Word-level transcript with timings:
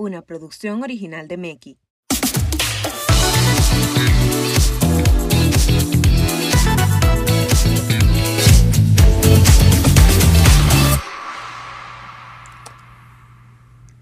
una 0.00 0.22
producción 0.22 0.82
original 0.82 1.28
de 1.28 1.36
Meki. 1.36 1.78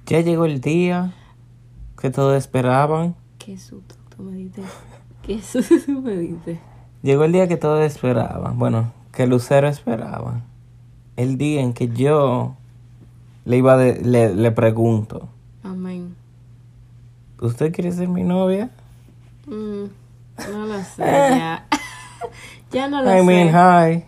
Ya 0.07 0.21
llegó 0.21 0.47
el 0.47 0.61
día 0.61 1.13
que 2.01 2.11
todos 2.11 2.37
esperaban. 2.37 3.15
Qué 3.39 3.59
susto 3.59 3.95
tú 4.15 4.23
me 4.23 4.37
diste. 4.37 4.63
Qué 5.23 5.43
susto 5.43 5.75
tú 5.85 6.01
me 6.01 6.17
diste. 6.17 6.59
Llegó 7.03 7.25
el 7.25 7.33
día 7.33 7.47
que 7.49 7.57
todos 7.57 7.85
esperaban. 7.85 8.59
Bueno, 8.59 8.93
que 9.13 9.27
Lucero 9.27 9.69
esperaba. 9.69 10.41
El 11.17 11.37
día 11.37 11.61
en 11.61 11.73
que 11.75 11.89
yo 11.89 12.55
le 13.45 13.57
iba 13.59 13.77
de- 13.77 14.01
le, 14.03 14.35
le 14.35 14.51
pregunto, 14.53 15.29
Amén. 15.63 16.15
¿usted 17.41 17.73
quiere 17.73 17.93
ser 17.93 18.09
mi 18.09 18.23
novia? 18.25 18.71
Mm, 19.47 19.85
no 20.53 20.67
lo 20.67 20.79
sé 20.83 21.03
ya. 21.03 21.67
ya 22.73 22.89
no 22.89 23.03
lo 23.03 23.15
I 23.15 23.19
sé. 23.19 23.23
mean, 23.25 23.49
hi. 23.49 24.05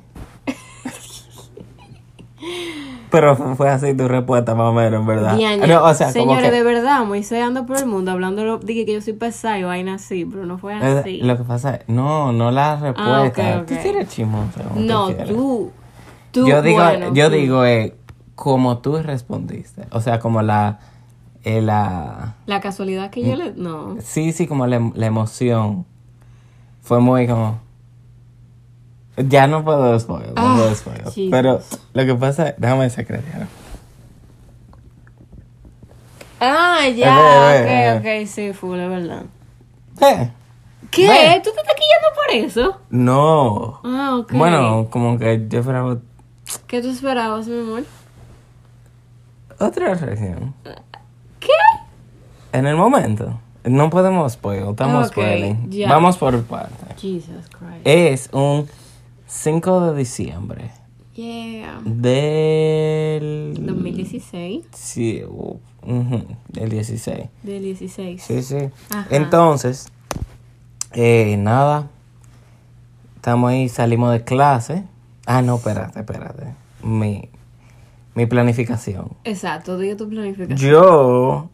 Pero 3.11 3.37
fue- 3.57 3.69
así 3.69 3.93
tu 3.95 4.07
respuesta 4.09 4.55
más 4.55 4.67
o 4.69 4.73
menos, 4.73 5.01
en 5.01 5.07
verdad. 5.07 5.37
No, 5.67 5.85
o 5.85 5.95
sea, 5.95 6.07
como 6.13 6.13
Señores, 6.13 6.51
que- 6.51 6.57
de 6.57 6.63
verdad, 6.63 7.05
Moisés 7.05 7.43
anda 7.43 7.67
por 7.67 7.77
el 7.79 7.87
mundo 7.87 8.13
hablando, 8.13 8.59
dije 8.59 8.87
que 8.87 8.95
yo 8.95 9.01
soy 9.01 9.15
pesado 9.15 9.59
y 9.59 9.63
vaina 9.65 9.95
así, 9.95 10.25
pero 10.25 10.47
no 10.47 10.59
fue 10.59 10.75
así. 10.75 11.19
Lo 11.21 11.37
que 11.37 11.43
pasa 11.45 11.77
es, 11.77 11.89
no, 11.89 12.33
no 12.33 12.51
la 12.53 12.77
respuesta. 12.77 13.59
ok, 13.61 13.67
Tú 13.67 13.75
ok. 13.75 13.81
sí 13.83 13.89
eres 13.89 14.09
chismosa. 14.09 14.63
como 14.63 14.81
no, 14.81 15.09
tú, 15.27 15.73
tú, 16.31 16.47
Yo 16.47 16.63
digo, 16.63 16.83
bueno, 16.83 17.13
yo 17.13 17.29
tú. 17.29 17.35
digo, 17.35 17.65
eh, 17.65 17.97
como 18.37 18.79
tú 18.79 18.97
respondiste. 19.03 19.87
O 19.91 20.01
sea, 20.01 20.21
como 20.21 20.41
la, 20.43 20.79
eh, 21.45 21.61
la, 21.63 22.35
La 22.47 22.61
casualidad 22.61 23.11
que 23.11 23.23
yo 23.23 23.35
le... 23.37 23.53
No. 23.53 23.97
sí, 24.01 24.33
sí, 24.33 24.47
como 24.47 24.67
la, 24.67 24.91
la 24.95 25.07
emoción. 25.07 25.87
Fue 26.83 27.01
muy 27.01 27.27
como, 27.27 27.61
ya 29.17 29.47
no 29.47 29.65
puedo 29.65 29.93
después, 29.93 30.27
no 30.29 30.33
Ah, 30.37 30.53
puedo 30.57 30.69
después. 30.71 30.99
Jesus. 30.99 31.29
Pero 31.31 31.61
lo 31.93 32.07
que 32.07 32.15
pasa, 32.15 32.55
déjame 32.59 32.89
secretar. 32.91 33.47
Ah, 36.41 36.89
ya, 36.89 37.55
Eh, 37.55 37.67
eh, 37.69 37.93
ok, 37.97 38.23
ok, 38.25 38.29
sí, 38.29 38.53
full, 38.53 38.79
es 38.79 38.89
verdad. 38.89 39.23
Eh, 40.01 40.31
¿Qué? 40.91 41.07
Ve. 41.07 41.41
¿Tú 41.45 41.51
te 41.55 41.61
estás 41.61 41.75
quillando 41.77 42.09
por 42.17 42.31
eso? 42.35 42.81
no. 42.91 43.81
Ah, 43.85 44.17
ok. 44.19 44.33
Bueno, 44.33 44.89
como 44.91 45.19
que 45.19 45.47
yo 45.49 45.61
esperaba 45.61 45.99
¿Qué 46.67 46.81
tú 46.83 46.89
esperabas, 46.91 47.47
mi 47.47 47.61
amor? 47.61 47.85
otra 49.59 49.93
reacción. 49.95 50.55
En 52.53 52.67
el 52.67 52.77
momento. 52.77 53.39
No 53.65 53.91
podemos 53.91 54.33
spoil, 54.33 54.71
estamos 54.71 55.07
Ok, 55.09 55.13
spoiling. 55.13 55.71
Vamos 55.89 56.17
por 56.17 56.43
partes. 56.45 57.01
Jesus 57.01 57.47
Christ. 57.51 57.81
Es 57.85 58.31
un 58.33 58.67
5 59.27 59.81
de 59.93 59.99
diciembre 59.99 60.71
Yeah. 61.15 61.81
del... 61.85 63.55
2016. 63.61 64.65
Sí, 64.73 65.23
uh, 65.29 65.59
ujú, 65.83 66.25
del 66.49 66.71
16. 66.71 67.27
Del 67.43 67.63
16. 67.63 68.23
Sí, 68.23 68.43
sí. 68.43 68.57
Ajá. 68.91 69.07
Entonces, 69.11 69.93
eh, 70.93 71.37
nada. 71.39 71.89
Estamos 73.17 73.51
ahí, 73.51 73.69
salimos 73.69 74.13
de 74.13 74.25
clase. 74.25 74.85
Ah, 75.27 75.43
no, 75.43 75.57
espérate, 75.57 75.99
espérate. 76.01 76.55
Mi, 76.83 77.29
mi 78.15 78.25
planificación. 78.25 79.11
Exacto, 79.25 79.77
diga 79.77 79.97
tu 79.97 80.09
planificación. 80.09 80.57
Yo... 80.57 81.51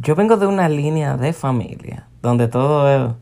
Yo 0.00 0.14
vengo 0.14 0.36
de 0.36 0.46
una 0.46 0.68
línea 0.68 1.16
de 1.16 1.32
familia 1.32 2.08
donde 2.22 2.48
todo 2.48 2.88
es... 2.88 3.14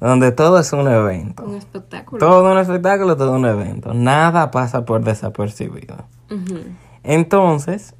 Donde 0.00 0.32
todo 0.32 0.58
es 0.58 0.72
un 0.72 0.88
evento. 0.88 1.44
Un 1.44 1.54
espectáculo. 1.54 2.18
Todo 2.18 2.50
un 2.50 2.58
espectáculo, 2.58 3.16
todo 3.16 3.34
un 3.34 3.46
evento. 3.46 3.94
Nada 3.94 4.50
pasa 4.50 4.84
por 4.84 5.04
desapercibido. 5.04 5.94
Entonces, 7.04 7.94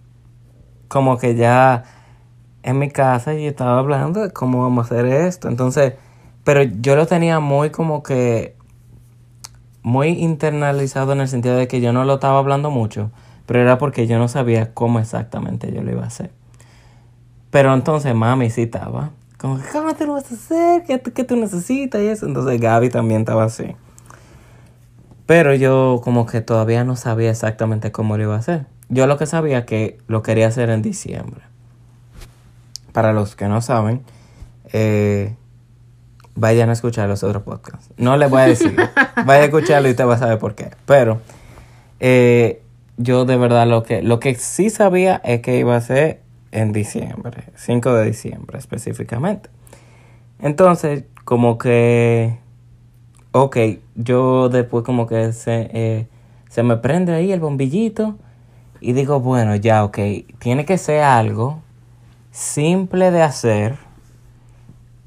como 0.88 1.16
que 1.16 1.36
ya 1.36 1.84
en 2.64 2.78
mi 2.78 2.90
casa 2.90 3.34
yo 3.34 3.48
estaba 3.48 3.78
hablando 3.78 4.20
de 4.20 4.32
cómo 4.32 4.62
vamos 4.62 4.90
a 4.90 4.94
hacer 4.94 5.06
esto. 5.06 5.48
Entonces, 5.48 5.94
pero 6.44 6.62
yo 6.62 6.96
lo 6.96 7.06
tenía 7.06 7.38
muy 7.38 7.70
como 7.70 8.02
que 8.02 8.56
muy 9.82 10.08
internalizado 10.08 11.12
en 11.12 11.20
el 11.20 11.28
sentido 11.28 11.56
de 11.56 11.68
que 11.68 11.80
yo 11.80 11.92
no 11.92 12.04
lo 12.04 12.14
estaba 12.14 12.38
hablando 12.38 12.70
mucho, 12.70 13.10
pero 13.46 13.60
era 13.60 13.78
porque 13.78 14.06
yo 14.06 14.18
no 14.18 14.28
sabía 14.28 14.74
cómo 14.74 14.98
exactamente 14.98 15.72
yo 15.72 15.82
lo 15.82 15.90
iba 15.90 16.04
a 16.04 16.06
hacer. 16.06 16.30
Pero 17.52 17.72
entonces 17.74 18.12
mami 18.14 18.50
sí 18.50 18.62
estaba, 18.62 19.10
como 19.38 19.58
que, 19.58 19.68
¿cómo 19.70 19.94
te 19.94 20.06
lo 20.06 20.14
vas 20.14 20.32
a 20.32 20.34
hacer? 20.34 20.82
¿Qué, 20.84 20.98
tú- 20.98 21.12
qué 21.12 21.22
tú 21.22 21.36
necesitas? 21.36 22.00
Y 22.02 22.06
eso. 22.08 22.26
Entonces 22.26 22.60
Gaby 22.60 22.88
también 22.88 23.20
estaba 23.20 23.44
así. 23.44 23.76
Pero 25.26 25.54
yo 25.54 26.00
como 26.02 26.26
que 26.26 26.40
todavía 26.40 26.82
no 26.84 26.96
sabía 26.96 27.30
exactamente 27.30 27.92
cómo 27.92 28.16
lo 28.16 28.24
iba 28.24 28.34
a 28.34 28.38
hacer. 28.38 28.66
Yo 28.88 29.06
lo 29.06 29.16
que 29.18 29.26
sabía 29.26 29.64
que 29.66 29.98
lo 30.08 30.22
quería 30.22 30.48
hacer 30.48 30.68
en 30.70 30.82
diciembre. 30.82 31.42
Para 32.92 33.12
los 33.12 33.36
que 33.36 33.46
no 33.48 33.60
saben, 33.62 34.02
eh, 34.72 35.34
vayan 36.34 36.70
a 36.70 36.72
escuchar 36.72 37.08
los 37.08 37.22
otros 37.22 37.42
podcasts. 37.42 37.90
No 37.98 38.16
les 38.16 38.30
voy 38.30 38.40
a 38.42 38.46
decir. 38.46 38.76
Vayan 39.24 39.42
a 39.42 39.44
escucharlo 39.44 39.88
y 39.88 39.92
usted 39.92 40.06
va 40.06 40.14
a 40.14 40.18
saber 40.18 40.38
por 40.38 40.54
qué. 40.54 40.70
Pero 40.86 41.20
eh, 42.00 42.62
yo 42.96 43.24
de 43.26 43.36
verdad 43.36 43.66
lo 43.66 43.82
que, 43.82 44.02
lo 44.02 44.18
que 44.20 44.34
sí 44.34 44.68
sabía 44.70 45.20
es 45.24 45.40
que 45.42 45.58
iba 45.58 45.76
a 45.76 45.80
ser 45.80 46.21
en 46.52 46.72
diciembre. 46.72 47.44
5 47.56 47.92
de 47.94 48.06
diciembre 48.06 48.58
específicamente. 48.58 49.50
Entonces, 50.38 51.04
como 51.24 51.58
que... 51.58 52.38
Ok, 53.32 53.56
yo 53.94 54.48
después 54.50 54.84
como 54.84 55.06
que 55.06 55.32
se, 55.32 55.70
eh, 55.72 56.08
se 56.50 56.62
me 56.62 56.76
prende 56.76 57.14
ahí 57.14 57.32
el 57.32 57.40
bombillito 57.40 58.16
y 58.80 58.92
digo, 58.92 59.20
bueno, 59.20 59.56
ya, 59.56 59.84
ok, 59.84 59.98
tiene 60.38 60.64
que 60.66 60.76
ser 60.76 61.02
algo 61.02 61.60
simple 62.30 63.10
de 63.10 63.22
hacer 63.22 63.76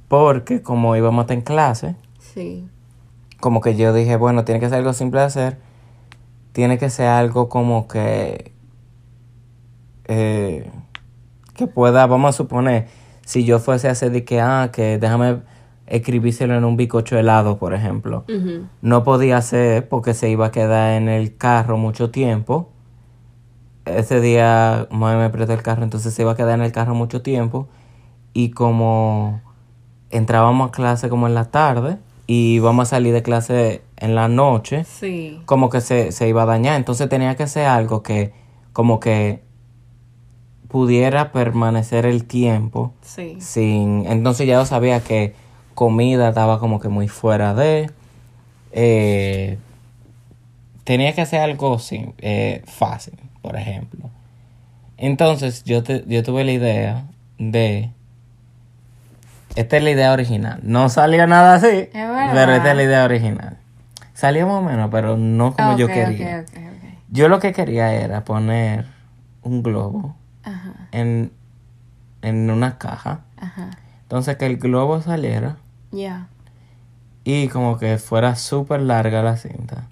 porque 0.08 0.62
como 0.64 0.96
íbamos 0.96 1.20
a 1.20 1.22
estar 1.24 1.38
en 1.38 1.44
clase, 1.44 1.96
Sí. 2.20 2.68
como 3.40 3.62
que 3.62 3.76
yo 3.76 3.94
dije, 3.94 4.16
bueno, 4.16 4.44
tiene 4.44 4.60
que 4.60 4.70
ser 4.70 4.80
algo 4.80 4.94
simple 4.94 5.20
de 5.20 5.26
hacer, 5.28 5.58
tiene 6.52 6.78
que 6.80 6.90
ser 6.90 7.08
algo 7.08 7.48
como 7.50 7.88
que, 7.88 8.54
eh, 10.06 10.72
que 11.56 11.68
pueda, 11.68 12.06
vamos 12.06 12.30
a 12.30 12.38
suponer, 12.38 12.88
si 13.26 13.44
yo 13.46 13.60
fuese 13.60 13.88
a 13.88 13.92
hacer 13.92 14.12
de 14.12 14.24
que, 14.24 14.40
ah, 14.42 14.70
que 14.72 14.98
déjame 15.00 15.40
escribírselo 15.88 16.56
en 16.56 16.66
un 16.66 16.78
bicocho 16.78 17.18
helado, 17.18 17.58
por 17.58 17.74
ejemplo. 17.74 18.24
No 18.82 19.04
podía 19.04 19.42
ser 19.42 19.88
porque 19.88 20.14
se 20.14 20.30
iba 20.30 20.48
a 20.48 20.52
quedar 20.52 20.94
en 20.94 21.10
el 21.10 21.38
carro 21.38 21.78
mucho 21.78 22.10
tiempo. 22.12 22.70
Ese 23.86 24.20
día 24.20 24.88
mami 24.90 25.20
me 25.20 25.30
prestó 25.30 25.54
el 25.54 25.62
carro, 25.62 25.84
entonces 25.84 26.14
se 26.14 26.24
iba 26.24 26.32
a 26.32 26.36
quedar 26.36 26.56
en 26.60 26.66
el 26.66 26.72
carro 26.72 26.96
mucho 26.96 27.22
tiempo. 27.22 27.68
Y 28.34 28.50
como 28.50 29.42
entrábamos 30.10 30.70
a 30.70 30.72
clase 30.72 31.08
como 31.10 31.28
en 31.28 31.36
la 31.36 31.46
tarde 31.46 31.98
y 32.28 32.56
íbamos 32.56 32.88
a 32.88 32.96
salir 32.96 33.14
de 33.14 33.22
clase 33.22 33.84
en 33.98 34.16
la 34.16 34.28
noche, 34.28 34.84
Sí. 34.86 35.40
como 35.46 35.70
que 35.70 35.82
se, 35.82 36.12
se 36.12 36.28
iba 36.28 36.44
a 36.44 36.46
dañar. 36.46 36.76
Entonces 36.78 37.08
tenía 37.10 37.36
que 37.36 37.46
ser 37.48 37.68
algo 37.68 38.02
que 38.02 38.34
como 38.74 39.00
que 39.00 39.45
pudiera 40.68 41.32
permanecer 41.32 42.06
el 42.06 42.26
tiempo 42.26 42.94
Sí. 43.02 43.38
sin 43.40 44.06
entonces 44.08 44.48
ya 44.48 44.56
yo 44.56 44.66
sabía 44.66 45.00
que 45.02 45.34
comida 45.74 46.30
estaba 46.30 46.60
como 46.60 46.80
que 46.80 46.90
muy 46.90 47.08
fuera 47.08 47.54
de 47.54 47.90
eh, 48.72 49.58
tenía 50.84 51.14
que 51.14 51.22
hacer 51.22 51.40
algo 51.42 51.80
sin, 51.80 52.14
eh, 52.20 52.64
fácil 52.66 53.16
por 53.42 53.56
ejemplo 53.58 54.10
entonces 54.98 55.64
yo 55.64 55.84
te- 55.84 56.04
yo 56.08 56.24
tuve 56.24 56.44
la 56.44 56.52
idea 56.52 57.06
de 57.38 57.92
esta 59.56 59.78
es 59.78 59.84
la 59.84 59.92
idea 59.92 60.12
original 60.14 60.60
no 60.64 60.90
salió 60.90 61.28
nada 61.28 61.56
así 61.56 61.68
verdad. 61.94 62.32
pero 62.34 62.54
esta 62.56 62.72
es 62.72 62.78
la 62.78 62.84
idea 62.84 63.04
original 63.06 63.58
salió 64.14 64.48
más 64.48 64.58
o 64.58 64.62
menos 64.62 64.90
pero 64.92 65.18
no 65.18 65.54
como 65.54 65.78
yo 65.78 65.88
quería 65.88 66.42
ok, 66.42 66.50
ok, 66.50 66.58
ok. 66.58 66.90
yo 67.10 67.28
lo 67.30 67.40
que 67.40 67.54
quería 67.54 67.94
era 67.94 68.24
poner 68.26 68.86
un 69.42 69.62
globo 69.64 70.16
en, 70.92 71.32
en 72.22 72.50
una 72.50 72.78
caja. 72.78 73.22
ajá. 73.38 73.72
Entonces 74.04 74.38
que 74.38 74.46
el 74.46 74.58
globo 74.58 75.02
saliera 75.02 75.58
Ya. 75.92 76.28
y 77.24 77.48
como 77.48 77.78
que 77.80 77.98
fuera 77.98 78.36
súper 78.36 78.82
larga 78.82 79.24
la 79.24 79.36
cinta. 79.38 79.88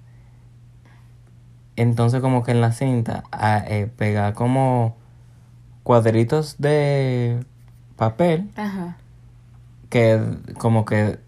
Entonces 1.76 2.20
como 2.20 2.44
que 2.44 2.52
en 2.52 2.60
la 2.60 2.72
cinta 2.72 3.24
a, 3.32 3.58
eh, 3.58 3.86
pegar 3.88 4.34
como 4.34 4.96
cuadritos 5.82 6.56
de 6.58 7.44
papel 7.96 8.48
Ajá. 8.56 8.96
que 9.90 10.20
como 10.58 10.84
que, 10.84 11.18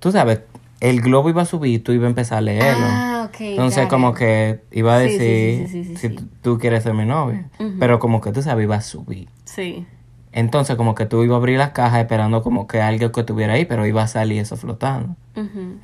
tú 0.00 0.12
sabes, 0.12 0.40
el 0.80 1.00
globo 1.00 1.30
iba 1.30 1.42
a 1.42 1.46
subir 1.46 1.72
y 1.74 1.78
tú 1.78 1.92
ibas 1.92 2.04
a 2.04 2.08
empezar 2.08 2.38
a 2.38 2.42
leerlo. 2.42 2.86
Ah, 2.86 3.13
Entonces, 3.40 3.86
como 3.88 4.10
it. 4.10 4.16
que 4.16 4.60
iba 4.72 4.94
a 4.94 4.98
decir 4.98 5.66
sí, 5.68 5.84
sí, 5.84 5.96
sí, 5.96 5.96
si 5.96 6.16
tú- 6.42 6.58
quieres 6.58 6.82
ser 6.82 6.94
mi 6.94 7.04
novia. 7.04 7.48
Pero 7.78 7.98
como 7.98 8.20
que 8.20 8.32
tú 8.32 8.42
sabes, 8.42 8.64
iba 8.64 8.76
a 8.76 8.80
subir. 8.80 9.28
Sí. 9.44 9.86
Entonces, 10.32 10.76
como 10.76 10.94
que 10.94 11.06
tú 11.06 11.22
ibas 11.22 11.34
a 11.34 11.38
abrir 11.38 11.58
la 11.58 11.72
caja 11.72 12.00
esperando 12.00 12.42
como 12.42 12.66
que 12.66 12.80
alguien 12.82 13.12
que 13.12 13.20
estuviera 13.20 13.52
ahí, 13.54 13.64
pero 13.66 13.86
iba 13.86 14.02
a 14.02 14.08
salir 14.08 14.40
eso 14.40 14.56
flotando. 14.56 15.14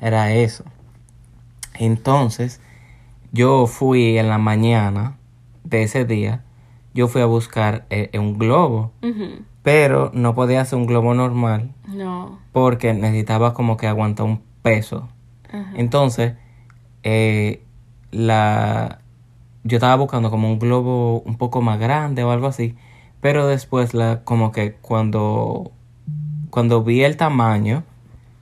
Era 0.01 0.33
eso. 0.33 0.65
Entonces, 1.75 2.59
yo 3.31 3.65
fui 3.67 4.17
en 4.17 4.27
la 4.29 4.37
mañana 4.37 5.17
de 5.63 5.83
ese 5.83 6.05
día, 6.05 6.43
yo 6.93 7.07
fui 7.07 7.21
a 7.21 7.25
buscar 7.25 7.85
eh, 7.89 8.09
un 8.19 8.37
globo, 8.37 8.91
pero 9.63 10.11
no 10.13 10.35
podía 10.35 10.61
hacer 10.61 10.77
un 10.77 10.85
globo 10.85 11.13
normal 11.13 11.71
No. 11.87 12.39
porque 12.51 12.93
necesitaba 12.93 13.53
como 13.53 13.77
que 13.77 13.87
aguantar 13.87 14.25
un 14.25 14.41
peso. 14.61 15.07
Entonces, 15.75 16.33
eh, 17.03 17.63
la 18.11 18.99
yo 19.63 19.77
estaba 19.77 19.95
buscando 19.95 20.31
como 20.31 20.51
un 20.51 20.59
globo 20.59 21.19
un 21.21 21.37
poco 21.37 21.61
más 21.61 21.79
grande 21.79 22.23
o 22.23 22.31
algo 22.31 22.47
así, 22.47 22.75
pero 23.21 23.47
después 23.47 23.93
la 23.93 24.21
como 24.23 24.51
que 24.51 24.73
cuando 24.81 25.71
cuando 26.49 26.83
vi 26.83 27.03
el 27.03 27.15
tamaño 27.17 27.83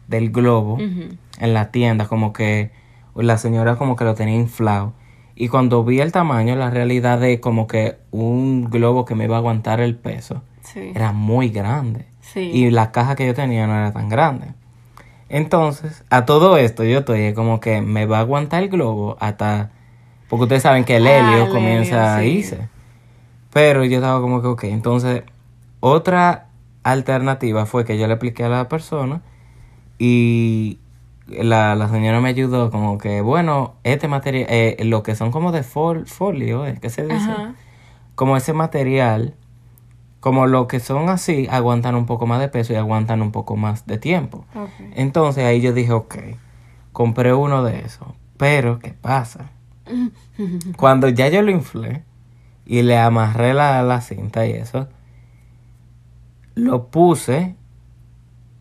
del 0.07 0.31
globo 0.31 0.77
en 0.79 1.53
la 1.53 1.71
tienda, 1.71 2.07
como 2.07 2.33
que 2.33 2.71
la 3.15 3.37
señora 3.37 3.75
como 3.75 3.95
que 3.95 4.05
lo 4.05 4.15
tenía 4.15 4.35
inflado. 4.35 4.93
Y 5.35 5.47
cuando 5.47 5.83
vi 5.83 5.99
el 6.01 6.11
tamaño, 6.11 6.55
la 6.55 6.69
realidad 6.69 7.19
de 7.19 7.39
como 7.39 7.67
que 7.67 7.97
un 8.11 8.69
globo 8.69 9.05
que 9.05 9.15
me 9.15 9.25
iba 9.25 9.35
a 9.35 9.39
aguantar 9.39 9.79
el 9.79 9.95
peso 9.95 10.41
Sí. 10.61 10.91
era 10.93 11.11
muy 11.13 11.49
grande. 11.49 12.05
Sí. 12.21 12.39
Y 12.41 12.69
la 12.71 12.91
caja 12.91 13.15
que 13.15 13.25
yo 13.25 13.33
tenía 13.33 13.65
no 13.67 13.73
era 13.75 13.91
tan 13.93 14.09
grande. 14.09 14.47
Entonces, 15.29 16.03
a 16.09 16.25
todo 16.25 16.57
esto 16.57 16.83
yo 16.83 16.99
estoy 16.99 17.33
como 17.33 17.59
que 17.59 17.81
me 17.81 18.05
va 18.05 18.17
a 18.17 18.21
aguantar 18.21 18.63
el 18.63 18.69
globo 18.69 19.17
hasta... 19.19 19.71
Porque 20.29 20.43
ustedes 20.43 20.63
saben 20.63 20.85
que 20.85 20.97
el 20.97 21.07
Ah, 21.07 21.19
helio 21.19 21.43
el 21.43 21.49
comienza 21.49 22.15
a 22.15 22.23
sí. 22.23 22.37
irse. 22.37 22.69
Pero 23.53 23.83
yo 23.85 23.97
estaba 23.97 24.21
como 24.21 24.41
que, 24.41 24.47
ok, 24.47 24.63
entonces 24.65 25.23
otra 25.79 26.47
alternativa 26.83 27.65
fue 27.65 27.85
que 27.85 27.97
yo 27.97 28.07
le 28.07 28.13
expliqué 28.13 28.43
a 28.45 28.49
la 28.49 28.69
persona 28.69 29.21
y 29.99 30.79
la, 31.27 31.75
la 31.75 31.89
señora 31.89 32.21
me 32.21 32.29
ayudó 32.29 32.71
como 32.71 32.97
que, 32.97 33.21
bueno, 33.21 33.75
este 33.83 34.07
material, 34.07 34.47
eh, 34.49 34.77
lo 34.85 35.03
que 35.03 35.15
son 35.15 35.31
como 35.31 35.51
de 35.51 35.61
fol- 35.63 36.05
folio, 36.07 36.65
¿eh? 36.67 36.77
¿qué 36.81 36.89
se 36.89 37.05
dice? 37.07 37.31
Ajá. 37.33 37.55
como 38.15 38.37
ese 38.37 38.53
material, 38.53 39.35
como 40.19 40.47
lo 40.47 40.67
que 40.67 40.79
son 40.79 41.09
así, 41.09 41.47
aguantan 41.49 41.95
un 41.95 42.05
poco 42.05 42.27
más 42.27 42.39
de 42.39 42.49
peso 42.49 42.73
y 42.73 42.75
aguantan 42.75 43.21
un 43.21 43.31
poco 43.31 43.55
más 43.55 43.85
de 43.85 43.97
tiempo. 43.97 44.45
Entonces 44.95 45.45
ahí 45.45 45.61
yo 45.61 45.73
dije, 45.73 45.93
ok, 45.93 46.15
compré 46.91 47.33
uno 47.33 47.63
de 47.63 47.79
esos. 47.79 48.07
Pero, 48.37 48.79
¿qué 48.79 48.93
pasa? 48.93 49.49
Cuando 50.77 51.09
ya 51.09 51.27
yo 51.29 51.41
lo 51.41 51.51
inflé 51.51 52.03
y 52.65 52.81
le 52.81 52.97
amarré 52.97 53.53
la, 53.53 53.81
la 53.83 54.01
cinta 54.01 54.45
y 54.45 54.51
eso, 54.51 54.87
lo 56.55 56.87
puse 56.87 57.55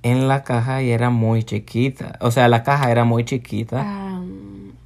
en 0.03 0.29
la 0.29 0.45
caja 0.45 0.83
y 0.83 0.91
era 0.91 1.11
muy 1.11 1.43
chiquita. 1.45 2.19
O 2.21 2.31
sea, 2.31 2.49
la 2.49 2.63
caja 2.63 2.91
era 2.91 3.05
muy 3.05 3.25
chiquita. 3.25 3.83
Ah, 3.85 4.21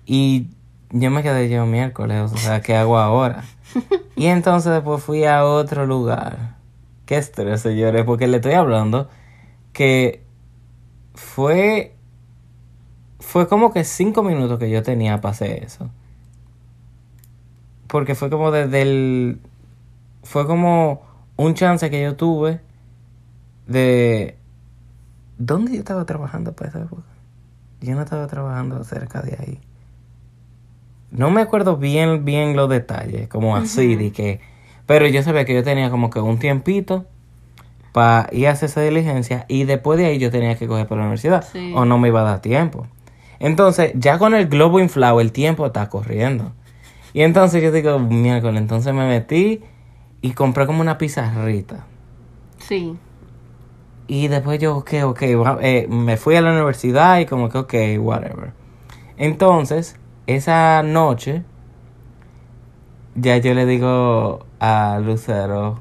Y 0.06 0.46
yo 0.90 1.10
me 1.10 1.22
quedé 1.22 1.48
yo 1.48 1.66
miércoles, 1.66 2.32
o 2.32 2.36
sea, 2.36 2.60
¿qué 2.60 2.76
hago 2.76 2.98
ahora? 2.98 3.44
y 4.16 4.26
entonces 4.26 4.72
después 4.72 5.02
fui 5.02 5.24
a 5.24 5.44
otro 5.44 5.86
lugar. 5.86 6.56
Qué 7.06 7.16
estrés, 7.16 7.60
señores, 7.60 8.04
porque 8.04 8.26
le 8.28 8.36
estoy 8.36 8.52
hablando 8.52 9.08
que 9.72 10.22
fue 11.14 11.94
fue 13.18 13.48
como 13.48 13.72
que 13.72 13.84
cinco 13.84 14.22
minutos 14.22 14.58
que 14.58 14.70
yo 14.70 14.82
tenía 14.82 15.20
para 15.20 15.32
hacer 15.32 15.64
eso. 15.64 15.90
Porque 17.88 18.14
fue 18.14 18.30
como 18.30 18.50
desde 18.50 18.82
el 18.82 19.40
fue 20.22 20.46
como 20.46 21.02
un 21.36 21.54
chance 21.54 21.90
que 21.90 22.02
yo 22.02 22.16
tuve 22.16 22.60
de 23.66 24.38
¿Dónde 25.38 25.72
yo 25.72 25.78
estaba 25.78 26.04
trabajando 26.04 26.52
para 26.52 26.70
esa 26.70 26.80
época? 26.82 27.02
Yo 27.80 27.96
no 27.96 28.02
estaba 28.02 28.28
trabajando 28.28 28.84
cerca 28.84 29.22
de 29.22 29.36
ahí. 29.40 29.60
No 31.10 31.30
me 31.30 31.40
acuerdo 31.40 31.76
bien, 31.76 32.24
bien 32.24 32.54
los 32.54 32.68
detalles, 32.68 33.28
como 33.28 33.56
así, 33.56 33.96
de 33.96 34.12
que... 34.12 34.40
Pero 34.86 35.06
yo 35.06 35.22
sabía 35.22 35.44
que 35.44 35.54
yo 35.54 35.62
tenía 35.62 35.90
como 35.90 36.10
que 36.10 36.20
un 36.20 36.38
tiempito 36.38 37.04
para 37.92 38.28
ir 38.32 38.48
a 38.48 38.52
hacer 38.52 38.68
esa 38.70 38.80
diligencia 38.80 39.44
y 39.48 39.64
después 39.64 39.98
de 39.98 40.06
ahí 40.06 40.18
yo 40.18 40.30
tenía 40.30 40.56
que 40.56 40.66
coger 40.66 40.86
para 40.86 41.00
la 41.02 41.06
universidad 41.08 41.44
Sí. 41.52 41.72
o 41.74 41.84
no 41.84 41.98
me 41.98 42.08
iba 42.08 42.20
a 42.20 42.24
dar 42.24 42.40
tiempo. 42.42 42.86
Entonces, 43.38 43.92
ya 43.94 44.18
con 44.18 44.34
el 44.34 44.46
globo 44.48 44.80
inflado, 44.80 45.20
el 45.20 45.32
tiempo 45.32 45.66
está 45.66 45.88
corriendo. 45.88 46.52
Y 47.12 47.22
entonces 47.22 47.62
yo 47.62 47.70
digo, 47.72 47.98
miércoles, 47.98 48.60
entonces 48.60 48.94
me 48.94 49.06
metí 49.06 49.60
y 50.22 50.30
compré 50.32 50.66
como 50.66 50.80
una 50.80 50.98
pizarrita. 50.98 51.84
sí. 52.58 52.96
Y 54.08 54.28
después 54.28 54.58
yo, 54.60 54.76
ok, 54.76 54.92
ok, 55.04 55.22
eh, 55.62 55.86
me 55.88 56.16
fui 56.18 56.36
a 56.36 56.42
la 56.42 56.52
universidad 56.52 57.18
y 57.20 57.24
como 57.26 57.48
que, 57.48 57.58
ok, 57.58 57.74
whatever. 57.98 58.52
Entonces, 59.16 59.96
esa 60.26 60.82
noche, 60.82 61.44
ya 63.14 63.36
yo 63.38 63.54
le 63.54 63.66
digo 63.66 64.46
a 64.60 65.00
Lucero, 65.04 65.78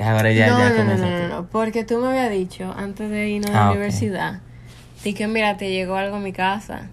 ahora 0.00 0.32
ya, 0.32 0.50
no, 0.50 0.58
ya 0.58 0.70
no, 0.70 0.84
no, 0.84 0.96
no, 0.96 1.28
no, 1.28 1.46
porque 1.46 1.84
tú 1.84 1.98
me 1.98 2.08
habías 2.08 2.30
dicho 2.30 2.72
antes 2.76 3.10
de 3.10 3.28
irnos 3.30 3.50
a 3.50 3.54
Ah, 3.54 3.56
la 3.64 3.70
ok. 3.70 3.76
universidad, 3.76 4.40
di 5.04 5.14
que 5.14 5.26
mira, 5.26 5.56
te 5.56 5.70
llegó 5.70 5.96
algo 5.96 6.16
a 6.16 6.20
mi 6.20 6.32
casa. 6.32 6.88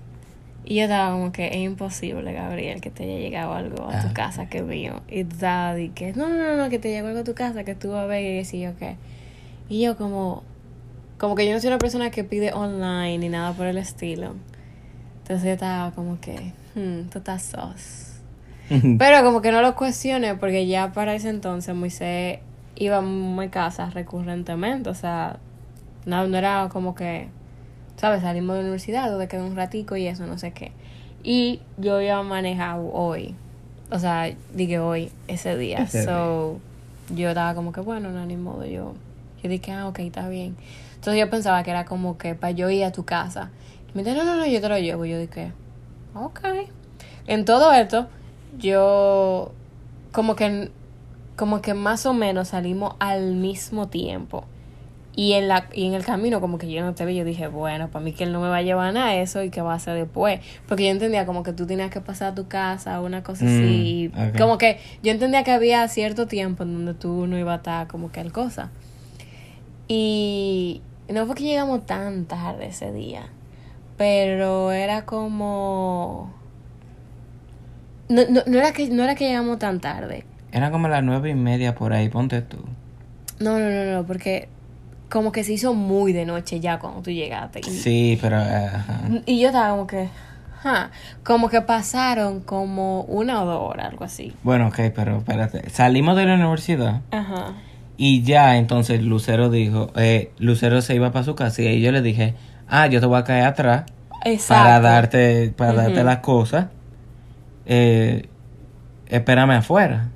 Y 0.65 0.75
yo 0.75 0.83
estaba 0.83 1.13
como 1.13 1.31
que 1.31 1.47
es 1.47 1.55
imposible, 1.57 2.33
Gabriel, 2.33 2.81
que 2.81 2.89
te 2.89 3.03
haya 3.05 3.19
llegado 3.19 3.53
algo 3.53 3.87
a 3.89 4.01
tu 4.01 4.07
Ah. 4.07 4.13
casa 4.13 4.49
que 4.49 4.63
mío. 4.63 5.01
Y 5.07 5.23
tú 5.23 5.35
estabas 5.35 5.77
di 5.77 5.89
que 5.89 6.11
no, 6.11 6.27
no, 6.27 6.57
no, 6.57 6.69
que 6.69 6.77
te 6.77 6.89
llegó 6.89 7.07
algo 7.07 7.21
a 7.21 7.23
tu 7.23 7.35
casa, 7.35 7.63
que 7.63 7.73
tú 7.73 7.91
vas 7.91 8.03
a 8.03 8.07
ver 8.07 8.35
y 8.35 8.39
así 8.39 8.59
yo 8.59 8.75
qué. 8.77 8.97
Y 9.69 9.81
yo 9.81 9.95
como, 9.95 10.43
como 11.17 11.35
que 11.35 11.47
yo 11.47 11.53
no 11.53 11.61
soy 11.61 11.69
una 11.69 11.77
persona 11.77 12.09
que 12.11 12.25
pide 12.25 12.51
online 12.51 13.17
ni 13.19 13.29
nada 13.29 13.53
por 13.53 13.65
el 13.65 13.77
estilo. 13.77 14.33
Entonces 15.21 15.45
yo 15.45 15.51
estaba 15.53 15.91
como 15.91 16.19
que, 16.19 16.51
hmm, 16.75 17.09
tú 17.11 17.19
estás 17.19 17.43
sos. 17.43 18.06
Pero 18.69 19.23
como 19.23 19.41
que 19.41 19.51
no 19.51 19.61
lo 19.61 19.75
cuestioné 19.75 20.35
porque 20.35 20.67
ya 20.67 20.91
para 20.91 21.15
ese 21.15 21.29
entonces 21.29 21.73
Moisés 21.73 22.39
iba 22.75 22.97
a 22.97 23.01
mi 23.01 23.49
casa 23.49 23.89
recurrentemente, 23.89 24.89
o 24.89 24.93
sea, 24.93 25.37
no, 26.05 26.27
no 26.27 26.37
era 26.37 26.69
como 26.71 26.93
que, 26.95 27.29
¿sabes? 27.95 28.21
Salimos 28.21 28.55
de 28.55 28.61
la 28.61 28.67
universidad, 28.67 29.09
donde 29.09 29.27
quedé 29.27 29.41
un 29.41 29.55
ratico 29.55 29.95
y 29.95 30.07
eso, 30.07 30.25
no 30.27 30.37
sé 30.37 30.51
qué. 30.51 30.71
Y 31.23 31.61
yo 31.77 32.01
iba 32.01 32.17
a 32.17 32.23
manejar 32.23 32.79
hoy, 32.79 33.35
o 33.89 33.99
sea, 33.99 34.29
dije 34.53 34.79
hoy, 34.79 35.11
ese 35.27 35.57
día. 35.57 35.79
Ese 35.79 36.03
so, 36.03 36.59
yo 37.15 37.29
estaba 37.29 37.55
como 37.55 37.71
que, 37.71 37.81
bueno, 37.81 38.11
no, 38.11 38.25
ni 38.25 38.35
modo, 38.35 38.65
yo, 38.65 38.93
yo 39.41 39.49
dije, 39.49 39.71
ah, 39.71 39.87
ok, 39.87 39.99
está 39.99 40.27
bien. 40.29 40.55
Entonces 40.95 41.19
yo 41.19 41.29
pensaba 41.29 41.63
que 41.63 41.71
era 41.71 41.85
como 41.85 42.17
que 42.17 42.35
para 42.35 42.51
yo 42.51 42.69
ir 42.69 42.83
a 42.83 42.91
tu 42.91 43.05
casa. 43.05 43.49
Y 43.93 43.97
me 43.97 44.03
dijo, 44.03 44.17
no, 44.17 44.25
no, 44.25 44.35
no, 44.35 44.45
yo 44.45 44.59
te 44.59 44.67
lo 44.67 44.77
llevo. 44.77 45.05
Y 45.05 45.11
yo 45.11 45.19
dije, 45.19 45.51
ok. 46.13 46.39
En 47.27 47.45
todo 47.45 47.71
esto, 47.71 48.07
yo 48.57 49.51
como 50.11 50.35
que 50.35 50.71
como 51.35 51.61
que 51.61 51.73
más 51.73 52.05
o 52.05 52.13
menos 52.13 52.49
salimos 52.49 52.95
al 52.99 53.35
mismo 53.35 53.87
tiempo. 53.87 54.45
Y 55.15 55.33
en 55.33 55.47
la 55.47 55.67
y 55.73 55.87
en 55.87 55.95
el 55.95 56.05
camino 56.05 56.41
como 56.41 56.59
que 56.59 56.71
yo 56.71 56.83
no 56.83 56.93
te 56.93 57.03
vi, 57.05 57.15
yo 57.15 57.25
dije, 57.25 57.47
bueno, 57.47 57.89
para 57.89 58.05
mí 58.05 58.11
que 58.11 58.23
él 58.23 58.31
no 58.31 58.39
me 58.39 58.49
va 58.49 58.57
a 58.57 58.61
llevar 58.61 58.93
nada 58.93 59.13
de 59.13 59.21
eso 59.23 59.41
y 59.41 59.49
que 59.49 59.61
va 59.61 59.73
a 59.73 59.75
hacer 59.77 59.95
después, 59.95 60.41
porque 60.67 60.85
yo 60.85 60.91
entendía 60.91 61.25
como 61.25 61.41
que 61.41 61.53
tú 61.53 61.65
tenías 61.65 61.89
que 61.89 62.01
pasar 62.01 62.33
a 62.33 62.35
tu 62.35 62.47
casa, 62.47 63.01
una 63.01 63.23
cosa 63.23 63.45
Mm, 63.45 63.47
así, 63.47 64.11
como 64.37 64.59
que 64.59 64.79
yo 65.01 65.11
entendía 65.11 65.43
que 65.43 65.51
había 65.51 65.87
cierto 65.87 66.27
tiempo 66.27 66.63
en 66.63 66.73
donde 66.73 66.93
tú 66.93 67.25
no 67.25 67.37
ibas 67.37 67.53
a 67.53 67.57
estar 67.57 67.87
como 67.87 68.11
que 68.11 68.19
al 68.19 68.31
cosa. 68.31 68.69
Y 69.87 70.81
no 71.09 71.25
fue 71.25 71.35
que 71.35 71.43
llegamos 71.43 71.85
tan 71.87 72.25
tarde 72.25 72.67
ese 72.67 72.91
día, 72.91 73.29
pero 73.97 74.71
era 74.71 75.05
como 75.05 76.31
no, 78.09 78.21
no, 78.29 78.41
no 78.45 78.57
era 78.57 78.71
que 78.71 78.89
no 78.89 79.03
era 79.03 79.15
que 79.15 79.27
llegamos 79.27 79.59
tan 79.59 79.79
tarde. 79.79 80.25
Era 80.51 80.71
como 80.71 80.87
las 80.87 81.03
nueve 81.03 81.29
y 81.29 81.35
media 81.35 81.75
por 81.75 81.93
ahí, 81.93 82.09
ponte 82.09 82.41
tú. 82.41 82.57
No, 83.39 83.59
no, 83.59 83.69
no, 83.69 83.83
no, 83.93 84.05
porque 84.07 84.49
como 85.09 85.31
que 85.31 85.43
se 85.43 85.53
hizo 85.53 85.73
muy 85.73 86.13
de 86.13 86.25
noche 86.25 86.59
ya 86.59 86.79
cuando 86.79 87.01
tú 87.01 87.11
llegaste. 87.11 87.59
Y, 87.59 87.63
Sí, 87.63 88.17
pero... 88.21 88.37
ajá. 88.37 89.01
y 89.25 89.39
yo 89.39 89.47
estaba 89.47 89.69
como 89.71 89.87
que, 89.87 90.09
ja, 90.61 90.91
como 91.23 91.49
que 91.49 91.61
pasaron 91.61 92.41
como 92.41 93.01
una 93.03 93.43
o 93.43 93.45
dos 93.45 93.61
horas, 93.69 93.87
algo 93.91 94.05
así. 94.05 94.33
Bueno, 94.43 94.67
ok, 94.67 94.79
pero 94.95 95.17
espérate. 95.17 95.69
Salimos 95.69 96.15
de 96.17 96.25
la 96.25 96.33
universidad 96.35 97.01
Ajá. 97.11 97.53
y 97.97 98.23
ya 98.23 98.57
entonces 98.57 99.01
Lucero 99.03 99.49
dijo, 99.49 99.91
eh, 99.95 100.31
Lucero 100.39 100.81
se 100.81 100.95
iba 100.95 101.11
para 101.11 101.23
su 101.25 101.35
casa 101.35 101.61
y 101.61 101.79
yo 101.81 101.91
le 101.91 102.01
dije, 102.01 102.33
ah, 102.67 102.87
yo 102.87 102.99
te 102.99 103.05
voy 103.05 103.19
a 103.19 103.23
caer 103.23 103.45
atrás 103.45 103.83
Exacto. 104.25 104.63
para 104.63 104.79
darte, 104.79 105.53
para 105.55 105.73
darte 105.73 106.03
las 106.03 106.17
cosas. 106.19 106.67
Eh, 107.67 108.27
espérame 109.07 109.51
afuera. 109.51 110.09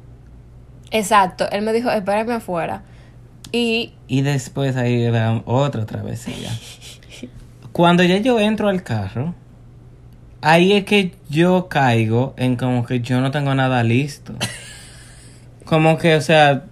Exacto. 0.89 1.50
Él 1.51 1.62
me 1.62 1.74
dijo, 1.74 1.91
espérame 1.91 2.31
afuera. 2.31 2.84
Y 3.51 3.93
Y 4.08 4.22
después 4.22 4.77
ahí 4.77 5.03
era 5.03 5.41
otra 5.46 5.86
travesía. 5.86 6.50
Cuando 7.74 8.03
ya 8.03 8.17
yo 8.17 8.39
entro 8.39 8.70
al 8.70 8.84
carro, 8.84 9.36
ahí 10.41 10.74
es 10.74 10.86
que 10.86 11.13
yo 11.29 11.67
caigo 11.70 12.34
en 12.38 12.55
como 12.55 12.86
que 12.86 13.01
yo 13.01 13.22
no 13.22 13.31
tengo 13.31 13.53
nada 13.53 13.84
listo. 13.84 14.34
Como 15.65 15.98
que, 15.98 16.15
o 16.15 16.22
sea, 16.22 16.63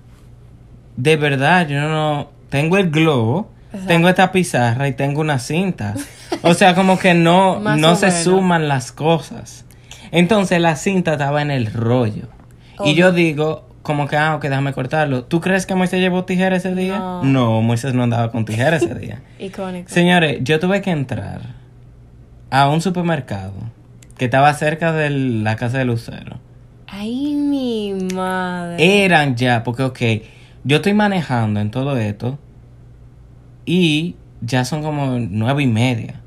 de 0.98 1.16
verdad, 1.16 1.66
yo 1.70 1.80
no... 1.80 2.32
Tengo 2.50 2.78
el 2.78 2.90
globo, 2.90 3.50
tengo 3.88 4.10
esta 4.10 4.34
pizarra 4.34 4.90
y 4.90 4.94
tengo 4.94 5.22
una 5.22 5.40
cinta. 5.40 5.94
O 6.42 6.54
sea, 6.54 6.76
como 6.76 7.00
que 7.00 7.14
no, 7.14 7.60
no 7.78 7.96
se 7.96 8.08
menos. 8.08 8.24
suman 8.24 8.68
las 8.68 8.92
cosas. 8.92 9.64
Entonces 10.12 10.60
la 10.62 10.76
cinta 10.76 11.14
estaba 11.14 11.42
en 11.42 11.52
el 11.52 11.72
rollo. 11.72 12.28
Y 12.84 12.94
yo 12.96 13.12
digo, 13.12 13.68
como 13.82 14.08
que, 14.08 14.18
ah, 14.18 14.36
ok, 14.36 14.44
déjame 14.44 14.74
cortarlo. 14.74 15.24
¿Tú 15.24 15.42
crees 15.42 15.66
que 15.66 15.76
Moisés 15.76 16.00
llevó 16.00 16.24
tijera 16.24 16.56
ese 16.56 16.76
día? 16.76 17.00
No. 17.00 17.24
no 17.24 17.62
Moisés 17.62 17.94
no 17.94 18.04
andaba 18.04 18.32
con 18.32 18.46
tijera 18.46 18.78
ese 18.78 18.94
día. 18.96 19.22
Icónico. 19.40 19.90
Señores, 19.90 20.40
yo 20.44 20.60
tuve 20.60 20.82
que 20.82 20.92
entrar 20.92 21.42
a 22.50 22.70
un 22.70 22.82
supermercado 22.82 23.54
que 24.18 24.26
estaba 24.26 24.54
cerca 24.54 24.92
de 24.92 25.10
la 25.10 25.56
casa 25.56 25.78
de 25.78 25.86
Lucero. 25.86 26.40
Ay, 26.88 27.36
mi 27.36 27.94
madre. 28.14 29.06
Eran 29.06 29.36
ya, 29.36 29.64
porque 29.64 29.84
ok, 29.84 30.00
yo 30.64 30.78
estoy 30.78 30.94
manejando 30.94 31.60
en 31.60 31.72
todo 31.72 31.98
esto 31.98 32.38
y 33.66 34.16
ya 34.42 34.66
son 34.66 34.82
como 34.82 35.18
nueve 35.20 35.64
y 35.64 35.68
media. 35.68 36.22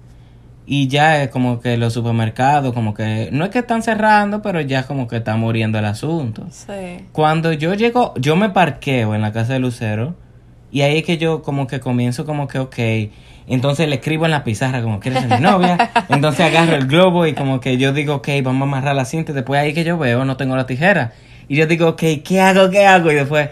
Y 0.65 0.87
ya 0.89 1.23
es 1.23 1.31
como 1.31 1.61
que 1.61 1.77
los 1.77 1.93
supermercados, 1.93 2.73
como 2.73 2.95
que 2.95 3.31
no 3.33 3.45
es 3.45 3.51
que 3.51 3.59
están 3.59 3.83
cerrando, 3.83 4.43
pero 4.43 4.61
ya 4.61 4.85
como 4.85 5.09
que 5.09 5.17
está 5.17 5.37
muriendo 5.37 5.79
el 5.79 5.85
asunto. 5.85 6.47
Sí. 6.51 7.07
Cuando 7.11 7.53
yo 7.53 7.75
llego, 7.75 8.15
yo 8.17 8.37
me 8.37 8.51
parqueo 8.51 9.15
en 9.15 9.23
la 9.23 9.33
casa 9.33 9.55
de 9.55 9.59
Lucero 9.59 10.15
y 10.71 10.83
ahí 10.83 10.99
es 10.99 11.05
que 11.05 11.19
yo 11.19 11.43
como 11.43 11.67
que 11.67 11.81
comienzo 11.81 12.25
como 12.25 12.47
que, 12.49 12.59
ok, 12.59 12.79
entonces 13.49 13.89
le 13.89 13.97
escribo 13.97 14.25
en 14.25 14.31
la 14.31 14.45
pizarra 14.45 14.83
como, 14.83 15.01
¿quieres 15.01 15.23
ser 15.23 15.31
mi 15.31 15.41
novia? 15.41 15.91
Entonces 16.09 16.41
agarro 16.41 16.77
el 16.77 16.87
globo 16.87 17.27
y 17.27 17.35
como 17.35 17.61
que 17.61 17.77
yo 17.77 17.93
digo, 17.93 18.17
ok, 18.17 18.29
vamos 18.43 18.63
a 18.63 18.69
amarrar 18.69 18.95
la 18.95 19.05
cinta 19.05 19.33
y 19.33 19.35
después 19.35 19.61
ahí 19.61 19.75
que 19.75 19.85
yo 19.85 19.99
veo, 19.99 20.25
no 20.25 20.37
tengo 20.37 20.57
la 20.57 20.67
tijera. 20.67 21.13
Y 21.49 21.57
yo 21.57 21.67
digo, 21.67 21.89
ok, 21.89 22.03
¿qué 22.25 22.41
hago? 22.41 22.71
¿Qué 22.71 22.87
hago? 22.87 23.11
Y 23.11 23.17
después, 23.17 23.51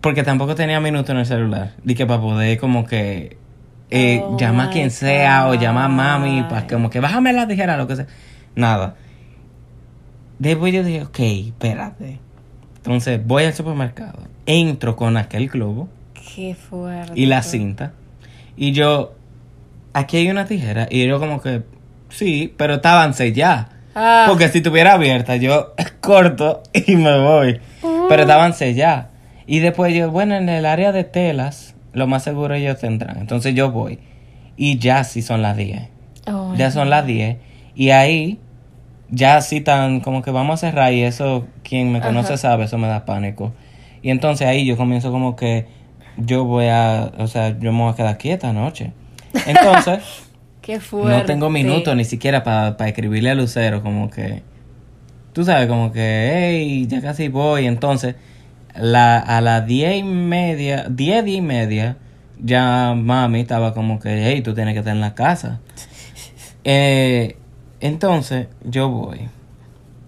porque 0.00 0.22
tampoco 0.22 0.54
tenía 0.54 0.80
minuto 0.80 1.12
en 1.12 1.18
el 1.18 1.26
celular, 1.26 1.72
dije 1.84 2.06
para 2.06 2.20
poder 2.20 2.58
como 2.58 2.86
que 2.86 3.36
eh, 3.90 4.20
Oh 4.22 4.36
llamar 4.38 4.68
a 4.68 4.70
quien 4.70 4.90
sea 4.90 5.48
o 5.48 5.54
llamar 5.54 5.86
a 5.86 5.88
mami, 5.88 6.42
para 6.44 6.66
como 6.66 6.90
que 6.90 7.00
bájame 7.00 7.32
la 7.32 7.46
tijera, 7.46 7.76
lo 7.76 7.86
que 7.86 7.96
sea. 7.96 8.06
Nada. 8.54 8.94
Después 10.38 10.72
yo 10.72 10.82
dije, 10.82 11.02
ok, 11.02 11.18
espérate. 11.18 12.18
Entonces 12.76 13.20
voy 13.24 13.44
al 13.44 13.54
supermercado, 13.54 14.20
entro 14.46 14.96
con 14.96 15.16
aquel 15.16 15.48
globo 15.48 15.88
Qué 16.34 16.54
fuerte. 16.54 17.12
y 17.14 17.26
la 17.26 17.42
cinta. 17.42 17.92
Y 18.56 18.72
yo, 18.72 19.14
aquí 19.92 20.16
hay 20.18 20.30
una 20.30 20.46
tijera. 20.46 20.88
Y 20.90 21.06
yo 21.06 21.18
como 21.18 21.40
que, 21.42 21.62
sí, 22.08 22.54
pero 22.56 22.74
estaban 22.74 23.14
selladas. 23.14 23.66
Ah. 23.94 24.24
Porque 24.28 24.48
si 24.48 24.58
estuviera 24.58 24.94
abierta, 24.94 25.36
yo 25.36 25.74
corto 26.00 26.62
y 26.72 26.96
me 26.96 27.20
voy. 27.20 27.60
Uh. 27.82 28.06
Pero 28.08 28.22
estaban 28.22 28.54
selladas. 28.54 29.06
Y 29.46 29.58
después 29.58 29.92
yo, 29.92 30.10
bueno, 30.10 30.36
en 30.36 30.48
el 30.48 30.64
área 30.64 30.92
de 30.92 31.04
telas, 31.04 31.74
lo 31.92 32.06
más 32.06 32.22
seguro 32.24 32.54
ellos 32.54 32.78
tendrán. 32.78 33.18
Entonces 33.18 33.54
yo 33.54 33.70
voy. 33.70 33.98
Y 34.56 34.78
ya 34.78 35.04
sí 35.04 35.22
son 35.22 35.42
las 35.42 35.56
10. 35.56 35.88
Oh, 36.28 36.54
Ya 36.56 36.70
son 36.70 36.90
las 36.90 37.06
10. 37.06 37.36
Y 37.74 37.90
ahí, 37.90 38.38
ya 39.10 39.40
sí 39.40 39.60
tan 39.60 40.00
como 40.00 40.22
que 40.22 40.30
vamos 40.30 40.62
a 40.62 40.68
cerrar. 40.68 40.92
Y 40.92 41.02
eso, 41.02 41.46
quien 41.62 41.92
me 41.92 42.00
conoce 42.00 42.34
Ajá. 42.34 42.36
sabe, 42.36 42.64
eso 42.64 42.78
me 42.78 42.88
da 42.88 43.04
pánico. 43.04 43.52
Y 44.02 44.10
entonces 44.10 44.46
ahí 44.46 44.64
yo 44.64 44.76
comienzo 44.76 45.10
como 45.10 45.36
que 45.36 45.66
yo 46.16 46.44
voy 46.44 46.66
a, 46.66 47.12
o 47.18 47.26
sea, 47.26 47.58
yo 47.58 47.72
me 47.72 47.80
voy 47.82 47.92
a 47.92 47.96
quedar 47.96 48.18
quieta 48.18 48.50
anoche. 48.50 48.92
Entonces, 49.46 50.00
Qué 50.62 50.78
fuerte. 50.80 51.16
no 51.18 51.24
tengo 51.24 51.48
minutos 51.50 51.96
ni 51.96 52.04
siquiera 52.04 52.42
para 52.44 52.86
escribirle 52.88 53.30
a 53.30 53.34
Lucero, 53.34 53.82
como 53.82 54.10
que, 54.10 54.42
tú 55.32 55.44
sabes, 55.44 55.66
como 55.68 55.90
que, 55.92 56.30
hey, 56.34 56.86
ya 56.86 57.00
casi 57.00 57.28
voy. 57.28 57.66
Entonces, 57.66 58.16
la, 58.74 59.18
a 59.18 59.40
las 59.40 59.66
diez 59.66 59.98
y 59.98 60.02
media, 60.02 60.86
diez, 60.88 61.24
diez 61.24 61.38
y 61.38 61.40
media, 61.40 61.96
ya 62.38 62.94
mami 62.94 63.40
estaba 63.40 63.74
como 63.74 63.98
que, 63.98 64.26
hey, 64.26 64.42
tú 64.42 64.54
tienes 64.54 64.74
que 64.74 64.80
estar 64.80 64.94
en 64.94 65.00
la 65.00 65.14
casa. 65.14 65.60
Eh, 66.62 67.38
entonces, 67.80 68.48
yo 68.62 68.90
voy. 68.90 69.30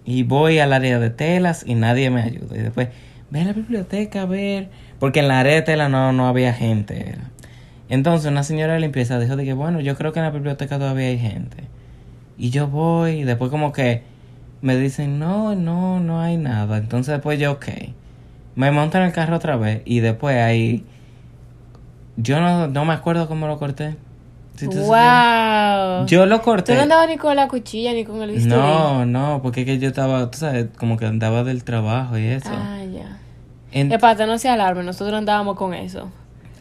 Y 0.05 0.21
voy 0.21 0.59
al 0.59 0.71
área 0.71 0.99
de 0.99 1.09
telas 1.09 1.63
y 1.65 1.73
nadie 1.73 2.11
me 2.11 2.21
ayuda. 2.21 2.55
Y 2.55 2.59
después, 2.59 2.89
ve 3.31 3.41
a 3.41 3.45
la 3.45 3.53
biblioteca 3.53 4.21
a 4.21 4.25
ver. 4.25 4.69
Porque 4.99 5.21
en 5.21 5.29
la 5.29 5.39
área 5.39 5.55
de 5.55 5.63
telas 5.63 5.89
no, 5.89 6.13
no 6.13 6.27
había 6.27 6.53
gente. 6.53 7.09
era. 7.09 7.31
Entonces 7.89 8.29
una 8.31 8.43
señora 8.43 8.73
de 8.73 8.79
limpieza 8.79 9.19
dijo 9.19 9.35
de 9.35 9.45
que, 9.45 9.53
bueno, 9.53 9.79
yo 9.79 9.95
creo 9.95 10.13
que 10.13 10.19
en 10.19 10.25
la 10.25 10.31
biblioteca 10.31 10.77
todavía 10.77 11.07
hay 11.07 11.19
gente. 11.19 11.57
Y 12.37 12.49
yo 12.49 12.67
voy 12.67 13.21
y 13.21 13.23
después 13.23 13.51
como 13.51 13.71
que 13.71 14.03
me 14.61 14.77
dicen, 14.77 15.19
no, 15.19 15.55
no, 15.55 15.99
no 15.99 16.21
hay 16.21 16.37
nada. 16.37 16.77
Entonces 16.77 17.13
después 17.13 17.39
yo, 17.39 17.53
ok. 17.53 17.65
Me 18.55 18.71
monto 18.71 18.97
en 18.97 19.03
el 19.05 19.11
carro 19.13 19.35
otra 19.37 19.55
vez 19.57 19.81
y 19.85 19.99
después 19.99 20.37
ahí... 20.37 20.85
Yo 22.17 22.39
no, 22.39 22.67
no 22.67 22.85
me 22.85 22.93
acuerdo 22.93 23.27
cómo 23.27 23.47
lo 23.47 23.57
corté. 23.57 23.95
Tú 24.59 24.65
supieras. 24.65 25.97
Wow. 25.97 26.05
Yo 26.05 26.25
lo 26.27 26.37
Tú 26.39 26.43
corté. 26.43 26.75
no 26.75 26.81
andabas 26.83 27.07
ni 27.09 27.17
con 27.17 27.35
la 27.35 27.47
cuchilla 27.47 27.91
ni 27.93 28.05
con 28.05 28.21
el 28.21 28.29
bisturí. 28.31 28.55
No, 28.55 29.05
no, 29.05 29.39
porque 29.41 29.61
es 29.61 29.65
que 29.65 29.79
yo 29.79 29.87
estaba, 29.87 30.29
tú 30.29 30.37
sabes, 30.37 30.67
como 30.77 30.95
que 30.97 31.07
andaba 31.07 31.43
del 31.43 31.63
trabajo 31.63 32.17
y 32.19 32.25
eso. 32.27 32.49
Ah, 32.53 32.77
ya. 32.83 33.17
En- 33.71 33.91
Espérate, 33.91 34.27
no 34.27 34.37
se 34.37 34.49
alarme, 34.49 34.83
nosotros 34.83 35.17
andábamos 35.17 35.57
con 35.57 35.73
eso. 35.73 36.11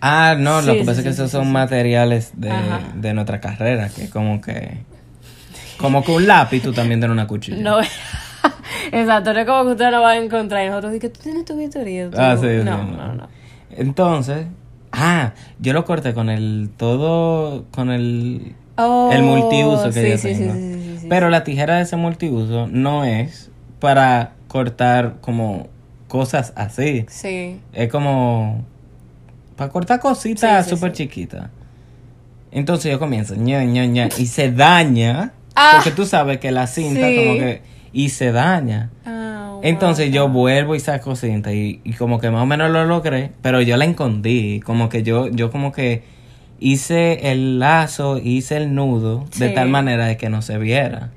ah, 0.00 0.34
no, 0.38 0.62
lo 0.62 0.72
Sí, 0.72 0.78
que 0.78 0.84
pasa 0.84 0.94
sí, 0.94 1.00
es 1.00 1.04
que 1.04 1.10
sí, 1.12 1.14
esos 1.20 1.30
sí, 1.30 1.36
son 1.36 1.44
sí. 1.44 1.50
materiales 1.52 2.32
de, 2.36 2.50
de 2.94 3.12
nuestra 3.12 3.40
carrera, 3.42 3.90
que 3.90 4.08
como 4.08 4.40
que... 4.40 4.78
Como 5.76 6.02
que 6.02 6.12
un 6.12 6.26
lápiz 6.26 6.62
tú 6.62 6.72
también 6.72 6.98
tienes 7.00 7.12
una 7.12 7.26
cuchilla. 7.26 7.58
No, 7.62 7.76
exacto, 8.92 9.32
no 9.32 9.40
es 9.40 9.46
como 9.46 9.64
que 9.64 9.70
ustedes 9.72 9.90
lo 9.92 10.00
van 10.02 10.18
a 10.18 10.24
encontrar 10.24 10.64
y 10.66 10.68
nosotros 10.68 10.94
que 11.00 11.08
tú 11.08 11.20
tienes 11.22 11.44
tu 11.44 11.54
tú- 11.54 12.16
Ah, 12.18 12.36
sí, 12.40 12.46
sí, 12.46 12.64
no, 12.64 12.84
no. 12.84 12.96
no, 12.96 13.14
no. 13.14 13.28
Entonces, 13.70 14.46
ah, 14.92 15.32
yo 15.58 15.72
lo 15.72 15.84
corté 15.84 16.14
con 16.14 16.28
el 16.30 16.70
todo, 16.76 17.64
con 17.70 17.90
el, 17.90 18.54
Oh, 18.76 19.10
el 19.12 19.22
multiuso 19.22 19.90
que 19.92 20.02
sí, 20.02 20.10
yo 20.10 20.18
sí, 20.18 20.22
tengo. 20.40 20.54
sí, 20.54 20.72
sí, 20.82 20.98
sí. 21.02 21.06
Pero 21.08 21.28
la 21.30 21.44
tijera 21.44 21.76
de 21.76 21.82
ese 21.82 21.96
multiuso 21.96 22.66
no 22.68 23.04
es 23.04 23.50
para 23.80 24.32
cortar 24.48 25.16
como 25.20 25.68
cosas 26.08 26.52
así. 26.56 27.04
Sí. 27.08 27.60
Es 27.72 27.90
como 27.90 28.64
para 29.56 29.70
cortar 29.70 30.00
cositas 30.00 30.66
súper 30.68 30.92
chiquitas. 30.92 31.50
Entonces 32.50 32.92
yo 32.92 32.98
comienzo 32.98 33.34
ña, 33.34 33.64
ña, 33.64 33.86
ña, 33.86 34.08
y 34.18 34.26
se 34.26 34.50
daña. 34.52 35.32
Ah. 35.54 35.72
porque 35.76 35.90
tú 35.90 36.06
sabes 36.06 36.38
que 36.38 36.50
la 36.50 36.66
cinta 36.66 37.06
como 37.14 37.34
que... 37.34 37.60
Y 37.92 38.08
se 38.10 38.32
daña. 38.32 38.90
Ah, 39.04 39.58
Entonces 39.62 40.06
wow. 40.06 40.14
yo 40.14 40.28
vuelvo 40.28 40.74
y 40.74 40.80
saco 40.80 41.14
cinta 41.16 41.52
y, 41.52 41.80
y 41.84 41.92
como 41.92 42.18
que 42.20 42.30
más 42.30 42.42
o 42.42 42.46
menos 42.46 42.70
lo 42.70 42.84
logré, 42.86 43.32
pero 43.42 43.60
yo 43.60 43.76
la 43.76 43.84
escondí, 43.84 44.60
como 44.60 44.88
que 44.88 45.02
yo, 45.02 45.28
yo 45.28 45.50
como 45.50 45.72
que 45.72 46.04
hice 46.58 47.30
el 47.32 47.58
lazo, 47.58 48.18
hice 48.18 48.56
el 48.56 48.74
nudo 48.74 49.26
de 49.38 49.50
tal 49.50 49.68
manera 49.68 50.06
de 50.06 50.16
que 50.16 50.28
no 50.30 50.40
se 50.42 50.56
viera. 50.58 51.10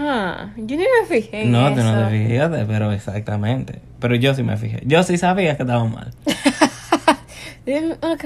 Ah, 0.00 0.50
yo 0.56 0.76
ni 0.76 0.84
me 0.84 1.06
fijé 1.08 1.42
en 1.42 1.50
No, 1.52 1.66
eso. 1.68 1.76
tú 1.76 1.82
no 1.82 2.08
te 2.08 2.28
fijaste, 2.28 2.64
pero 2.66 2.92
exactamente. 2.92 3.80
Pero 3.98 4.14
yo 4.14 4.32
sí 4.34 4.44
me 4.44 4.56
fijé. 4.56 4.80
Yo 4.86 5.02
sí 5.02 5.18
sabía 5.18 5.56
que 5.56 5.62
estaba 5.64 5.84
mal. 5.84 6.12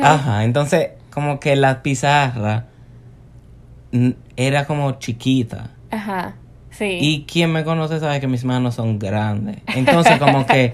Ajá, 0.03 0.45
entonces 0.45 0.91
como 1.11 1.41
que 1.41 1.57
la 1.57 1.83
pizarra 1.83 2.67
era 4.37 4.67
como 4.67 4.93
chiquita. 4.99 5.71
Ajá. 5.91 6.35
Sí. 6.73 6.99
Y 7.01 7.25
quien 7.25 7.53
me 7.53 7.65
conoce 7.65 8.01
sabe 8.01 8.21
que 8.21 8.27
mis 8.27 8.45
manos 8.45 8.75
son 8.77 8.99
grandes. 8.99 9.59
Entonces 9.75 10.19
como 10.19 10.47
que 10.47 10.73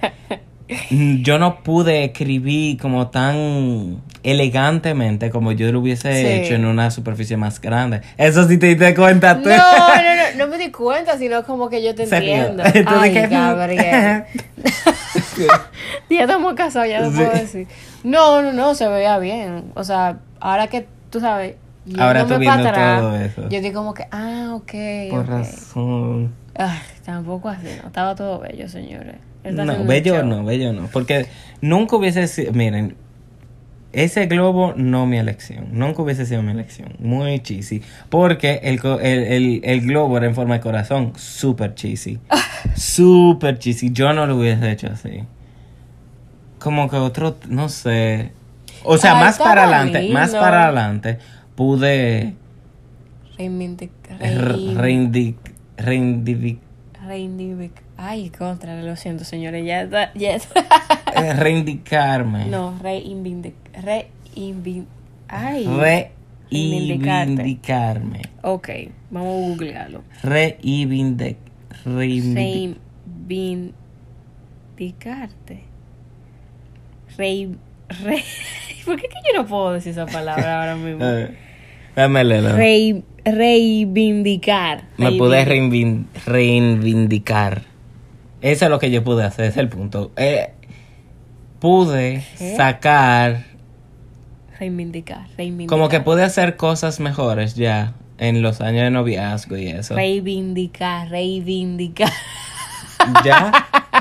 mm, 0.91 1.17
yo 1.23 1.39
no 1.39 1.63
pude 1.63 2.05
escribir 2.05 2.79
como 2.79 3.09
tan 3.09 4.01
elegantemente 4.23 5.31
como 5.31 5.53
yo 5.53 5.71
lo 5.73 5.81
hubiese 5.81 6.13
Sí. 6.13 6.27
hecho 6.27 6.55
en 6.55 6.65
una 6.67 6.91
superficie 6.91 7.37
más 7.37 7.61
grande. 7.61 8.01
Eso 8.17 8.47
sí 8.49 8.59
te 8.59 8.67
diste 8.69 8.95
cuenta 8.95 9.41
tú. 9.43 9.49
No, 9.49 9.57
no, 9.57 10.17
no, 10.17 10.23
no 10.39 10.47
me 10.49 10.59
di 10.59 10.71
cuenta, 10.71 11.17
sino 11.19 11.43
como 11.45 11.69
que 11.69 11.83
yo 11.83 11.95
te 11.95 12.05
entiendo. 12.05 12.63
Ay, 12.87 13.11
dije, 13.11 13.27
Gabriel. 13.29 14.25
ya 16.11 16.21
estamos 16.23 16.55
casados, 16.55 16.89
ya 16.89 17.03
te 17.03 17.11
puedo 17.11 17.31
decir. 17.33 17.67
No, 18.05 18.43
no, 18.43 18.53
no, 18.53 18.75
se 18.75 18.89
veía 18.89 19.19
bien. 19.19 19.73
O 19.75 19.85
sea, 19.85 20.19
ahora 20.41 20.67
que 20.69 20.87
tú 21.11 21.21
sabes. 21.21 21.55
Ahora 21.99 22.27
tú 22.27 22.39
viendo 22.39 22.69
atrás, 22.69 23.01
todo 23.01 23.17
eso. 23.17 23.49
Yo 23.49 23.61
digo 23.61 23.75
como 23.75 23.95
que, 23.95 24.07
ah, 24.11 24.53
ok. 24.55 24.73
Por 25.11 25.29
razón. 25.29 26.33
Ay, 26.55 26.79
tampoco 27.05 27.49
así, 27.49 27.69
¿no? 27.81 27.87
Estaba 27.87 28.15
todo 28.15 28.41
bello, 28.41 28.69
señores. 28.69 29.17
No, 29.45 29.85
bello 29.85 30.23
no, 30.25 30.45
bello 30.45 30.73
no. 30.73 30.89
Porque 30.89 31.27
nunca 31.61 31.97
hubiese 31.97 32.27
sido, 32.27 32.53
miren, 32.53 32.97
ese 33.93 34.27
globo 34.27 34.75
no 34.77 35.07
mi 35.07 35.19
elección. 35.19 35.69
Nunca 35.73 36.03
hubiese 36.03 36.27
sido 36.27 36.43
mi 36.43 36.53
elección. 36.53 36.95
Muy 36.99 37.41
cheesy. 37.41 37.83
Porque 38.11 38.61
el, 38.65 38.81
el, 39.01 39.23
el, 39.25 39.61
el 39.65 39.81
globo 39.83 40.17
era 40.19 40.27
en 40.27 40.35
forma 40.35 40.55
de 40.55 40.61
corazón. 40.61 41.13
Súper 41.17 41.75
cheesy. 41.75 42.19
Súper 42.77 43.59
cheesy. 43.59 43.93
Yo 43.93 44.13
no 44.13 44.27
lo 44.27 44.37
hubiese 44.37 44.71
hecho 44.71 44.89
así. 44.93 45.25
Como 46.59 46.91
que 46.91 46.97
otro, 46.97 47.37
no 47.49 47.69
sé. 47.69 48.33
O 48.85 48.99
sea, 48.99 49.15
Ay, 49.15 49.25
más 49.25 49.39
para 49.39 49.65
adelante, 49.65 50.09
más 50.13 50.31
para 50.33 50.65
adelante 50.65 51.19
pude 51.63 52.35
Reivindic- 53.37 53.91
r- 54.21 54.53
rein- 54.53 54.79
reindi- 54.79 55.35
Reindivi- 55.77 56.59
Reindivic. 57.05 57.73
Ay, 57.97 58.31
contra, 58.31 58.81
lo 58.83 58.95
siento, 58.95 59.25
señores. 59.25 59.67
Ya 59.67 59.83
está. 59.83 60.13
Ya 60.15 60.37
está. 60.37 60.65
eh, 61.17 61.33
reivindicarme. 61.35 62.47
No, 62.47 62.79
reinvindic. 62.81 63.55
Reinvin. 63.83 64.87
Ay. 65.27 65.67
Reivindicarme. 66.51 68.23
Ok, 68.43 68.69
vamos 69.11 69.29
a 69.29 69.49
googlearlo. 69.49 70.03
Reivindic. 70.23 71.37
Reivindic. 71.85 72.79
Reivindicarte. 73.29 75.63
Rei. 77.17 77.57
Rei. 78.05 78.23
¿Por 78.85 78.97
qué 78.97 79.09
que 79.09 79.17
yo 79.33 79.43
no 79.43 79.47
puedo 79.49 79.73
decir 79.73 79.93
esa 79.93 80.07
palabra 80.07 80.61
ahora 80.61 80.77
mismo? 80.77 81.05
Leerlo. 82.07 82.57
Rei, 82.57 83.03
reivindicar. 83.25 84.85
Me 84.97 85.13
pude 85.13 85.45
Reivin- 85.45 86.05
reivin- 86.05 86.07
reivindicar. 86.27 87.63
Eso 88.41 88.65
es 88.67 88.71
lo 88.71 88.79
que 88.79 88.91
yo 88.91 89.03
pude 89.03 89.25
hacer, 89.25 89.47
ese 89.47 89.53
es 89.55 89.57
el 89.59 89.69
punto. 89.69 90.13
Eh, 90.17 90.51
pude 91.59 92.25
¿Qué? 92.39 92.57
sacar, 92.57 93.45
Reivindicar. 94.61 95.27
Reivindicar. 95.37 95.69
como 95.69 95.89
que 95.89 96.01
pude 96.01 96.23
hacer 96.25 96.57
cosas 96.57 97.01
mejores 97.01 97.55
ya 97.55 97.95
en 98.19 98.43
los 98.43 98.61
años 98.61 98.83
de 98.85 98.91
noviazgo 98.91 99.57
y 99.57 99.69
eso. 99.69 99.95
Reivindicar, 99.95 101.09
reivindicar. 101.11 102.13
¿Ya? 103.25 103.53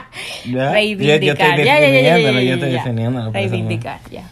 ¿Ya? 0.46 0.72
Reivindicar. 0.72 1.20
Yo, 1.20 1.26
yo 1.26 1.34
estoy 1.34 1.66
ya, 1.66 1.80
ya, 1.80 2.18
ya, 2.20 2.42
yo 2.42 2.54
estoy 2.56 2.72
definiéndolo. 2.72 3.32
Reivindicar, 3.32 4.00
ya. 4.12 4.24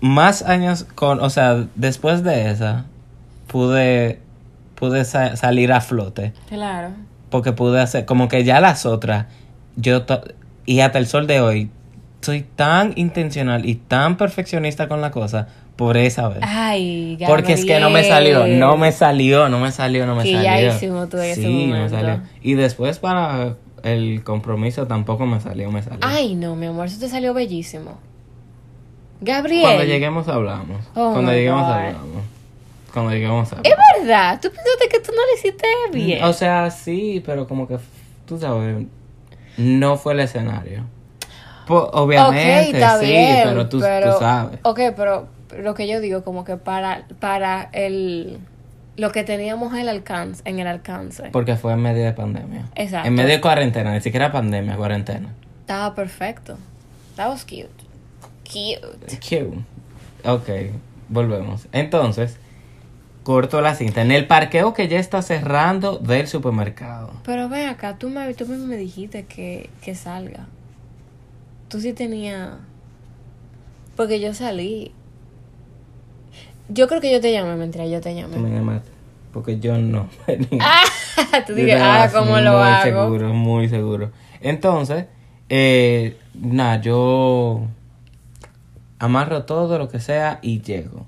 Más 0.00 0.42
años 0.42 0.84
con, 0.94 1.20
o 1.20 1.30
sea, 1.30 1.66
después 1.74 2.22
de 2.22 2.50
esa, 2.50 2.84
pude, 3.56 4.18
pude 4.74 5.04
sa- 5.06 5.34
salir 5.36 5.72
a 5.72 5.80
flote. 5.80 6.34
Claro. 6.50 6.90
Porque 7.30 7.52
pude 7.52 7.80
hacer, 7.80 8.04
como 8.04 8.28
que 8.28 8.44
ya 8.44 8.60
las 8.60 8.84
otras, 8.84 9.26
yo, 9.76 10.02
y 10.66 10.80
hasta 10.80 10.98
el 10.98 11.06
sol 11.06 11.26
de 11.26 11.40
hoy, 11.40 11.70
soy 12.20 12.42
tan 12.42 12.92
intencional 12.96 13.64
y 13.64 13.76
tan 13.76 14.18
perfeccionista 14.18 14.88
con 14.88 15.00
la 15.00 15.10
cosa 15.10 15.48
por 15.76 15.96
esa 15.96 16.28
vez. 16.28 16.40
Ay, 16.42 17.16
Porque 17.26 17.54
es 17.54 17.64
que 17.64 17.80
no 17.80 17.88
me 17.88 18.04
salió, 18.04 18.46
no 18.46 18.76
me 18.76 18.92
salió, 18.92 19.48
no 19.48 19.58
me 19.58 19.72
salió, 19.72 20.04
no 20.06 20.14
me 20.16 20.22
Que 20.24 20.32
salió. 20.34 20.44
ya 20.44 20.74
hicimos 20.74 21.08
tú 21.08 21.16
en 21.16 21.24
ese 21.30 21.48
me 21.48 21.88
salió. 21.88 22.20
Y 22.42 22.54
después 22.54 22.98
para 22.98 23.54
el 23.84 24.22
compromiso 24.22 24.86
tampoco 24.86 25.24
me 25.24 25.40
salió, 25.40 25.70
me 25.70 25.82
salió. 25.82 26.00
Ay, 26.02 26.34
no, 26.34 26.56
mi 26.56 26.66
amor, 26.66 26.86
eso 26.88 27.00
te 27.00 27.08
salió 27.08 27.32
bellísimo. 27.32 27.92
Gabriel. 29.22 29.62
Cuando 29.62 29.84
lleguemos 29.84 30.28
hablamos. 30.28 30.82
Oh 30.94 31.12
Cuando 31.14 31.32
lleguemos 31.32 31.62
God. 31.62 31.72
hablamos. 31.72 32.35
Cuando 32.96 33.12
lleguemos 33.12 33.52
hablamos. 33.52 33.68
Es 33.68 34.00
verdad, 34.06 34.40
tú 34.40 34.48
pensaste 34.48 34.88
que 34.90 35.00
tú 35.00 35.12
no 35.12 35.18
lo 35.18 35.34
hiciste 35.36 35.66
bien. 35.92 36.24
O 36.24 36.32
sea, 36.32 36.70
sí, 36.70 37.22
pero 37.26 37.46
como 37.46 37.68
que, 37.68 37.76
tú 38.24 38.38
sabes, 38.38 38.86
no 39.58 39.98
fue 39.98 40.14
el 40.14 40.20
escenario. 40.20 40.86
Po- 41.66 41.90
obviamente, 41.92 42.80
sí, 43.00 43.06
bien, 43.06 43.40
pero 43.44 43.68
tú, 43.68 43.80
sabes. 43.82 44.60
Ok, 44.62 44.80
pero 44.96 45.28
lo 45.58 45.74
que 45.74 45.86
yo 45.86 46.00
digo, 46.00 46.24
como 46.24 46.44
que 46.44 46.56
para, 46.56 47.06
para 47.20 47.68
el 47.72 48.38
lo 48.96 49.12
que 49.12 49.24
teníamos 49.24 49.74
el 49.74 49.90
alcance, 49.90 50.40
en 50.46 50.58
el 50.58 50.66
alcance, 50.66 51.24
Porque 51.32 51.56
fue 51.56 51.74
en 51.74 51.82
medio 51.82 52.02
de 52.02 52.14
pandemia. 52.14 52.64
Exacto. 52.76 53.08
En 53.08 53.14
medio 53.14 53.28
de 53.34 53.42
cuarentena, 53.42 53.92
ni 53.92 54.00
siquiera 54.00 54.32
pandemia, 54.32 54.74
cuarentena. 54.76 55.34
estaba 55.60 55.94
perfecto. 55.94 56.56
That 57.16 57.28
was 57.28 57.44
cute. 57.44 57.68
Cute. 58.50 59.18
Cute. 59.18 59.58
Ok, 60.24 60.48
volvemos. 61.10 61.68
Entonces, 61.72 62.38
corto 63.26 63.60
la 63.60 63.74
cinta. 63.74 64.02
En 64.02 64.12
el 64.12 64.28
parqueo 64.28 64.72
que 64.72 64.86
ya 64.86 65.00
está 65.00 65.20
cerrando 65.20 65.98
del 65.98 66.28
supermercado. 66.28 67.10
Pero 67.24 67.48
ven 67.48 67.68
acá, 67.68 67.98
tú 67.98 68.08
me, 68.08 68.32
tú 68.34 68.46
mismo 68.46 68.68
me 68.68 68.76
dijiste 68.76 69.24
que, 69.24 69.68
que 69.82 69.96
salga. 69.96 70.46
Tú 71.68 71.80
sí 71.80 71.92
tenías... 71.92 72.50
Porque 73.96 74.20
yo 74.20 74.32
salí. 74.32 74.92
Yo 76.68 76.86
creo 76.86 77.00
que 77.00 77.10
yo 77.10 77.20
te 77.20 77.32
llamé, 77.32 77.56
mentira, 77.56 77.84
yo 77.86 78.00
te 78.00 78.10
Tú 78.12 78.16
llamé. 78.20 78.36
me 78.38 78.48
llamaste. 78.48 78.90
Porque 79.32 79.58
yo 79.58 79.76
no. 79.76 80.08
Ah, 80.60 81.44
tú 81.44 81.54
dices, 81.54 81.80
ah, 81.82 82.08
¿cómo 82.12 82.38
lo 82.38 82.52
muy 82.52 82.62
hago? 82.62 82.84
seguro, 82.84 83.32
muy 83.34 83.68
seguro. 83.68 84.12
Entonces, 84.40 85.06
eh, 85.48 86.16
nada, 86.34 86.80
yo 86.80 87.66
amarro 89.00 89.42
todo 89.42 89.78
lo 89.78 89.88
que 89.88 89.98
sea 89.98 90.38
y 90.42 90.60
llego. 90.60 91.06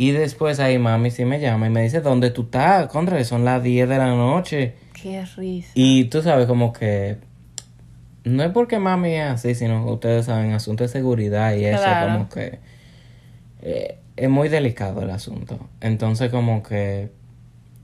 Y 0.00 0.12
después 0.12 0.60
ahí 0.60 0.78
mami 0.78 1.10
sí 1.10 1.24
me 1.24 1.40
llama 1.40 1.66
y 1.66 1.70
me 1.70 1.82
dice, 1.82 2.00
¿dónde 2.00 2.30
tú 2.30 2.42
estás? 2.42 2.86
Contra, 2.86 3.22
son 3.24 3.44
las 3.44 3.62
10 3.62 3.88
de 3.88 3.98
la 3.98 4.06
noche. 4.06 4.74
Qué 4.94 5.24
risa. 5.36 5.72
Y 5.74 6.04
tú 6.04 6.22
sabes 6.22 6.46
como 6.46 6.72
que 6.72 7.18
no 8.22 8.42
es 8.44 8.50
porque 8.52 8.78
mami 8.78 9.14
es 9.14 9.24
así, 9.28 9.54
sino 9.56 9.84
ustedes 9.86 10.26
saben, 10.26 10.52
asunto 10.52 10.84
de 10.84 10.88
seguridad 10.88 11.54
y 11.54 11.64
eso 11.64 11.82
Claro. 11.82 12.12
como 12.12 12.28
que 12.28 12.58
eh, 13.62 13.98
es 14.16 14.28
muy 14.30 14.48
delicado 14.48 15.02
el 15.02 15.10
asunto. 15.10 15.58
Entonces 15.80 16.30
como 16.30 16.62
que 16.62 17.10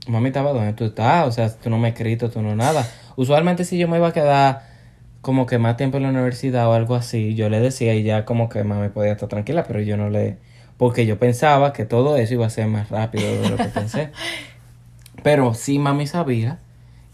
mami 0.07 0.27
estaba 0.27 0.53
donde 0.53 0.71
tú 0.73 0.85
estás, 0.85 1.27
o 1.27 1.31
sea, 1.31 1.49
tú 1.49 1.69
no 1.69 1.77
me 1.77 1.89
has 1.89 1.93
escrito, 1.95 2.29
tú 2.29 2.41
no 2.41 2.55
nada. 2.55 2.87
Usualmente 3.17 3.65
si 3.65 3.77
yo 3.77 3.87
me 3.89 3.97
iba 3.97 4.07
a 4.07 4.13
quedar 4.13 4.61
como 5.21 5.45
que 5.47 5.57
más 5.57 5.75
tiempo 5.75 5.97
en 5.97 6.03
la 6.03 6.09
universidad 6.09 6.69
o 6.69 6.73
algo 6.73 6.95
así, 6.95 7.35
yo 7.35 7.49
le 7.49 7.59
decía 7.59 7.93
y 7.95 8.03
ya 8.03 8.23
como 8.23 8.47
que 8.47 8.63
mami 8.63 8.87
podía 8.89 9.13
estar 9.13 9.27
tranquila, 9.27 9.63
pero 9.65 9.81
yo 9.81 9.97
no 9.97 10.09
le... 10.09 10.37
Porque 10.77 11.05
yo 11.05 11.17
pensaba 11.17 11.71
que 11.73 11.85
todo 11.85 12.17
eso 12.17 12.33
iba 12.33 12.45
a 12.45 12.49
ser 12.49 12.67
más 12.67 12.89
rápido 12.89 13.25
de 13.41 13.49
lo 13.49 13.57
que 13.57 13.63
pensé. 13.73 14.11
Pero 15.23 15.53
sí 15.53 15.79
mami 15.79 16.07
sabía 16.07 16.59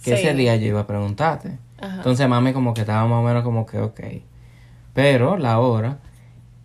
que 0.03 0.15
Sí. 0.17 0.23
ese 0.23 0.33
día 0.33 0.55
yo 0.55 0.65
iba 0.67 0.81
a 0.81 0.87
preguntarte. 0.87 1.57
Ajá. 1.79 1.97
Entonces 1.97 2.27
mami 2.27 2.53
como 2.53 2.73
que 2.73 2.81
estaba 2.81 3.05
más 3.07 3.19
o 3.19 3.21
menos 3.23 3.43
como 3.43 3.65
que 3.65 3.79
ok. 3.79 3.99
Pero 4.93 5.37
la 5.37 5.59
hora. 5.59 5.99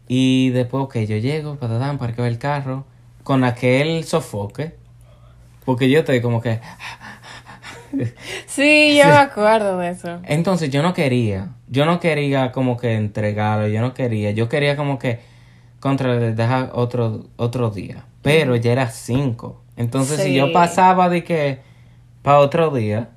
Y 0.09 0.51
después, 0.51 0.85
ok, 0.85 0.99
yo 1.01 1.17
llego, 1.17 1.57
patatán, 1.57 1.99
parqueo 1.99 2.27
el 2.27 2.39
carro. 2.39 2.85
Con 3.25 3.43
aquel 3.45 4.05
sofoque. 4.05 4.75
Porque 5.65 5.91
yo 5.91 5.99
estoy 6.01 6.21
como 6.21 6.41
que... 6.41 6.61
Sí, 8.47 8.97
yo 8.99 9.05
me 9.07 9.13
acuerdo 9.17 9.79
de 9.79 9.91
eso. 9.91 10.21
Entonces 10.25 10.71
yo 10.71 10.83
no 10.83 10.93
quería. 10.95 11.49
Yo 11.69 11.87
no 11.87 11.99
quería 12.01 12.53
como 12.53 12.77
que 12.77 12.95
entregarlo. 12.95 13.69
Yo 13.69 13.81
no 13.81 13.95
quería. 13.95 14.31
Yo 14.33 14.49
quería 14.49 14.77
como 14.77 14.99
que... 14.99 15.21
Contra, 15.81 16.17
dejar 16.17 16.71
otro, 16.75 17.27
otro 17.37 17.71
día. 17.71 18.05
Pero 18.23 18.57
ya 18.57 18.73
era 18.73 18.89
cinco. 18.91 19.63
Entonces 19.77 20.21
si 20.21 20.35
yo 20.35 20.53
pasaba 20.53 21.09
de 21.09 21.23
que... 21.25 21.61
Para 22.23 22.39
otro 22.39 22.71
día... 22.71 23.11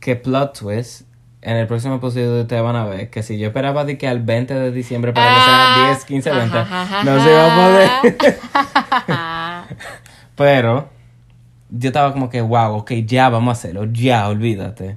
Que 0.00 0.16
plot 0.16 0.58
twist... 0.58 1.02
En 1.44 1.58
el 1.58 1.66
próximo 1.66 1.96
episodio 1.96 2.40
ustedes 2.40 2.62
van 2.62 2.74
a 2.74 2.86
ver 2.86 3.10
que 3.10 3.22
si 3.22 3.36
yo 3.36 3.48
esperaba 3.48 3.84
de 3.84 3.98
que 3.98 4.08
al 4.08 4.22
20 4.22 4.54
de 4.54 4.70
diciembre 4.72 5.12
para 5.12 5.26
Ah, 5.28 5.74
que 5.74 5.82
sea 5.82 5.94
10, 5.94 6.04
15, 6.06 6.30
20, 6.30 6.58
ajá, 6.58 7.04
no 7.04 7.22
se 7.22 7.30
iba 7.30 7.52
a 7.52 8.08
poder. 8.08 9.76
Pero 10.36 10.88
yo 11.68 11.88
estaba 11.88 12.14
como 12.14 12.30
que, 12.30 12.40
wow, 12.40 12.76
ok, 12.76 12.92
ya 13.04 13.28
vamos 13.28 13.50
a 13.50 13.52
hacerlo, 13.52 13.84
ya, 13.92 14.26
olvídate. 14.28 14.96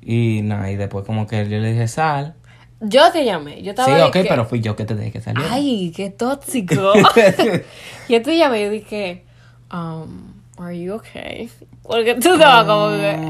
Y 0.00 0.40
nada, 0.42 0.70
y 0.70 0.76
después 0.76 1.04
como 1.04 1.26
que 1.26 1.48
yo 1.48 1.58
le 1.58 1.72
dije, 1.72 1.86
sal. 1.88 2.36
Yo 2.84 3.12
te 3.12 3.24
llamé. 3.24 3.62
Yo 3.62 3.70
estaba 3.70 3.96
Sí, 3.96 4.02
ok, 4.02 4.12
que- 4.12 4.24
pero 4.24 4.44
fui 4.44 4.60
yo 4.60 4.74
que 4.74 4.84
te 4.84 4.94
dije 4.96 5.12
que 5.12 5.20
saliera. 5.20 5.52
Ay, 5.52 5.92
qué 5.94 6.10
tóxico. 6.10 6.74
yo 8.08 8.22
te 8.22 8.36
llamé 8.36 8.62
y 8.62 8.68
dije, 8.70 9.24
um, 9.72 10.32
are 10.58 10.78
you 10.78 10.94
okay? 10.94 11.48
Porque 11.82 12.14
tú 12.16 12.34
estabas 12.34 12.64
como 12.66 12.88
que... 12.90 13.28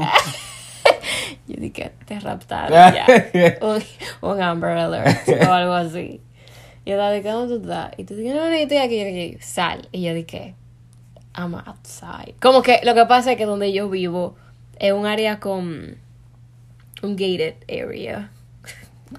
yo 1.47 1.55
dije, 1.61 1.91
te 2.05 2.19
raptaron 2.19 2.71
ya. 2.93 3.05
un, 3.61 3.83
un 4.29 4.41
Amber 4.41 4.77
Alert 4.77 5.27
o 5.47 5.51
algo 5.53 5.73
así. 5.73 6.19
Yo 6.85 6.93
estaba 6.95 7.13
que, 7.21 7.29
¿dónde 7.29 7.55
tú 7.57 7.61
estás? 7.61 7.91
Y 7.97 8.03
tú 8.05 8.15
dijiste, 8.15 8.37
no, 8.37 8.45
no, 8.49 8.51
yo 8.55 8.63
estoy 8.63 8.77
aquí. 8.77 8.97
Yo 8.99 9.05
dije, 9.05 9.37
sal. 9.41 9.87
Y 9.91 10.01
yo 10.01 10.13
dije, 10.13 10.55
I'm 11.37 11.53
outside. 11.55 12.35
Como 12.41 12.61
que 12.61 12.81
lo 12.83 12.93
que 12.95 13.05
pasa 13.05 13.31
es 13.31 13.37
que 13.37 13.45
donde 13.45 13.71
yo 13.71 13.89
vivo 13.89 14.35
es 14.79 14.91
un 14.93 15.05
área 15.05 15.39
con 15.39 15.97
un 17.03 17.15
gated 17.15 17.55
area. 17.69 18.31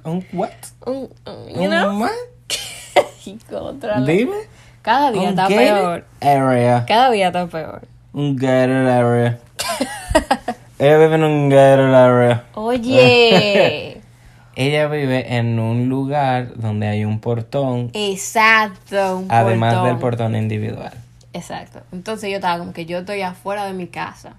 ¿Un 0.04 0.26
what? 0.32 0.50
Un, 0.86 1.08
un- 1.26 1.48
you 1.54 1.60
¿Un 1.62 1.70
know? 1.70 2.00
what? 2.00 2.10
Dime. 4.06 4.36
Cada 4.82 5.10
día 5.12 5.22
Un 5.22 5.28
está 5.28 5.46
peor. 5.48 6.04
Area. 6.20 6.84
Cada 6.86 7.10
día 7.10 7.28
está 7.28 7.46
peor. 7.46 7.82
Un 8.12 8.36
gated 8.36 8.86
area. 8.86 9.38
Ella 10.78 10.98
vive 10.98 11.14
en 11.14 11.24
un 11.24 11.48
gated 11.48 11.94
area. 11.94 12.44
Oye. 12.54 14.00
Ella 14.56 14.86
vive 14.88 15.36
en 15.36 15.58
un 15.58 15.88
lugar 15.88 16.54
donde 16.56 16.86
hay 16.86 17.04
un 17.04 17.18
portón, 17.18 17.90
Exacto. 17.92 19.18
un 19.18 19.26
además 19.32 19.74
portón. 19.74 19.88
del 19.90 19.98
portón 19.98 20.36
individual. 20.36 20.92
Exacto. 21.32 21.80
Entonces 21.90 22.30
yo 22.30 22.36
estaba 22.36 22.58
como 22.58 22.72
que 22.72 22.86
yo 22.86 22.98
estoy 22.98 23.22
afuera 23.22 23.64
de 23.66 23.72
mi 23.72 23.88
casa. 23.88 24.34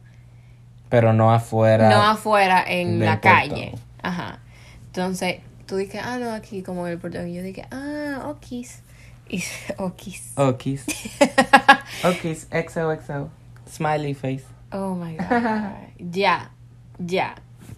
Pero 0.88 1.12
no 1.12 1.34
afuera. 1.34 1.90
No 1.90 2.02
afuera 2.02 2.64
en 2.66 3.00
la 3.00 3.20
portón. 3.20 3.32
calle. 3.32 3.76
Ajá. 4.02 4.40
Entonces 4.86 5.40
tú 5.66 5.76
dije, 5.78 6.00
ah, 6.00 6.18
no, 6.18 6.32
aquí 6.32 6.62
como 6.62 6.88
el 6.88 6.98
portón. 6.98 7.28
Y 7.30 7.36
yo 7.36 7.44
dije, 7.44 7.66
ah, 7.72 8.24
okis. 8.28 8.82
Y 9.30 9.44
okis. 9.78 10.34
Okis. 10.36 10.86
Okis. 12.04 12.48
XOXO. 12.52 13.30
Smiley 13.70 14.14
face. 14.14 14.44
Oh 14.72 14.94
my 14.96 15.16
God. 15.18 15.72
ya, 16.12 16.52
ya. 17.00 17.36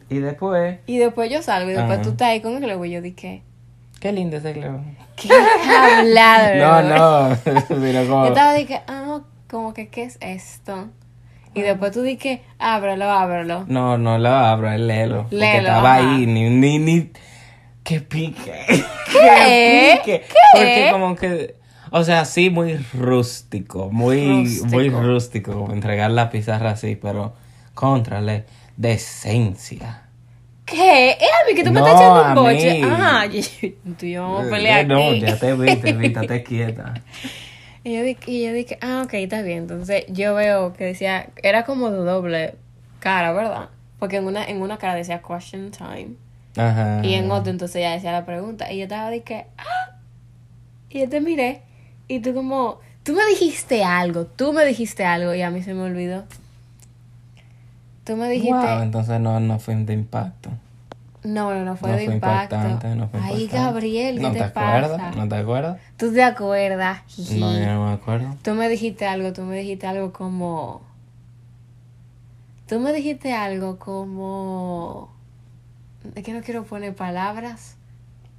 Y 0.10 0.20
después, 0.20 0.80
Y 0.88 0.98
después 0.98 1.30
yo 1.32 1.42
salgo 1.42 1.70
y 1.70 1.74
después 1.74 2.02
tú 2.02 2.10
estás 2.10 2.30
ahí 2.30 2.42
con 2.42 2.54
el 2.56 2.62
globo 2.62 2.86
y 2.86 2.92
yo 2.92 3.02
dije, 3.02 3.42
qué 4.00 4.12
lindo 4.12 4.38
ese 4.38 4.54
globo. 4.54 4.82
¿qué 5.16 5.30
hablador? 5.34 6.56
No, 6.58 7.30
no. 7.30 7.38
Yo 7.46 8.28
estaba 8.28 8.54
dije, 8.54 8.82
ah, 8.88 9.22
como 9.50 9.74
que, 9.74 9.90
¿qué 9.90 10.04
es 10.04 10.18
esto? 10.22 10.88
Y 11.54 11.62
después 11.62 11.92
tú 11.92 12.04
dije, 12.04 12.42
ábrelo, 12.60 13.10
ábrelo. 13.10 13.66
No, 13.68 13.98
no 13.98 14.18
lo 14.18 14.30
abro, 14.30 14.72
es 14.72 14.80
léelo. 14.80 15.24
Porque 15.24 15.38
Léelo, 15.38 15.70
estaba 15.70 15.96
ajá. 15.96 16.16
ahí, 16.16 16.26
ni, 16.26 16.50
ni, 16.50 16.80
ni... 16.80 17.12
¡Qué 17.88 18.02
pique! 18.02 18.66
¿Qué? 18.68 20.00
pique! 20.04 20.22
¿Qué? 20.28 20.36
Porque 20.54 20.90
como 20.92 21.16
que... 21.16 21.56
O 21.92 22.04
sea, 22.04 22.26
sí, 22.26 22.50
muy 22.50 22.76
rústico, 22.94 23.90
muy 23.90 24.28
Rústico. 24.28 24.66
muy 24.68 24.90
rústico, 24.90 25.54
como 25.54 25.72
entregar 25.74 26.12
la 26.12 26.30
pizarra 26.30 26.72
así, 26.72 26.98
pero 26.98 27.34
contrale, 27.74 28.44
decencia. 28.76 30.04
¿Qué? 30.66 31.12
¿Es 31.12 31.18
a 31.22 31.48
mí 31.48 31.56
que 31.56 31.64
tú 31.64 31.72
me 31.72 31.80
No, 31.80 31.88
estás 31.88 32.02
echando 32.02 32.28
un 32.28 32.36
boche? 32.36 32.82
Ah, 32.84 33.26
yo- 33.32 33.70
yo 34.06 34.22
vamos 34.24 34.48
a 34.48 34.50
pelear 34.50 34.80
Eh, 34.82 34.88
No, 34.88 35.14
ya 35.16 35.40
te 35.40 35.54
vi, 35.54 35.76
te 35.82 35.94
vi, 35.94 36.08
estate 36.08 36.44
quieta. 36.44 36.94
Y 37.86 37.94
yo 37.96 38.04
dije, 38.04 38.20
y 38.30 38.46
yo 38.46 38.52
dije, 38.52 38.78
ah, 38.82 39.04
ok, 39.06 39.14
está 39.14 39.42
bien. 39.44 39.60
Entonces 39.60 40.04
yo 40.10 40.36
veo 40.36 40.74
que 40.74 40.84
decía, 40.84 41.30
era 41.42 41.64
como 41.64 41.90
de 41.90 42.00
doble 42.00 42.56
cara, 43.00 43.32
¿verdad? 43.32 43.70
Porque 43.98 44.18
en 44.18 44.26
una, 44.26 44.44
en 44.44 44.62
una 44.62 44.78
cara 44.78 44.96
decía 44.96 45.22
question 45.26 45.72
time. 45.72 46.16
Ajá. 46.58 47.06
Y 47.06 47.14
en 47.14 47.30
otra 47.32 47.52
entonces 47.52 47.82
ya 47.82 47.92
decía 47.92 48.12
la 48.12 48.26
pregunta. 48.26 48.72
Y 48.72 48.78
yo 48.78 48.84
estaba 48.84 49.10
de 49.10 49.22
que, 49.24 49.46
ah. 49.58 49.96
Y 50.90 51.00
yo 51.02 51.10
te 51.10 51.22
miré. 51.22 51.62
Y 52.08 52.20
tú 52.22 52.34
como, 52.34 52.80
tú 53.04 53.14
me 53.14 53.26
dijiste 53.26 53.84
algo, 53.84 54.26
tú 54.26 54.54
me 54.54 54.66
dijiste 54.66 55.06
algo 55.06 55.34
y 55.36 55.42
a 55.42 55.50
mí 55.52 55.62
se 55.64 55.74
me 55.74 55.84
olvidó. 55.84 56.24
Tú 58.04 58.16
me 58.16 58.30
dijiste, 58.30 58.54
Wow, 58.54 58.82
entonces 58.82 59.20
no, 59.20 59.40
no 59.42 59.60
fue 59.60 59.76
de 59.76 59.94
impacto. 59.94 60.50
no, 61.24 61.54
no, 61.54 61.66
no 61.66 61.76
fue 61.76 61.92
no 61.92 61.98
de 61.98 62.06
fue 62.06 62.14
impacto. 62.16 62.56
impactante, 62.56 62.96
no 62.96 63.10
fue 63.10 63.20
Ay, 63.22 63.44
impactante. 63.44 63.58
Gabriel, 63.58 64.16
¿qué 64.16 64.22
¿No 64.22 64.32
te, 64.32 64.38
te 64.40 64.44
acuerdas? 64.46 64.92
pasa? 64.92 65.12
¿No 65.12 65.28
te 65.28 65.36
acuerdas? 65.36 65.78
¿Tú 65.98 66.14
te 66.14 66.24
acuerdas? 66.24 67.02
No, 67.32 67.54
yo 67.60 67.66
no 67.66 67.86
me 67.88 67.92
acuerdo. 67.94 68.36
Tú 68.42 68.54
me 68.54 68.70
dijiste 68.70 69.06
algo, 69.06 69.34
tú 69.34 69.42
me 69.42 69.58
dijiste 69.58 69.86
algo 69.88 70.14
como... 70.14 70.82
Tú 72.68 72.80
me 72.80 72.94
dijiste 72.94 73.34
algo 73.34 73.78
como... 73.80 75.10
Es 76.16 76.24
que 76.24 76.34
no 76.34 76.42
quiero 76.42 76.64
poner 76.64 76.96
palabras. 76.96 77.76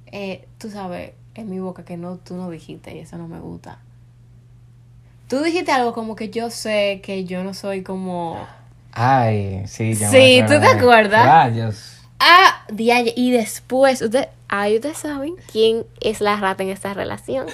Eh, 0.07 0.47
tú 0.57 0.69
sabes, 0.69 1.11
en 1.35 1.49
mi 1.49 1.59
boca 1.59 1.83
que 1.85 1.97
no, 1.97 2.17
tú 2.17 2.35
no 2.35 2.49
dijiste 2.49 2.95
y 2.95 2.99
eso 2.99 3.17
no 3.17 3.27
me 3.27 3.39
gusta. 3.39 3.79
Tú 5.27 5.41
dijiste 5.41 5.71
algo 5.71 5.93
como 5.93 6.15
que 6.15 6.29
yo 6.29 6.49
sé 6.49 7.01
que 7.03 7.25
yo 7.25 7.43
no 7.43 7.53
soy 7.53 7.83
como... 7.83 8.39
Ay, 8.91 9.63
sí, 9.67 9.93
ya 9.93 10.09
Sí, 10.09 10.41
me 10.41 10.47
¿tú 10.47 10.59
te 10.59 10.65
acuerdas? 10.65 11.25
Rayos. 11.25 11.99
Ah. 12.19 12.65
Y 13.15 13.31
después, 13.31 14.01
usted, 14.01 14.27
ay, 14.47 14.75
ustedes 14.75 14.97
saben 14.97 15.35
quién 15.51 15.85
es 16.01 16.21
la 16.21 16.35
rata 16.37 16.63
en 16.63 16.69
esta 16.69 16.93
relación. 16.93 17.47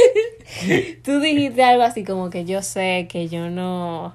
tú 1.04 1.20
dijiste 1.20 1.62
algo 1.62 1.82
así 1.82 2.04
como 2.04 2.30
que 2.30 2.44
yo 2.44 2.62
sé 2.62 3.06
que 3.10 3.28
yo 3.28 3.50
no. 3.50 4.14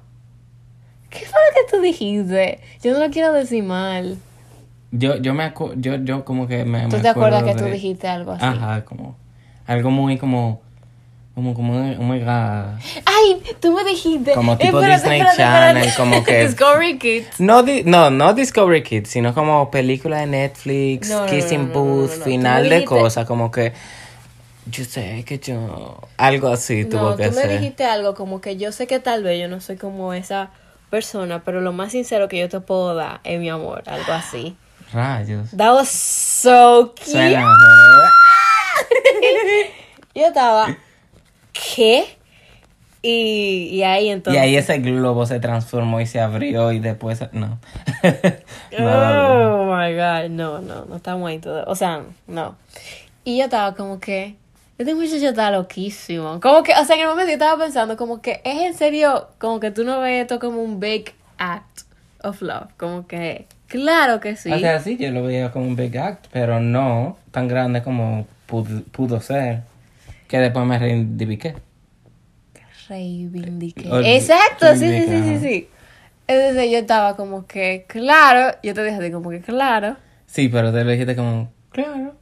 ¿Qué 1.10 1.20
fue 1.20 1.38
lo 1.48 1.54
que 1.54 1.76
tú 1.76 1.82
dijiste? 1.82 2.60
Yo 2.82 2.92
no 2.92 3.00
lo 3.00 3.10
quiero 3.10 3.32
decir 3.32 3.62
mal. 3.62 4.18
Yo, 4.98 5.16
yo 5.16 5.34
me 5.34 5.44
acu 5.44 5.72
yo, 5.76 5.96
yo 5.96 6.24
como 6.24 6.46
que 6.46 6.64
me, 6.64 6.82
¿Tú 6.88 6.96
me 6.96 7.02
te 7.02 7.08
acuerdas 7.08 7.42
que 7.42 7.50
acuerdo 7.50 7.64
tú 7.64 7.64
de- 7.66 7.72
dijiste 7.72 8.08
algo 8.08 8.32
así? 8.32 8.44
Ajá, 8.44 8.84
como 8.84 9.16
algo 9.66 9.90
muy 9.90 10.16
como 10.18 10.60
como 11.34 11.52
como 11.54 11.74
oh 11.74 12.02
my 12.02 12.20
god. 12.20 12.78
Ay, 13.04 13.42
tú 13.60 13.72
me 13.72 13.84
dijiste. 13.84 14.32
Como 14.32 14.56
tipo 14.56 14.78
Espérate, 14.80 14.92
Disney 15.02 15.20
espérate, 15.20 15.36
Channel, 15.36 15.76
espérate. 15.88 16.02
como 16.02 16.24
que- 16.24 16.46
Discovery 16.46 16.98
Kids. 16.98 17.40
No, 17.40 17.62
di- 17.62 17.82
no, 17.84 18.10
no 18.10 18.32
Discovery 18.32 18.82
Kids, 18.82 19.10
sino 19.10 19.34
como 19.34 19.70
película 19.70 20.20
de 20.20 20.26
Netflix, 20.28 21.10
No, 21.10 21.26
Kissing 21.26 21.68
no, 21.68 21.74
no, 21.74 21.74
no, 21.74 21.80
Booth, 21.80 22.10
no, 22.12 22.16
no. 22.18 22.24
final 22.24 22.68
de 22.70 22.84
cosas, 22.84 23.26
como 23.26 23.50
que 23.50 23.72
yo 24.70 24.84
sé 24.84 25.24
que 25.26 25.38
yo 25.38 25.98
algo 26.16 26.48
así 26.48 26.84
tuvo 26.86 27.10
No, 27.10 27.16
que 27.16 27.28
tú 27.28 27.34
me 27.34 27.42
ser. 27.42 27.50
dijiste 27.50 27.84
algo 27.84 28.14
como 28.14 28.40
que 28.40 28.56
yo 28.56 28.72
sé 28.72 28.86
que 28.86 28.98
tal 28.98 29.22
vez 29.22 29.40
yo 29.40 29.48
no 29.48 29.60
soy 29.60 29.76
como 29.76 30.12
esa 30.14 30.50
persona, 30.90 31.42
pero 31.44 31.60
lo 31.60 31.72
más 31.72 31.92
sincero 31.92 32.28
que 32.28 32.38
yo 32.38 32.48
te 32.48 32.60
puedo 32.60 32.94
dar 32.94 33.20
es 33.24 33.38
mi 33.40 33.50
amor, 33.50 33.82
algo 33.86 34.12
así. 34.12 34.56
Rayos. 34.92 35.50
That 35.56 35.72
was 35.72 35.88
so 35.88 36.92
cute. 36.94 37.10
Suena. 37.12 37.44
Yo 40.14 40.26
estaba, 40.28 40.76
¿qué? 41.52 42.16
Y, 43.02 43.68
y 43.70 43.82
ahí 43.84 44.06
Y 44.06 44.10
entonces. 44.10 44.42
ahí 44.42 44.56
ese 44.56 44.78
globo 44.78 45.26
se 45.26 45.38
transformó 45.38 46.00
y 46.00 46.06
se 46.06 46.20
abrió 46.20 46.72
y 46.72 46.80
después 46.80 47.20
no. 47.32 47.58
No, 48.78 49.62
Oh 49.62 49.76
my 49.76 49.94
god, 49.94 50.28
no, 50.30 50.60
no, 50.60 50.86
no 50.86 50.96
estamos 50.96 51.28
ahí 51.28 51.38
todo. 51.38 51.64
O 51.66 51.74
sea, 51.74 52.02
no. 52.26 52.56
Y 53.24 53.38
yo 53.38 53.44
estaba 53.44 53.74
como 53.74 54.00
que, 54.00 54.36
este 54.78 54.94
muchacho 54.94 55.28
está 55.28 55.50
loquísimo. 55.50 56.40
Como 56.40 56.62
que, 56.62 56.72
o 56.72 56.84
sea, 56.84 56.96
en 56.96 57.02
el 57.02 57.08
momento 57.08 57.28
yo 57.28 57.34
estaba 57.34 57.62
pensando, 57.62 57.96
como 57.96 58.20
que 58.22 58.40
es 58.44 58.58
en 58.62 58.74
serio, 58.74 59.28
como 59.38 59.60
que 59.60 59.70
tú 59.70 59.84
no 59.84 60.00
ves 60.00 60.22
esto 60.22 60.38
como 60.40 60.62
un 60.62 60.80
big 60.80 61.12
act 61.38 61.82
of 62.22 62.40
love. 62.42 62.68
Como 62.76 63.06
que, 63.06 63.46
claro 63.66 64.20
que 64.20 64.36
sí. 64.36 64.52
O 64.52 64.58
sea, 64.58 64.80
sí, 64.80 64.96
yo 64.96 65.10
lo 65.10 65.22
veía 65.22 65.52
como 65.52 65.66
un 65.66 65.76
big 65.76 65.96
act, 65.98 66.26
pero 66.32 66.60
no 66.60 67.16
tan 67.30 67.48
grande 67.48 67.82
como 67.82 68.26
pudo, 68.46 68.82
pudo 68.92 69.20
ser. 69.20 69.62
Que 70.28 70.38
después 70.38 70.66
me 70.66 70.78
reivindiqué. 70.78 71.54
reivindiqué. 72.88 74.16
Exacto, 74.16 74.74
sí, 74.74 74.88
sí, 74.88 75.04
sí, 75.06 75.22
sí, 75.22 75.38
sí. 75.40 75.68
Entonces 76.26 76.70
yo 76.70 76.78
estaba 76.78 77.14
como 77.16 77.46
que, 77.46 77.84
claro, 77.86 78.56
yo 78.62 78.74
te 78.74 78.82
dije 78.82 79.12
como 79.12 79.30
que, 79.30 79.40
claro. 79.40 79.96
Sí, 80.26 80.48
pero 80.48 80.72
te 80.72 80.82
lo 80.82 80.90
dijiste 80.90 81.14
como, 81.14 81.52
claro. 81.70 82.14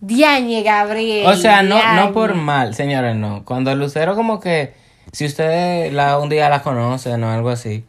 Diañe, 0.00 0.62
Gabriel. 0.62 1.26
O 1.26 1.34
sea, 1.34 1.62
no, 1.62 1.80
no 1.94 2.12
por 2.12 2.34
mal, 2.34 2.74
señores, 2.74 3.16
no. 3.16 3.44
Cuando 3.44 3.74
Lucero 3.74 4.14
como 4.14 4.38
que, 4.38 4.74
si 5.12 5.24
ustedes 5.24 5.92
la, 5.92 6.18
un 6.18 6.28
día 6.28 6.50
la 6.50 6.62
conocen 6.62 7.24
o 7.24 7.30
algo 7.30 7.48
así, 7.48 7.84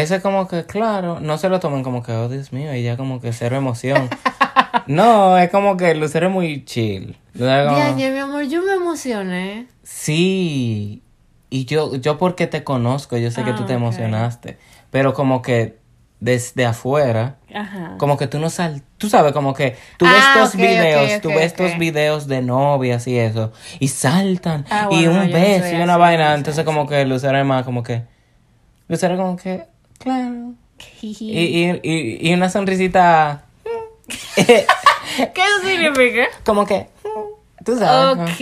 ese 0.00 0.20
como 0.20 0.48
que, 0.48 0.64
claro, 0.66 1.20
no 1.20 1.38
se 1.38 1.48
lo 1.48 1.60
tomen 1.60 1.82
como 1.82 2.02
que, 2.02 2.12
oh 2.12 2.28
Dios 2.28 2.52
mío, 2.52 2.74
y 2.74 2.82
ya 2.82 2.96
como 2.96 3.20
que 3.20 3.32
cero 3.32 3.56
emoción. 3.56 4.08
no, 4.86 5.38
es 5.38 5.50
como 5.50 5.76
que 5.76 5.94
Lucero 5.94 6.26
es 6.28 6.32
muy 6.32 6.64
chill. 6.64 7.16
Diañe, 7.34 8.10
mi 8.10 8.18
amor, 8.18 8.44
yo 8.44 8.62
me 8.62 8.72
emocioné. 8.74 9.66
Sí, 9.82 11.02
y 11.50 11.64
yo, 11.66 11.94
yo 11.96 12.18
porque 12.18 12.46
te 12.46 12.64
conozco, 12.64 13.16
yo 13.16 13.30
sé 13.30 13.44
que 13.44 13.50
Ah, 13.50 13.54
tú 13.54 13.64
te 13.66 13.74
ok. 13.74 13.80
emocionaste, 13.80 14.58
pero 14.90 15.14
como 15.14 15.42
que 15.42 15.78
desde 16.18 16.64
afuera, 16.64 17.36
Ajá. 17.54 17.94
como 17.98 18.16
que 18.16 18.26
tú 18.26 18.38
no 18.38 18.48
sal, 18.50 18.82
tú 18.98 19.08
sabes, 19.10 19.32
como 19.32 19.52
que 19.52 19.76
tú 19.98 20.06
ves 20.06 20.14
Ah, 20.26 20.32
estos 20.42 20.54
ok, 20.54 20.60
videos, 20.62 21.20
tú 21.20 21.28
ves 21.28 21.44
estos 21.52 21.76
videos 21.78 22.26
de 22.26 22.40
novias 22.40 23.06
y 23.06 23.18
eso, 23.18 23.52
y 23.80 23.88
saltan, 23.88 24.64
Ah, 24.70 24.88
y 24.90 25.06
bueno, 25.06 25.12
no, 25.12 25.20
un 25.24 25.30
no 25.30 25.32
beso 25.38 25.68
soy 25.68 25.72
y 25.78 25.82
una 25.82 25.92
así, 25.94 26.00
vaina, 26.00 26.30
no 26.30 26.34
entonces 26.36 26.64
como 26.64 26.86
que 26.88 27.04
Lucero 27.04 27.38
es 27.38 27.44
más 27.44 27.64
como 27.64 27.82
que, 27.82 28.02
Lucero 28.88 29.16
como 29.18 29.36
que, 29.36 29.64
claro, 29.98 30.54
y, 31.02 31.16
y, 31.20 31.80
y, 31.82 32.30
y 32.30 32.34
una 32.34 32.48
sonrisita, 32.48 33.44
¿Qué 34.36 34.66
eso 35.16 35.66
significa? 35.66 36.26
como 36.44 36.66
que, 36.66 36.88
tú 37.64 37.78
sabes, 37.78 38.18
Ok. 38.18 38.40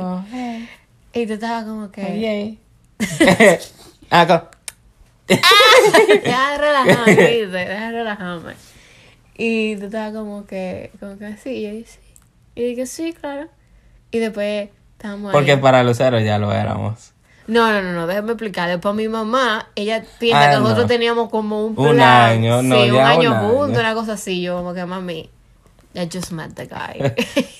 ¿no? 0.00 0.14
Oh, 0.16 0.24
hey, 0.32 0.68
Y 1.14 1.26
tú 1.26 1.32
estabas 1.34 1.64
como 1.64 1.90
que. 1.90 2.20
yay. 2.20 2.58
Ah, 4.10 4.26
co- 4.26 4.48
Deja 5.26 6.52
de 6.52 6.58
relajarme, 6.58 7.14
¿viste? 7.14 7.46
Deja 7.46 7.86
de 7.86 7.92
relajarme. 7.92 8.52
Y 9.36 9.76
tú 9.76 9.86
estabas 9.86 10.12
como 10.12 10.46
que, 10.46 10.90
como 11.00 11.18
que 11.18 11.36
sí, 11.38 11.50
y 11.50 11.62
yo 11.62 11.70
dije 11.72 11.90
sí. 11.90 11.98
Y 12.54 12.62
dije 12.64 12.86
sí, 12.86 13.12
claro. 13.14 13.48
Y 14.12 14.18
después 14.18 14.68
estábamos 14.92 15.30
ahí. 15.30 15.32
Porque 15.32 15.56
para 15.56 15.82
Lucero 15.82 16.20
ya 16.20 16.38
lo 16.38 16.52
éramos. 16.52 17.13
No, 17.46 17.70
no, 17.72 17.82
no, 17.82 17.92
no, 17.92 18.06
déjame 18.06 18.32
explicar. 18.32 18.68
Después 18.70 18.94
mi 18.94 19.06
mamá, 19.08 19.68
ella 19.74 20.02
piensa 20.18 20.48
Ah, 20.48 20.50
que 20.52 20.56
nosotros 20.58 20.84
no. 20.84 20.88
teníamos 20.88 21.28
como 21.30 21.66
un 21.66 21.78
Un 21.78 21.94
plan. 21.94 22.00
año, 22.32 22.62
no, 22.62 22.82
sí, 22.82 22.90
un 22.90 22.98
año 23.00 23.32
un 23.32 23.38
juntos, 23.50 23.78
una 23.80 23.94
cosa 23.94 24.14
así. 24.14 24.40
Yo 24.42 24.56
como 24.56 24.72
que, 24.72 24.84
mami, 24.86 25.28
I 25.94 26.08
just 26.12 26.32
met 26.32 26.54
the 26.54 26.66
guy. 26.66 27.12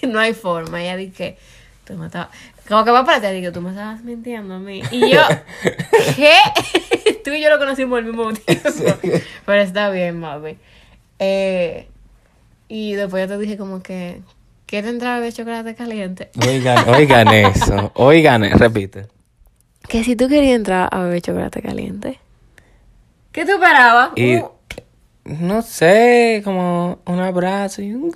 no 0.08 0.18
hay 0.18 0.32
forma. 0.34 0.82
Ella 0.82 0.96
dice, 0.96 1.36
tú 1.84 1.94
me 1.94 2.06
estabas... 2.06 2.28
Como 2.66 2.82
que 2.82 2.90
va 2.92 3.04
para 3.04 3.20
ti, 3.20 3.26
digo, 3.34 3.52
tú 3.52 3.60
me 3.60 3.70
estabas 3.70 4.02
mintiendo 4.02 4.54
a 4.54 4.58
mí. 4.58 4.82
Y 4.90 5.10
yo, 5.12 5.20
¿qué? 6.16 6.34
tú 7.22 7.30
y 7.32 7.42
yo 7.42 7.50
lo 7.50 7.58
conocimos 7.58 7.98
al 7.98 8.04
mismo 8.06 8.32
tiempo. 8.32 8.70
Pero 9.44 9.60
está 9.60 9.90
bien, 9.90 10.18
mami. 10.18 10.56
Eh, 11.18 11.86
y 12.68 12.94
después 12.94 13.28
yo 13.28 13.34
te 13.36 13.38
dije 13.42 13.58
como 13.58 13.82
que, 13.82 14.22
¿quieres 14.64 14.90
entrar 14.90 15.12
a 15.12 15.16
beber 15.18 15.34
chocolate 15.34 15.74
caliente? 15.74 16.30
Oigan, 16.46 16.88
oigan 16.88 17.28
eso. 17.28 17.92
Oigan, 17.96 18.42
repite. 18.58 19.08
Que 19.88 20.02
si 20.04 20.16
tú 20.16 20.28
querías 20.28 20.56
entrar 20.56 20.88
a 20.90 21.00
beber 21.02 21.20
chocolate 21.22 21.62
caliente. 21.62 22.18
¿Qué 23.32 23.44
tú 23.44 23.52
esperabas? 23.52 24.10
Y 24.16 24.36
Uh, 24.36 24.50
no 25.24 25.62
sé, 25.62 26.42
como 26.44 26.98
un 27.06 27.18
abrazo 27.20 27.80
y 27.82 27.94
un 27.94 28.12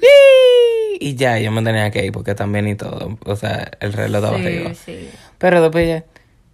y 1.01 1.15
ya, 1.15 1.39
yo 1.39 1.51
me 1.53 1.63
tenía 1.63 1.91
que 1.91 2.05
ir 2.05 2.13
porque 2.13 2.35
también 2.35 2.67
y 2.69 2.75
todo. 2.75 3.19
O 3.25 3.37
sea, 3.37 3.71
el 3.81 3.93
reloj 3.93 4.23
estaba 4.25 4.37
arriba. 4.37 4.75
sí, 4.75 4.81
sí. 4.85 5.11
Pero 5.39 5.63
después 5.63 5.89
ya, 5.89 6.05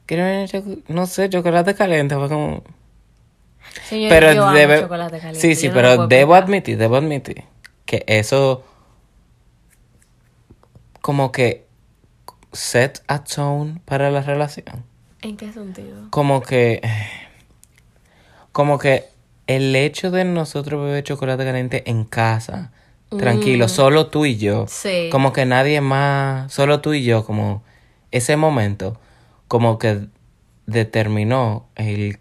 quiero 0.07 0.25
no 0.89 1.07
sé, 1.07 1.29
chocolate 1.31 1.75
caliente. 1.75 2.15
Fue 2.15 2.29
como, 2.29 2.63
Señor, 3.89 4.11
pero 4.11 4.33
yo 4.33 4.45
amo 4.47 4.57
debe- 4.57 4.81
chocolate 4.83 5.19
caliente. 5.19 5.41
Sí, 5.41 5.55
sí, 5.55 5.67
yo 5.69 5.73
pero 5.73 6.07
debo 6.07 6.35
admitir, 6.35 6.77
debo 6.77 6.97
admitir 6.97 7.45
que 7.87 8.05
eso 8.07 8.65
como 11.01 11.33
que 11.33 11.67
set 12.53 13.03
a 13.09 13.25
tone 13.25 13.81
para 13.87 14.11
la 14.11 14.21
relación. 14.23 14.85
¿En 15.25 15.37
qué 15.37 15.53
sentido? 15.53 16.09
Como 16.11 16.43
que 16.43 16.81
como 18.53 18.79
que 18.79 19.07
el 19.47 19.75
hecho 19.75 20.11
de 20.11 20.25
nosotros 20.25 20.85
beber 20.85 21.03
chocolate 21.03 21.45
caliente 21.45 21.83
en 21.91 22.05
casa, 22.05 22.71
tranquilo, 23.19 23.69
solo 23.69 24.07
tú 24.07 24.27
y 24.27 24.37
yo. 24.37 24.65
Mm. 24.65 24.69
Sí. 24.69 25.09
Como 25.11 25.33
que 25.33 25.45
nadie 25.47 25.81
más, 25.81 26.53
solo 26.53 26.81
tú 26.81 26.95
y 26.95 27.03
yo, 27.03 27.25
como 27.25 27.63
ese 28.11 28.37
momento, 28.37 29.01
como 29.49 29.79
que 29.79 30.07
determinó 30.67 31.67
el, 31.75 32.19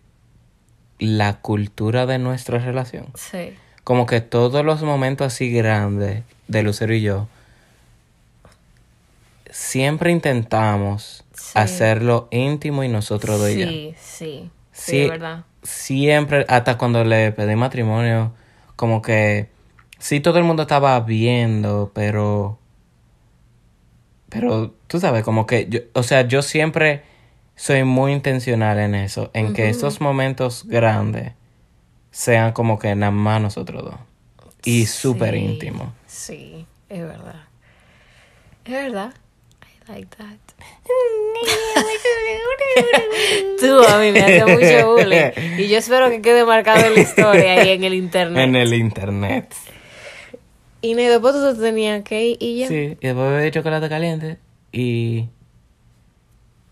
la 0.98 1.40
cultura 1.40 2.06
de 2.06 2.18
nuestra 2.18 2.58
relación. 2.58 3.08
Sí. 3.16 3.54
Como 3.84 4.06
que 4.06 4.22
todos 4.22 4.66
los 4.66 4.82
momentos 4.82 5.28
así 5.28 5.52
grandes 5.52 6.24
de 6.48 6.64
Lucero 6.64 6.96
y 6.96 7.02
yo, 7.02 7.28
siempre 9.54 10.12
intentamos 10.12 11.24
Sí. 11.36 11.52
hacerlo 11.56 12.28
íntimo 12.32 12.84
y 12.84 12.88
nosotros 12.88 13.40
dos 13.40 13.50
y 13.52 13.60
ya. 13.60 13.68
Sí, 13.68 13.96
sí. 13.98 14.52
Sí, 14.72 15.02
es 15.04 15.10
verdad. 15.10 15.46
siempre, 15.62 16.46
hasta 16.50 16.78
cuando 16.80 17.04
le 17.04 17.32
pedí 17.32 17.56
matrimonio, 17.56 18.34
como 18.76 19.02
que 19.04 19.50
sí 20.00 20.20
todo 20.20 20.40
el 20.40 20.44
mundo 20.44 20.64
estaba 20.64 21.00
viendo, 21.02 21.92
pero, 21.94 22.58
pero 24.30 24.74
tú 24.88 25.00
sabes, 25.00 25.24
como 25.24 25.46
que, 25.46 25.68
yo, 25.70 25.80
o 25.94 26.02
sea, 26.04 26.28
yo 26.28 26.42
siempre 26.42 27.04
soy 27.56 27.84
muy 27.84 28.12
intencional 28.14 28.80
en 28.80 28.96
eso, 28.96 29.30
en 29.34 29.54
que 29.54 29.70
estos 29.70 30.02
momentos 30.02 30.66
grandes 30.68 31.34
sean 32.10 32.52
como 32.54 32.80
que 32.80 32.96
nada 32.96 33.12
más 33.12 33.40
nosotros 33.42 33.84
dos 33.84 33.96
y 34.64 34.88
súper 34.88 35.36
Sí, 35.36 35.40
íntimos. 35.42 35.90
Sí, 36.08 36.66
es 36.90 37.02
verdad. 37.02 37.44
Es 38.66 38.72
verdad. 38.74 39.14
Like 39.88 40.08
that. 40.18 40.40
Tú 43.60 43.84
a 43.84 43.98
mí 44.00 44.12
me 44.12 44.22
haces 44.22 44.48
mucho 44.48 44.94
bullying. 44.94 45.32
Y 45.58 45.68
yo 45.68 45.78
espero 45.78 46.10
que 46.10 46.22
quede 46.22 46.46
marcado 46.46 46.86
en 46.86 46.96
la 46.96 47.02
historia 47.02 47.64
y 47.66 47.70
en 47.70 47.84
el 47.84 47.94
internet. 47.94 48.44
En 48.44 48.56
el 48.56 48.74
internet. 48.74 49.54
Y 50.82 50.94
después 50.96 51.34
tú 51.34 51.56
te 51.56 51.62
tenías 51.62 52.04
que 52.04 52.26
ir 52.26 52.38
y 52.42 52.60
ya. 52.60 52.68
Sí, 52.68 52.98
y 53.00 53.08
después 53.08 53.32
bebí 53.32 53.52
chocolate 53.52 53.88
caliente 53.88 54.38
y 54.74 55.30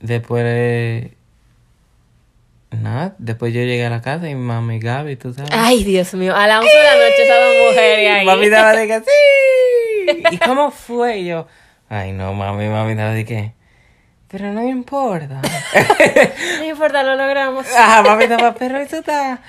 después 0.01 1.11
nada, 2.71 3.15
después 3.19 3.53
yo 3.53 3.61
llegué 3.61 3.85
a 3.85 3.89
la 3.89 4.01
casa 4.01 4.29
y 4.29 4.35
mami 4.35 4.79
Gaby, 4.79 5.15
tú 5.15 5.33
sabes. 5.33 5.51
Ay, 5.53 5.83
Dios 5.83 6.13
mío. 6.13 6.35
A 6.35 6.47
las 6.47 6.61
11 6.61 6.77
de 6.77 6.83
la 6.83 6.93
noche 6.93 7.23
esas 7.23 7.39
dos 7.39 7.55
mujeres 7.69 8.11
ahí. 8.11 8.25
Mami 8.25 8.45
estaba 8.45 8.73
de 8.73 8.87
que 8.87 8.99
sí. 10.19 10.23
¿Y 10.31 10.37
cómo 10.39 10.71
fue? 10.71 11.19
Y 11.19 11.25
yo, 11.27 11.47
ay 11.91 12.11
no, 12.13 12.33
mami, 12.33 12.67
mami 12.69 12.91
estaba 12.91 13.11
de 13.11 13.25
que, 13.25 13.53
pero 14.27 14.47
no 14.53 14.61
me 14.61 14.69
importa. 14.69 15.41
No 16.59 16.63
importa, 16.65 17.03
lo 17.03 17.15
logramos. 17.15 17.65
Ajá, 17.77 18.01
mami 18.01 18.23
estaba, 18.23 18.53
pero 18.55 18.77
eso 18.77 18.97
está. 18.99 19.41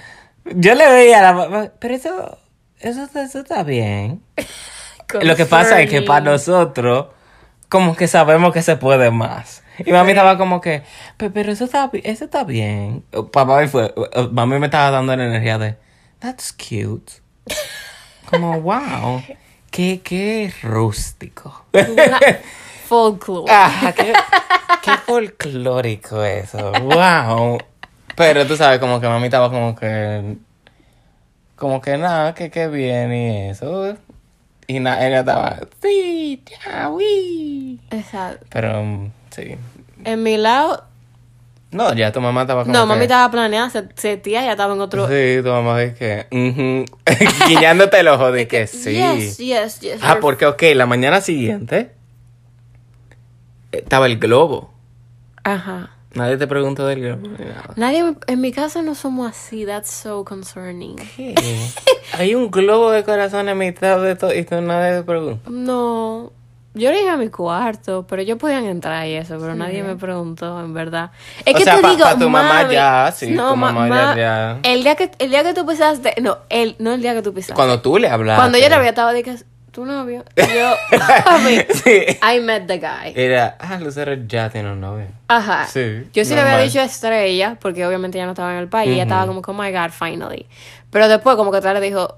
Yo 0.44 0.74
le 0.74 0.88
veía 0.90 1.20
a 1.20 1.22
la 1.22 1.32
mamá, 1.32 1.68
pero 1.78 1.94
eso, 1.94 2.38
eso, 2.80 3.04
está- 3.04 3.22
eso 3.22 3.40
está 3.40 3.62
bien. 3.62 4.22
Lo 5.20 5.36
que 5.36 5.46
pasa 5.46 5.80
es 5.80 5.90
que 5.90 6.02
para 6.02 6.20
nosotros, 6.32 7.06
como 7.68 7.94
que 7.94 8.08
sabemos 8.08 8.52
que 8.52 8.62
se 8.62 8.76
puede 8.76 9.10
más. 9.10 9.62
Y 9.78 9.92
mami 9.92 10.10
estaba 10.12 10.36
como 10.38 10.60
que, 10.60 10.82
"Pe- 11.16 11.30
pero 11.30 11.52
eso 11.52 11.64
está, 11.64 11.90
eso 12.02 12.24
está 12.24 12.44
bien. 12.44 13.04
Papá 13.32 13.66
fue, 13.68 13.94
mami 14.32 14.58
me 14.58 14.66
estaba 14.66 14.90
dando 14.90 15.14
la 15.16 15.24
energía 15.24 15.58
de, 15.58 15.76
that's 16.18 16.52
cute. 16.52 17.12
Como, 18.30 18.60
wow, 18.62 19.22
qué, 19.72 20.00
qué 20.04 20.52
rústico. 20.62 21.64
Folklore. 22.86 23.50
Ajá, 23.50 23.92
qué, 23.92 24.12
qué 24.82 24.90
folclórico 24.98 26.22
eso, 26.22 26.72
wow. 26.72 27.58
Pero 28.14 28.46
tú 28.46 28.56
sabes, 28.56 28.78
como 28.78 29.00
que 29.00 29.08
mami 29.08 29.24
estaba 29.24 29.50
como 29.50 29.74
que, 29.74 30.36
como 31.56 31.80
que 31.80 31.96
nada, 31.96 32.34
que 32.34 32.50
qué 32.50 32.68
bien 32.68 33.12
y 33.12 33.48
eso. 33.48 33.96
Y 34.66 34.78
na, 34.78 35.04
ella 35.04 35.20
estaba, 35.20 35.58
sí, 35.80 36.44
ya, 36.46 36.90
uy. 36.90 37.80
Exacto. 37.90 38.46
Pero, 38.50 38.82
mm, 38.82 39.12
sí. 39.30 39.56
En 40.04 40.22
mi 40.22 40.36
lado, 40.36 40.84
No, 41.72 41.92
ya 41.94 42.12
tu 42.12 42.20
mamá 42.20 42.42
estaba 42.42 42.62
como 42.64 42.72
no, 42.74 42.82
que- 42.82 42.86
mami 42.86 43.02
estaba 43.02 43.30
planeada, 43.30 43.70
se, 43.70 43.88
se 43.96 44.16
tía 44.18 44.44
ya 44.44 44.52
estaba 44.52 44.74
en 44.74 44.80
otro. 44.80 45.08
Sí, 45.08 45.40
tu 45.42 45.48
mamá 45.48 45.78
dice 45.80 45.94
que, 45.94 46.26
guiñándote 47.48 47.98
el 48.00 48.08
ojo 48.08 48.30
de 48.30 48.46
que 48.46 48.66
sí. 48.66 48.92
Yes, 48.92 49.38
yes, 49.38 49.80
yes. 49.80 50.00
Ah, 50.02 50.18
porque, 50.20 50.46
ok, 50.46 50.62
la 50.74 50.86
mañana 50.86 51.20
siguiente 51.22 51.92
estaba 53.72 54.06
el 54.06 54.18
globo. 54.18 54.70
Ajá. 55.44 55.90
Nadie 56.14 56.36
te 56.36 56.46
preguntó 56.46 56.86
del 56.86 57.00
globo 57.00 57.26
ni 57.38 57.44
nada. 57.46 57.70
Nadie, 57.76 58.14
en 58.26 58.40
mi 58.42 58.52
casa 58.52 58.82
no 58.82 58.94
somos 58.94 59.30
así, 59.30 59.64
that's 59.64 59.90
so 59.90 60.24
concerning. 60.26 60.96
¿Qué? 61.16 61.34
Hay 62.12 62.34
un 62.34 62.50
globo 62.50 62.90
de 62.90 63.02
corazón 63.02 63.48
en 63.48 63.56
mitad 63.56 63.98
de 64.02 64.14
todo 64.14 64.34
y 64.34 64.44
tú 64.44 64.60
nadie 64.60 64.98
te 64.98 65.04
pregunta. 65.04 65.48
No, 65.50 66.30
yo 66.74 66.90
le 66.90 66.98
dije 66.98 67.10
a 67.10 67.16
mi 67.16 67.28
cuarto, 67.28 68.06
pero 68.08 68.22
ellos 68.22 68.38
podían 68.38 68.64
entrar 68.64 69.06
y 69.06 69.12
eso, 69.14 69.36
pero 69.38 69.54
nadie 69.54 69.82
me 69.82 69.96
preguntó, 69.96 70.58
en 70.64 70.72
verdad. 70.72 71.10
Es 71.44 71.54
O 71.54 71.58
que 71.58 71.64
sea, 71.64 71.76
te 71.76 71.82
pa- 71.82 71.90
digo, 71.90 72.02
pa 72.04 72.14
tu 72.18 72.30
mamá 72.30 72.62
mami, 72.62 72.74
ya, 72.74 73.12
sí, 73.14 73.30
no, 73.30 73.50
tu 73.50 73.56
ma- 73.56 73.72
mamá 73.72 73.88
ya- 73.88 73.94
ma- 74.06 74.16
ya. 74.16 74.58
El 74.62 74.82
día 74.82 74.94
que 74.96 75.10
el 75.18 75.30
día 75.30 75.42
que 75.44 75.52
tú 75.54 75.66
pisaste, 75.66 76.14
no, 76.22 76.38
el 76.48 76.76
no 76.78 76.92
el 76.94 77.02
día 77.02 77.12
que 77.14 77.22
tú 77.22 77.34
pisaste. 77.34 77.54
Cuando 77.54 77.80
tú 77.82 77.98
le 77.98 78.08
hablaste. 78.08 78.40
Cuando 78.40 78.58
yo 78.58 78.68
la 78.68 78.78
vi 78.78 78.88
estaba 78.88 79.12
de 79.12 79.22
que 79.22 79.36
tu 79.70 79.84
novio. 79.86 80.24
Y 80.36 80.40
yo, 80.54 80.74
mami, 81.26 81.58
Sí. 81.82 82.04
I 82.22 82.40
met 82.40 82.66
the 82.66 82.78
guy. 82.78 83.12
Era, 83.14 83.56
ah, 83.58 83.78
Lucero 83.80 84.14
ya 84.26 84.50
tiene 84.50 84.70
un 84.72 84.80
novio. 84.80 85.06
Ajá. 85.28 85.66
Sí, 85.66 86.06
Yo 86.12 86.24
sí 86.24 86.34
le 86.34 86.40
había 86.42 86.58
dicho 86.58 86.78
a 86.80 86.84
Estrella, 86.84 87.56
porque 87.60 87.86
obviamente 87.86 88.18
ya 88.18 88.24
no 88.26 88.32
estaba 88.32 88.52
en 88.52 88.58
el 88.58 88.68
país, 88.68 88.90
y 88.90 88.94
ella 88.94 89.04
estaba 89.04 89.26
como, 89.26 89.40
oh 89.46 89.52
my 89.54 89.70
god, 89.72 89.90
finally. 89.90 90.46
Pero 90.90 91.08
después, 91.08 91.36
como 91.36 91.50
que 91.50 91.56
otra 91.58 91.72
le 91.74 91.80
dijo, 91.80 92.16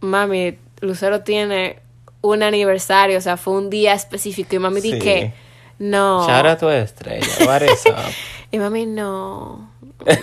mami, 0.00 0.58
Lucero 0.80 1.20
tiene 1.22 1.80
un 2.20 2.42
aniversario, 2.42 3.18
o 3.18 3.20
sea, 3.20 3.36
fue 3.36 3.54
un 3.54 3.70
día 3.70 3.92
específico, 3.94 4.54
y 4.56 4.58
mami 4.58 4.80
Sí. 4.80 4.92
dije, 4.92 5.34
no. 5.78 6.28
Out 6.28 6.58
to 6.58 6.70
Estrella. 6.72 7.26
What 7.46 7.62
is 7.62 7.84
up? 7.86 8.12
Y 8.50 8.58
mami, 8.58 8.86
no. 8.86 9.70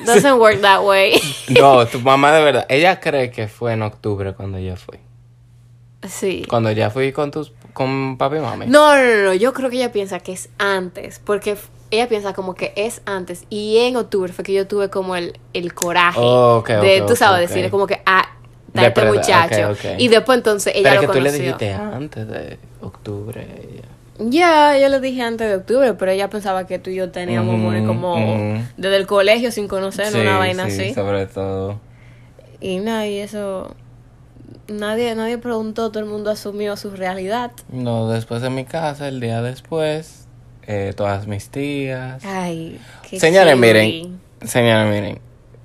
Doesn't 0.06 0.40
work 0.40 0.62
that 0.62 0.84
way. 0.84 1.20
No, 1.50 1.86
tu 1.86 2.00
mamá 2.00 2.32
de 2.34 2.44
verdad. 2.44 2.66
Ella 2.70 3.00
cree 3.00 3.30
que 3.32 3.48
fue 3.48 3.74
en 3.74 3.82
octubre 3.84 4.34
cuando 4.34 4.58
yo 4.60 4.76
fui. 4.76 4.98
sí. 6.08 6.44
Cuando 6.50 6.72
ya 6.72 6.90
fui 6.90 7.12
con 7.12 7.32
tus 7.32 7.52
con 7.74 8.18
papi 8.18 8.38
y 8.38 8.40
mami. 8.40 8.66
No, 8.68 8.96
no, 8.96 9.24
no, 9.26 9.34
yo 9.34 9.54
creo 9.54 9.70
que 9.70 9.76
ella 9.78 9.92
piensa 9.92 10.20
que 10.20 10.32
es 10.32 10.50
antes, 10.58 11.20
porque 11.24 11.58
ella 11.92 12.08
piensa 12.08 12.34
como 12.34 12.56
que 12.56 12.72
es 12.78 13.02
antes, 13.06 13.46
y 13.50 13.78
en 13.80 13.98
octubre 13.98 14.32
fue 14.32 14.44
que 14.46 14.54
yo 14.54 14.66
tuve 14.66 14.90
como 14.90 15.16
el, 15.16 15.38
el 15.54 15.74
coraje 15.74 16.20
Oh, 16.22 16.58
ok, 16.60 16.70
de, 16.70 17.04
tú 17.06 17.16
sabes, 17.18 17.44
ok, 17.44 17.50
decirle 17.50 17.70
como 17.70 17.86
que, 17.86 18.02
ah, 18.06 18.30
De 18.82 18.88
este 18.88 19.02
preda- 19.02 19.14
muchacho. 19.14 19.76
Y 19.98 20.08
después 20.08 20.38
entonces 20.38 20.74
ella 20.76 20.90
Pero 20.90 21.02
lo 21.02 21.08
que 21.08 21.08
tú 21.08 21.24
le 21.24 21.30
conoció. 21.30 21.44
dijiste 21.44 21.74
antes 21.74 22.28
de 22.28 22.60
octubre. 22.82 23.48
Ya, 24.18 24.78
yo 24.78 24.88
lo 24.90 25.00
dije 25.02 25.22
antes 25.24 25.48
de 25.50 25.56
octubre, 25.56 25.94
pero 25.96 26.12
ella 26.12 26.30
pensaba 26.30 26.66
que 26.68 26.80
tú 26.80 26.90
y 26.90 26.96
yo 26.96 27.12
teníamos 27.12 27.56
como 27.86 28.16
desde 28.78 28.96
el 28.98 29.08
colegio 29.08 29.52
sin 29.52 29.68
conocernos, 29.68 30.14
Sí, 30.14 30.20
una 30.22 30.38
vaina 30.38 30.70
sí, 30.70 30.82
así. 30.84 30.94
sobre 30.94 31.26
todo. 31.26 31.80
Y 32.62 32.78
nada, 32.80 33.06
y 33.08 33.20
eso, 33.20 33.76
nadie, 34.70 35.14
nadie 35.16 35.38
preguntó, 35.38 35.90
todo 35.92 36.02
el 36.02 36.10
mundo 36.10 36.32
asumió 36.32 36.78
su 36.78 36.92
realidad. 36.92 37.52
No, 37.72 38.10
después 38.10 38.42
de 38.42 38.50
mi 38.50 38.64
casa, 38.64 39.08
el 39.10 39.20
día 39.20 39.42
después, 39.42 40.28
eh, 40.66 40.94
todas 40.96 41.28
mis 41.28 41.50
tías. 41.50 42.24
Ay, 42.26 42.80
qué 43.10 43.20
Señores, 43.20 43.58
miren, 43.58 44.20
señores, 44.46 44.94
miren, 44.94 45.20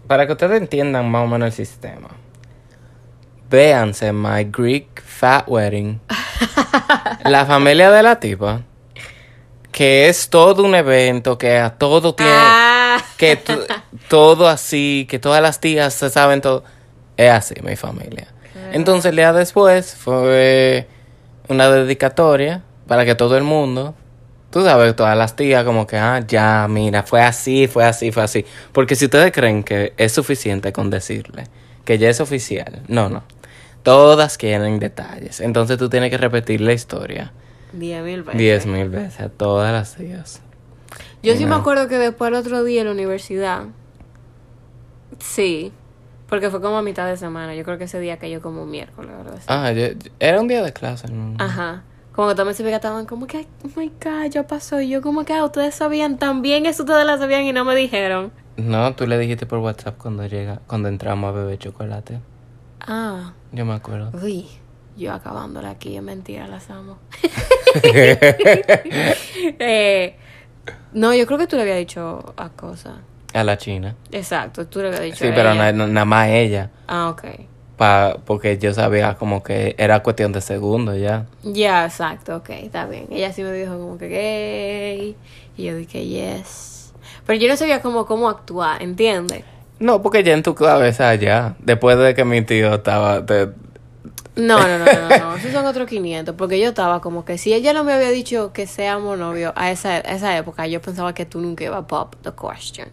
para 0.09 0.27
que 0.27 0.33
ustedes 0.33 0.61
entiendan 0.61 1.09
más 1.09 1.25
o 1.25 1.29
menos 1.29 1.47
el 1.47 1.53
sistema, 1.53 2.09
véanse 3.51 4.13
My 4.13 4.45
Greek 4.45 5.03
Fat 5.05 5.45
Wedding, 5.49 6.01
la 7.25 7.45
familia 7.47 7.91
de 7.91 8.03
la 8.03 8.19
tipa, 8.21 8.61
que 9.73 10.09
es 10.09 10.29
todo 10.31 10.63
un 10.65 10.75
evento, 10.75 11.37
que 11.39 11.59
a 11.59 11.71
todo 11.71 12.15
tiene, 12.15 12.33
Ah. 12.35 13.03
que 13.17 13.37
to- 13.37 13.65
todo 14.09 14.49
así, 14.49 15.07
que 15.09 15.19
todas 15.19 15.43
las 15.43 15.61
tías 15.61 15.93
se 15.95 16.11
saben 16.11 16.41
todo, 16.41 16.65
es 17.17 17.31
así 17.31 17.55
mi 17.63 17.77
familia. 17.77 18.29
Entonces 18.73 19.11
el 19.11 19.17
día 19.17 19.33
después 19.33 19.95
fue 19.97 20.87
una 21.49 21.69
dedicatoria 21.71 22.63
para 22.87 23.05
que 23.05 23.15
todo 23.15 23.37
el 23.37 23.45
mundo 23.45 23.95
Tú 24.51 24.65
sabes, 24.65 24.97
todas 24.97 25.17
las 25.17 25.37
tías 25.37 25.63
como 25.63 25.87
que, 25.87 25.97
ah, 25.97 26.25
ya, 26.27 26.67
mira, 26.69 27.05
fue 27.05 27.23
así, 27.23 27.69
fue 27.69 27.85
así, 27.85 28.11
fue 28.11 28.25
así. 28.25 28.45
Porque 28.73 28.97
si 28.97 29.05
ustedes 29.05 29.31
creen 29.31 29.63
que 29.63 29.93
es 29.97 30.11
suficiente 30.11 30.73
con 30.73 30.91
decirle 30.91 31.45
que 31.85 31.99
ya 31.99 32.09
es 32.11 32.21
oficial, 32.21 32.83
no, 32.89 33.09
no. 33.09 33.23
Todas 33.83 34.37
quieren 34.39 34.79
detalles. 34.79 35.41
Entonces 35.41 35.79
tú 35.79 35.89
tienes 35.89 36.11
que 36.11 36.19
repetir 36.19 36.61
la 36.61 36.73
historia 36.73 37.33
Diez 37.73 38.03
mil 38.05 38.23
veces. 38.23 38.39
diez 38.39 38.67
mil 38.67 38.89
veces 38.89 39.21
a 39.21 39.29
todas 39.29 39.73
las 39.73 39.95
tías. 39.97 40.43
Yo 41.23 41.37
sí 41.37 41.47
me 41.47 41.55
acuerdo 41.55 41.87
que 41.89 41.99
después 41.99 42.29
el 42.29 42.35
otro 42.35 42.65
día 42.65 42.81
en 42.81 42.87
la 42.89 42.93
universidad, 42.93 43.65
sí, 45.19 45.73
Porque 46.29 46.49
fue 46.49 46.61
como 46.61 46.77
a 46.79 46.83
mitad 46.83 47.09
de 47.09 47.17
semana. 47.17 47.57
Yo 47.57 47.65
creo 47.65 47.77
que 47.77 47.85
ese 47.85 47.99
día 47.99 48.17
cayó 48.19 48.41
como 48.41 48.63
un 48.63 48.71
miércoles, 48.71 49.11
¿verdad? 49.17 49.41
Ah, 49.49 49.73
yo- 49.73 49.89
yo- 49.89 50.13
era 50.21 50.41
un 50.41 50.47
día 50.47 50.63
de 50.63 50.73
clase, 50.73 51.09
¿no? 51.11 51.35
Ajá. 51.43 51.83
Como 52.15 52.29
que 52.29 52.35
también 52.37 52.55
se 52.55 52.63
que 52.63 52.73
estaban 52.73 53.05
como 53.07 53.27
que, 53.27 53.47
oh 53.65 53.69
my 53.81 53.89
god, 54.01 54.31
ya 54.31 54.47
pasó. 54.47 54.81
Y 54.81 54.89
yo 54.91 55.03
como 55.03 55.25
que, 55.25 55.33
ah, 55.33 55.45
ustedes 55.45 55.75
sabían 55.75 56.19
también, 56.19 56.67
eso 56.67 56.85
ustedes 56.85 57.05
lo 57.05 57.19
sabían 57.19 57.43
y 57.43 57.53
no 57.53 57.65
me 57.65 57.75
dijeron. 57.75 58.31
No, 58.57 58.95
tú 58.95 59.09
le 59.09 59.19
dijiste 59.19 59.45
por 59.47 59.59
WhatsApp 59.59 59.97
cuando 59.99 60.25
llega, 60.27 60.61
cuando 60.69 60.89
entramos 60.89 61.29
a 61.31 61.33
beber 61.33 61.59
chocolate. 61.59 62.21
Ah, 62.81 63.33
Yo 63.53 63.65
me 63.65 63.75
acuerdo. 63.75 64.11
uy, 64.23 64.47
yo 64.97 65.13
acabándola 65.13 65.71
aquí, 65.71 65.97
es 65.97 66.03
mentira, 66.03 66.47
las 66.47 66.71
amo. 66.71 66.99
eh, 69.59 70.17
no, 70.93 71.15
yo 71.15 71.27
creo 71.27 71.39
que 71.39 71.47
tú 71.47 71.57
le 71.57 71.63
habías 71.63 71.79
dicho 71.79 72.35
a 72.37 72.49
cosa. 72.51 72.99
A 73.33 73.45
la 73.45 73.57
China. 73.59 73.95
Exacto, 74.11 74.67
tú 74.67 74.81
le 74.81 74.89
habías 74.89 75.03
dicho 75.03 75.17
Sí, 75.19 75.27
a 75.29 75.35
pero 75.35 75.51
ella. 75.53 75.73
na- 75.73 75.73
na- 75.73 75.87
nada 75.87 76.05
más 76.05 76.29
ella. 76.29 76.71
Ah, 76.89 77.09
ok. 77.11 77.25
Pa, 77.77 78.19
porque 78.27 78.59
yo 78.59 78.75
sabía 78.75 79.15
como 79.15 79.43
que 79.43 79.75
era 79.79 80.03
cuestión 80.03 80.33
de 80.33 80.41
segundos 80.41 80.99
ya. 80.99 81.27
Ya, 81.43 81.87
exacto, 81.87 82.37
ok, 82.37 82.51
está 82.51 82.87
bien. 82.87 83.07
Ella 83.11 83.33
sí 83.33 83.43
me 83.43 83.53
dijo 83.53 83.79
como 83.79 83.97
que 83.99 84.09
gay. 84.09 85.17
Y 85.57 85.65
yo 85.65 85.77
dije, 85.77 86.05
yes. 86.07 86.93
Pero 87.27 87.39
yo 87.41 87.49
no 87.49 87.57
sabía 87.57 87.81
cómo, 87.81 88.05
cómo 88.07 88.29
actuar, 88.29 88.83
¿entiendes? 88.83 89.45
No, 89.81 90.03
porque 90.03 90.23
ya 90.23 90.35
en 90.35 90.43
tu 90.43 90.55
cabeza 90.55 91.15
ya. 91.17 91.57
Después 91.59 91.99
de 91.99 92.15
que 92.15 92.25
mi 92.25 92.43
tío 92.43 92.75
estaba... 92.75 93.25
te- 93.27 93.49
No, 94.37 94.69
no, 94.69 94.79
no, 94.79 94.85
no, 94.87 95.15
no, 95.17 95.37
esos 95.37 95.53
son 95.53 95.67
otros 95.67 95.89
500, 95.89 96.35
porque 96.37 96.61
yo 96.61 96.69
estaba 96.69 97.01
como 97.01 97.25
que 97.25 97.37
si 97.39 97.53
ella 97.55 97.73
no 97.73 97.83
me 97.83 97.93
había 97.93 98.11
dicho 98.11 98.53
que 98.53 98.67
seamos 98.67 99.19
novios 99.19 99.53
a 99.57 99.71
esa, 99.71 99.95
a 99.97 99.99
esa 100.01 100.37
época, 100.37 100.67
yo 100.67 100.81
pensaba 100.81 101.15
que 101.15 101.25
tú 101.27 101.41
nunca 101.41 101.65
ibas 101.65 101.81
a 101.81 101.87
pop 101.87 102.15
the 102.23 102.31
question. 102.33 102.89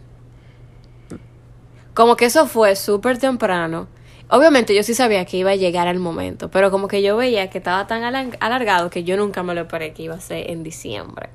Como 1.94 2.16
que 2.16 2.26
eso 2.26 2.46
fue 2.46 2.76
súper 2.76 3.18
temprano. 3.18 3.86
Obviamente 4.30 4.74
yo 4.74 4.82
sí 4.82 4.94
sabía 4.94 5.24
que 5.24 5.38
iba 5.38 5.50
a 5.52 5.56
llegar 5.56 5.88
el 5.88 5.98
momento, 5.98 6.50
pero 6.50 6.70
como 6.70 6.86
que 6.86 7.02
yo 7.02 7.16
veía 7.16 7.48
que 7.50 7.58
estaba 7.58 7.86
tan 7.86 8.02
alar- 8.02 8.36
alargado 8.40 8.90
que 8.90 9.02
yo 9.04 9.16
nunca 9.16 9.42
me 9.42 9.54
lo 9.54 9.62
esperé 9.62 9.92
que 9.92 10.02
iba 10.04 10.14
a 10.14 10.20
ser 10.20 10.50
en 10.50 10.62
diciembre. 10.62 11.30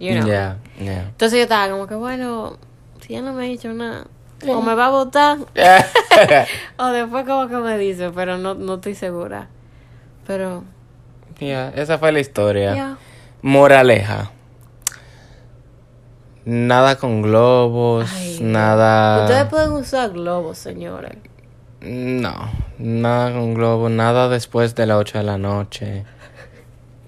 You 0.00 0.14
know? 0.14 0.26
Ya, 0.26 0.58
ya. 0.80 1.02
Entonces 1.02 1.38
yo 1.38 1.42
estaba 1.44 1.70
como 1.70 1.86
que, 1.86 1.94
bueno, 1.94 2.56
si 3.00 3.14
ella 3.14 3.22
no 3.22 3.32
me 3.34 3.44
ha 3.44 3.48
dicho 3.48 3.72
nada, 3.72 4.06
o 4.46 4.62
me 4.62 4.74
va 4.74 4.86
a 4.86 4.90
votar, 4.90 5.38
o 6.76 6.86
después 6.86 7.24
como 7.26 7.48
que 7.48 7.56
me 7.56 7.78
dice, 7.78 8.10
pero 8.14 8.38
no, 8.38 8.54
no 8.54 8.74
estoy 8.74 8.94
segura. 8.94 9.48
Pero, 10.26 10.64
Ya, 11.40 11.70
esa 11.70 11.98
fue 11.98 12.12
la 12.12 12.20
historia. 12.20 12.98
Moraleja. 13.42 14.30
Nada 16.44 16.96
con 16.96 17.20
globos, 17.22 18.10
Ay, 18.14 18.38
nada... 18.40 19.24
Ustedes 19.24 19.44
pueden 19.46 19.72
usar 19.72 20.10
globos, 20.10 20.56
señores. 20.56 21.12
No, 21.80 22.50
nada 22.78 23.32
con 23.32 23.54
globos, 23.54 23.90
nada 23.90 24.28
después 24.28 24.74
de 24.74 24.86
las 24.86 24.96
8 24.98 25.18
de 25.18 25.24
la 25.24 25.38
noche. 25.38 26.04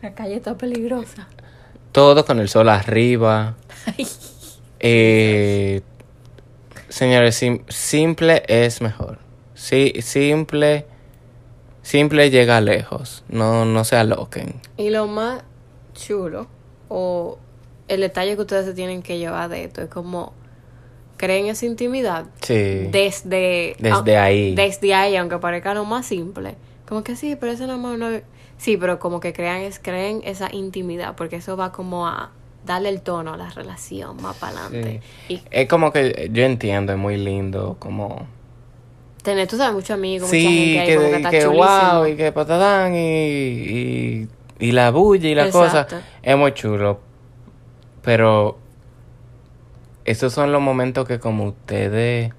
La 0.02 0.14
calle 0.14 0.36
está 0.36 0.56
peligrosa. 0.56 1.28
Todo 1.92 2.24
con 2.24 2.38
el 2.38 2.48
sol 2.48 2.68
arriba. 2.68 3.54
Eh, 4.78 5.82
señores, 6.90 7.34
sim- 7.36 7.64
simple 7.68 8.42
es 8.48 8.82
mejor. 8.82 9.18
Sí, 9.54 9.94
simple, 10.02 10.84
simple 11.82 12.30
llega 12.30 12.60
lejos. 12.60 13.24
No, 13.28 13.64
no 13.64 13.84
se 13.84 13.96
aloquen. 13.96 14.60
Y 14.76 14.90
lo 14.90 15.06
más 15.06 15.42
chulo, 15.94 16.46
o 16.88 17.38
el 17.88 18.00
detalle 18.02 18.34
que 18.36 18.42
ustedes 18.42 18.66
se 18.66 18.74
tienen 18.74 19.02
que 19.02 19.18
llevar 19.18 19.48
de 19.48 19.64
esto, 19.64 19.82
es 19.82 19.88
como 19.88 20.32
creen 21.16 21.46
esa 21.46 21.66
intimidad 21.66 22.26
Sí. 22.42 22.54
desde, 22.90 23.76
Desde 23.78 24.16
ah, 24.16 24.24
ahí. 24.24 24.54
Desde 24.54 24.94
ahí, 24.94 25.16
aunque 25.16 25.38
parezca 25.38 25.74
lo 25.74 25.84
más 25.84 26.06
simple. 26.06 26.54
Como 26.88 27.02
que 27.04 27.16
sí, 27.16 27.36
pero 27.36 27.52
eso 27.52 27.66
no 27.66 27.78
más 27.78 27.94
una- 27.96 28.22
Sí, 28.58 28.76
pero 28.76 28.98
como 28.98 29.20
que 29.20 29.32
crean, 29.32 29.62
es, 29.62 29.78
creen 29.78 30.20
esa 30.24 30.54
intimidad, 30.54 31.16
porque 31.16 31.36
eso 31.36 31.56
va 31.56 31.72
como 31.72 32.06
a 32.06 32.30
darle 32.64 32.90
el 32.90 33.00
tono 33.00 33.34
a 33.34 33.36
la 33.36 33.50
relación 33.50 34.20
más 34.22 34.36
para 34.36 34.66
adelante. 34.66 35.00
Es 35.50 35.68
como 35.68 35.92
que 35.92 36.30
yo 36.32 36.44
entiendo, 36.44 36.92
es 36.92 36.98
muy 36.98 37.16
lindo, 37.16 37.76
como... 37.78 38.26
tener, 39.22 39.48
tú 39.48 39.56
sabes, 39.56 39.74
muchos 39.74 39.90
amigos, 39.90 40.28
mucha 40.28 40.40
Sí, 40.40 40.78
ahí, 40.78 40.94
como 40.94 41.30
que 41.30 41.38
está 41.38 41.48
wow, 41.48 42.06
y 42.06 42.16
que 42.16 42.32
patadán, 42.32 42.94
y, 42.94 42.98
y, 42.98 44.28
y 44.58 44.72
la 44.72 44.90
bulla 44.90 45.28
y 45.28 45.34
la 45.34 45.46
Exacto. 45.46 45.96
cosa. 45.96 46.06
Es 46.22 46.36
muy 46.36 46.52
chulo. 46.52 47.00
Pero 48.02 48.58
esos 50.04 50.32
son 50.32 50.52
los 50.52 50.62
momentos 50.62 51.06
que 51.06 51.18
como 51.18 51.44
ustedes, 51.44 52.32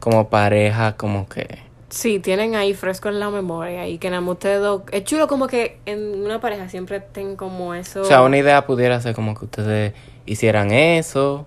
como 0.00 0.28
pareja, 0.28 0.96
como 0.96 1.28
que... 1.28 1.65
Sí, 1.96 2.18
tienen 2.18 2.54
ahí 2.56 2.74
fresco 2.74 3.08
en 3.08 3.18
la 3.18 3.30
memoria 3.30 3.88
y 3.88 3.96
que 3.96 4.10
nada 4.10 4.20
más 4.20 4.34
ustedes 4.34 4.60
dos... 4.60 4.82
Es 4.92 5.04
chulo 5.04 5.26
como 5.28 5.46
que 5.46 5.78
en 5.86 6.22
una 6.22 6.42
pareja 6.42 6.68
siempre 6.68 7.00
tengan 7.00 7.36
como 7.36 7.72
eso... 7.72 8.02
O 8.02 8.04
sea, 8.04 8.20
una 8.20 8.36
idea 8.36 8.66
pudiera 8.66 9.00
ser 9.00 9.14
como 9.14 9.34
que 9.34 9.46
ustedes 9.46 9.94
hicieran 10.26 10.72
eso, 10.72 11.46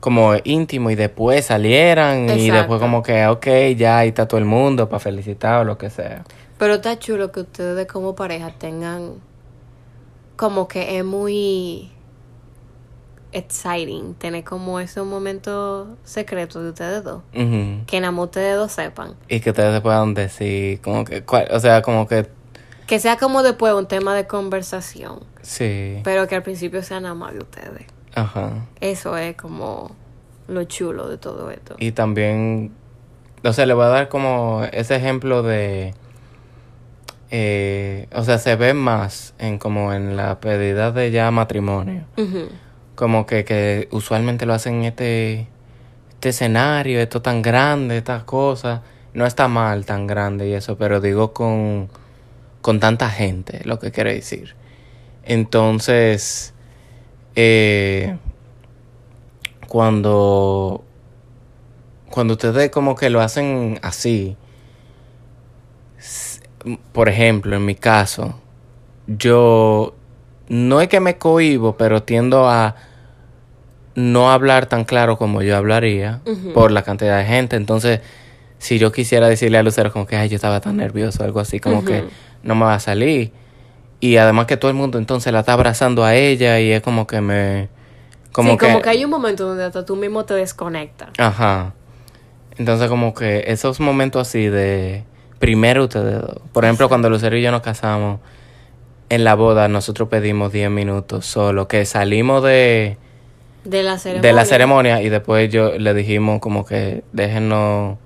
como 0.00 0.34
íntimo, 0.44 0.90
y 0.90 0.96
después 0.96 1.46
salieran, 1.46 2.28
y 2.28 2.50
después 2.50 2.78
como 2.78 3.02
que, 3.02 3.26
ok, 3.26 3.46
ya 3.74 4.00
ahí 4.00 4.08
está 4.08 4.28
todo 4.28 4.36
el 4.36 4.44
mundo 4.44 4.86
para 4.90 5.00
felicitar 5.00 5.62
o 5.62 5.64
lo 5.64 5.78
que 5.78 5.88
sea. 5.88 6.24
Pero 6.58 6.74
está 6.74 6.98
chulo 6.98 7.32
que 7.32 7.40
ustedes 7.40 7.86
como 7.86 8.14
pareja 8.14 8.50
tengan 8.50 9.14
como 10.36 10.68
que 10.68 10.98
es 10.98 11.04
muy 11.06 11.90
exciting 13.32 14.14
tener 14.14 14.44
como 14.44 14.80
esos 14.80 15.06
momentos 15.06 15.88
secretos 16.04 16.62
de 16.62 16.68
ustedes 16.70 17.04
dos. 17.04 17.22
Que 17.32 18.00
nada 18.00 18.10
más 18.12 18.24
ustedes 18.26 18.56
dos 18.56 18.72
sepan. 18.72 19.14
Y 19.28 19.40
que 19.40 19.50
ustedes 19.50 19.80
puedan 19.80 20.14
decir, 20.14 20.80
como 20.80 21.04
que, 21.04 21.22
cuál- 21.22 21.48
o 21.50 21.60
sea, 21.60 21.82
como 21.82 22.06
que, 22.06 22.26
Que 22.86 22.98
sea 23.00 23.16
como 23.16 23.42
después 23.42 23.72
un 23.74 23.86
tema 23.86 24.14
de 24.14 24.26
conversación. 24.26 25.20
sí, 25.42 26.00
Pero 26.04 26.26
que 26.28 26.36
al 26.36 26.42
principio 26.42 26.82
sea 26.82 27.00
nada 27.00 27.14
más 27.14 27.32
de 27.34 27.38
ustedes. 27.40 27.84
ajá. 28.14 28.64
Eso 28.80 29.16
es 29.16 29.36
como 29.36 29.90
lo 30.48 30.64
chulo 30.64 31.08
de 31.08 31.18
todo 31.18 31.50
esto. 31.50 31.74
Y 31.78 31.92
también, 31.92 32.72
o 33.44 33.52
sea, 33.52 33.66
le 33.66 33.74
voy 33.74 33.84
a 33.86 33.88
dar 33.88 34.08
como 34.08 34.62
ese 34.72 34.94
ejemplo 34.96 35.42
de, 35.42 35.92
eh, 37.30 38.06
o 38.14 38.22
sea, 38.22 38.38
se 38.38 38.54
ve 38.56 38.72
más 38.74 39.34
en 39.38 39.58
como 39.58 39.92
en 39.92 40.16
la 40.16 40.38
pedida 40.40 40.92
de 40.92 41.10
ya 41.10 41.30
matrimonio. 41.30 42.04
Ujú. 42.16 42.48
Como 42.96 43.26
que, 43.26 43.44
que 43.44 43.88
usualmente 43.92 44.44
lo 44.46 44.54
hacen 44.54 44.76
en 44.76 44.84
este, 44.86 45.46
este 46.14 46.30
escenario, 46.30 46.98
esto 46.98 47.22
tan 47.22 47.42
grande, 47.42 47.98
estas 47.98 48.24
cosas. 48.24 48.80
No 49.14 49.24
está 49.24 49.46
mal 49.46 49.86
tan 49.86 50.08
grande 50.08 50.48
y 50.48 50.54
eso, 50.54 50.76
pero 50.76 51.00
digo 51.00 51.32
con, 51.32 51.88
con 52.60 52.80
tanta 52.80 53.08
gente, 53.08 53.60
lo 53.64 53.78
que 53.78 53.92
quiere 53.92 54.14
decir. 54.14 54.56
Entonces, 55.24 56.54
eh, 57.34 58.16
cuando, 59.66 60.84
cuando 62.10 62.34
ustedes 62.34 62.70
como 62.70 62.94
que 62.94 63.10
lo 63.10 63.20
hacen 63.20 63.78
así, 63.82 64.36
por 66.92 67.08
ejemplo, 67.08 67.56
en 67.56 67.64
mi 67.64 67.74
caso, 67.74 68.40
yo 69.06 69.95
no 70.48 70.80
es 70.80 70.88
que 70.88 71.00
me 71.00 71.16
cohibo, 71.18 71.76
pero 71.76 72.02
tiendo 72.02 72.48
a 72.48 72.76
no 73.94 74.30
hablar 74.30 74.66
tan 74.66 74.84
claro 74.84 75.16
como 75.16 75.42
yo 75.42 75.56
hablaría 75.56 76.20
por 76.54 76.70
la 76.70 76.82
cantidad 76.82 77.18
de 77.18 77.24
gente. 77.24 77.56
Entonces, 77.56 78.00
si 78.58 78.78
yo 78.78 78.92
quisiera 78.92 79.28
decirle 79.28 79.58
a 79.58 79.62
Lucero 79.62 79.92
como 79.92 80.06
que, 80.06 80.16
ay, 80.16 80.28
yo 80.28 80.36
estaba 80.36 80.60
tan 80.60 80.76
nervioso, 80.76 81.24
algo 81.24 81.40
así, 81.40 81.60
como 81.60 81.84
que 81.84 82.04
no 82.42 82.54
me 82.54 82.64
va 82.66 82.74
a 82.74 82.80
salir. 82.80 83.32
Y 83.98 84.18
además 84.18 84.46
que 84.46 84.56
todo 84.56 84.70
el 84.70 84.76
mundo 84.76 84.98
entonces 84.98 85.32
la 85.32 85.40
está 85.40 85.54
abrazando 85.54 86.04
a 86.04 86.14
ella 86.14 86.60
y 86.60 86.70
es 86.70 86.82
como 86.82 87.06
que 87.06 87.20
me... 87.20 87.68
Como 88.32 88.52
sí, 88.52 88.58
que... 88.58 88.66
como 88.66 88.82
que 88.82 88.90
hay 88.90 89.04
un 89.04 89.10
momento 89.10 89.46
donde 89.46 89.64
hasta 89.64 89.86
tú 89.86 89.96
mismo 89.96 90.26
te 90.26 90.34
desconectas. 90.34 91.08
Ajá. 91.16 91.72
Entonces 92.58 92.88
como 92.88 93.14
que 93.14 93.44
esos 93.46 93.80
momentos 93.80 94.28
así 94.28 94.46
de... 94.48 95.04
Primero 95.38 95.84
ustedes 95.84 96.20
dos. 96.20 96.40
Por 96.52 96.64
ejemplo, 96.64 96.88
cuando 96.88 97.10
Lucero 97.10 97.36
y 97.36 97.42
yo 97.42 97.50
nos 97.50 97.62
casamos, 97.62 98.20
en 99.08 99.24
la 99.24 99.34
boda 99.34 99.68
nosotros 99.68 100.08
pedimos 100.08 100.52
10 100.52 100.70
minutos 100.70 101.26
solo, 101.26 101.68
que 101.68 101.84
salimos 101.84 102.42
de, 102.42 102.96
De 103.64 103.82
la 103.82 103.98
ceremonia. 103.98 104.28
de 104.28 104.32
la 104.34 104.44
ceremonia 104.44 105.02
y 105.02 105.08
después 105.08 105.50
yo 105.50 105.78
le 105.78 105.94
dijimos 105.94 106.40
como 106.40 106.64
que 106.64 107.04
déjenos... 107.12 107.98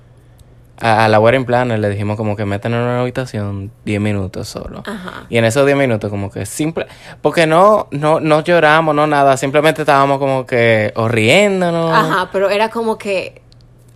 A, 0.82 1.04
a 1.04 1.08
la 1.08 1.20
wedding 1.20 1.44
planner 1.44 1.78
le 1.78 1.90
dijimos 1.90 2.16
como 2.16 2.36
que 2.36 2.46
metan 2.46 2.72
en 2.72 2.80
una 2.80 3.02
habitación 3.02 3.70
10 3.84 4.00
minutos 4.00 4.48
solo. 4.48 4.82
Ajá. 4.86 5.26
Y 5.28 5.36
en 5.36 5.44
esos 5.44 5.66
10 5.66 5.76
minutos 5.76 6.08
como 6.10 6.30
que 6.30 6.46
simple... 6.46 6.86
Porque 7.20 7.46
no, 7.46 7.88
no, 7.90 8.18
no 8.18 8.40
lloramos, 8.42 8.94
no 8.94 9.06
nada. 9.06 9.36
Simplemente 9.36 9.82
estábamos 9.82 10.18
como 10.18 10.46
que 10.46 10.90
o 10.96 11.06
riéndonos. 11.06 11.92
Ajá, 11.92 12.30
pero 12.32 12.48
era 12.48 12.70
como 12.70 12.96
que 12.96 13.42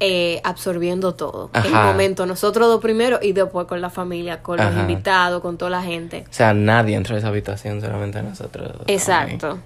eh, 0.01 0.40
absorbiendo 0.45 1.14
todo. 1.14 1.51
El 1.55 1.72
Ajá. 1.74 1.86
momento, 1.86 2.26
nosotros 2.26 2.66
dos 2.68 2.80
primero 2.80 3.18
y 3.22 3.32
después 3.32 3.66
con 3.66 3.80
la 3.80 3.90
familia, 3.90 4.42
con 4.42 4.59
los 4.59 4.74
invitados, 4.76 5.40
con 5.40 5.57
toda 5.57 5.70
la 5.70 5.82
gente. 5.82 6.24
O 6.28 6.32
sea, 6.32 6.53
nadie 6.55 6.97
entró 6.97 7.14
a 7.14 7.18
esa 7.18 7.28
habitación, 7.28 7.80
solamente 7.80 8.22
nosotros. 8.22 8.72
dos. 8.72 8.82
Exacto. 8.86 9.59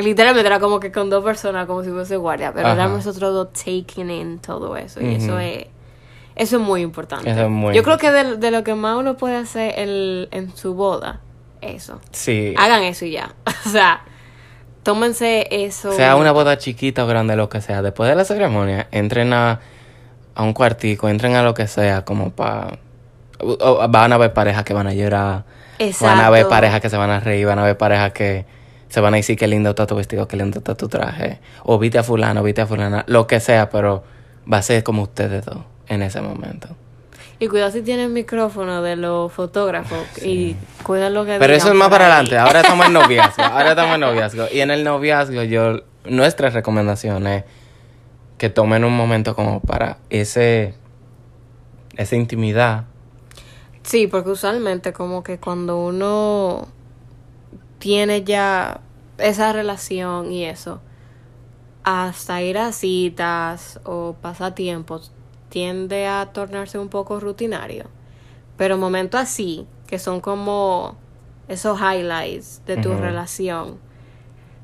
Literalmente 0.00 0.46
era 0.46 0.58
como 0.58 0.80
que 0.80 0.90
con 0.90 1.08
dos 1.08 1.22
personas, 1.24 1.66
como 1.66 1.84
si 1.84 1.90
fuese 1.90 2.16
guardia, 2.16 2.52
pero 2.52 2.66
Ajá. 2.66 2.74
éramos 2.74 3.06
nosotros 3.06 3.32
dos 3.32 3.52
taking 3.52 4.10
in 4.10 4.38
todo 4.40 4.76
eso. 4.76 5.00
Y 5.00 5.14
eso 5.14 5.38
es, 5.38 5.66
Eso 6.34 6.56
es 6.56 6.62
muy 6.62 6.82
importante. 6.82 7.30
Eso 7.30 7.42
es 7.44 7.48
muy 7.48 7.74
Yo 7.74 7.82
creo 7.82 7.96
que 7.96 8.10
de, 8.10 8.36
de 8.36 8.50
lo 8.50 8.64
que 8.64 8.74
más 8.74 8.98
uno 8.98 9.16
puede 9.16 9.36
hacer 9.36 9.74
el, 9.78 10.28
en 10.32 10.54
su 10.54 10.74
boda, 10.74 11.20
eso. 11.62 12.00
Sí. 12.10 12.54
Hagan 12.58 12.82
eso 12.82 13.04
y 13.06 13.12
ya. 13.12 13.34
o 13.66 13.68
sea, 13.70 14.02
tómense 14.86 15.48
eso. 15.50 15.92
Sea 15.92 16.14
una 16.14 16.30
boda 16.30 16.56
chiquita 16.58 17.04
o 17.04 17.08
grande, 17.08 17.34
lo 17.34 17.48
que 17.48 17.60
sea. 17.60 17.82
Después 17.82 18.08
de 18.08 18.14
la 18.14 18.24
ceremonia, 18.24 18.86
entren 18.92 19.32
a, 19.32 19.60
a 20.34 20.42
un 20.44 20.52
cuartico, 20.52 21.08
entren 21.08 21.34
a 21.34 21.42
lo 21.42 21.54
que 21.54 21.66
sea, 21.66 22.04
como 22.04 22.30
para... 22.30 22.78
Van 23.88 24.12
a 24.12 24.16
ver 24.16 24.32
parejas 24.32 24.64
que 24.64 24.72
van 24.72 24.86
a 24.86 24.94
llorar. 24.94 25.44
Van 26.00 26.20
a 26.20 26.30
ver 26.30 26.40
Exacto. 26.40 26.48
parejas 26.48 26.80
que 26.80 26.88
se 26.88 26.96
van 26.96 27.10
a 27.10 27.18
reír. 27.18 27.46
Van 27.46 27.58
a 27.58 27.64
ver 27.64 27.76
parejas 27.76 28.12
que 28.12 28.46
se 28.88 29.00
van 29.00 29.12
a 29.12 29.16
decir 29.16 29.36
qué 29.36 29.48
lindo 29.48 29.70
está 29.70 29.86
tu 29.86 29.96
vestido, 29.96 30.28
qué 30.28 30.36
lindo 30.36 30.58
está 30.58 30.76
tu 30.76 30.88
traje. 30.88 31.40
O 31.64 31.78
viste 31.78 31.98
a 31.98 32.04
fulano, 32.04 32.44
viste 32.44 32.60
a 32.62 32.66
fulana. 32.66 33.04
Lo 33.08 33.26
que 33.26 33.40
sea, 33.40 33.68
pero 33.68 34.04
va 34.50 34.58
a 34.58 34.62
ser 34.62 34.84
como 34.84 35.02
ustedes 35.02 35.44
dos 35.44 35.58
en 35.88 36.02
ese 36.02 36.20
momento. 36.20 36.68
Y 37.38 37.48
cuidado 37.48 37.70
si 37.70 37.82
tienen 37.82 38.12
micrófono 38.12 38.80
de 38.80 38.96
los 38.96 39.30
fotógrafos 39.30 39.98
y 40.22 40.56
cuidan 40.82 41.12
lo 41.12 41.26
que 41.26 41.38
Pero 41.38 41.52
eso 41.52 41.68
es 41.68 41.74
más 41.74 41.90
para 41.90 42.06
adelante. 42.06 42.38
Ahora 42.38 42.60
estamos 42.60 42.86
en 42.86 42.92
noviazgo. 42.94 43.42
Ahora 43.42 43.70
estamos 43.70 43.94
en 43.94 44.00
noviazgo. 44.00 44.46
Y 44.50 44.60
en 44.60 44.70
el 44.70 44.84
noviazgo, 44.84 45.42
yo, 45.42 45.82
nuestra 46.04 46.48
recomendación 46.48 47.26
es 47.26 47.44
que 48.38 48.48
tomen 48.48 48.84
un 48.84 48.96
momento 48.96 49.34
como 49.34 49.60
para 49.60 49.98
ese, 50.08 50.74
esa 51.96 52.16
intimidad. 52.16 52.84
Sí, 53.82 54.06
porque 54.06 54.30
usualmente 54.30 54.94
como 54.94 55.22
que 55.22 55.38
cuando 55.38 55.78
uno 55.78 56.68
tiene 57.78 58.24
ya 58.24 58.80
esa 59.18 59.52
relación 59.52 60.32
y 60.32 60.44
eso, 60.44 60.80
hasta 61.84 62.42
ir 62.42 62.58
a 62.58 62.72
citas 62.72 63.78
o 63.84 64.16
pasatiempos 64.20 65.12
tiende 65.60 66.06
a 66.06 66.26
tornarse 66.34 66.78
un 66.78 66.90
poco 66.90 67.18
rutinario. 67.18 67.86
Pero 68.58 68.76
momentos 68.76 69.18
así, 69.18 69.66
que 69.86 69.98
son 69.98 70.20
como 70.20 70.96
esos 71.48 71.80
highlights 71.80 72.60
de 72.66 72.76
tu 72.76 72.90
relación, 73.00 73.78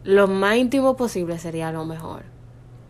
lo 0.05 0.29
más 0.29 0.57
íntimo 0.59 0.95
posible 0.95 1.39
sería 1.39 1.73
lo 1.73 1.87
mejor. 1.87 2.25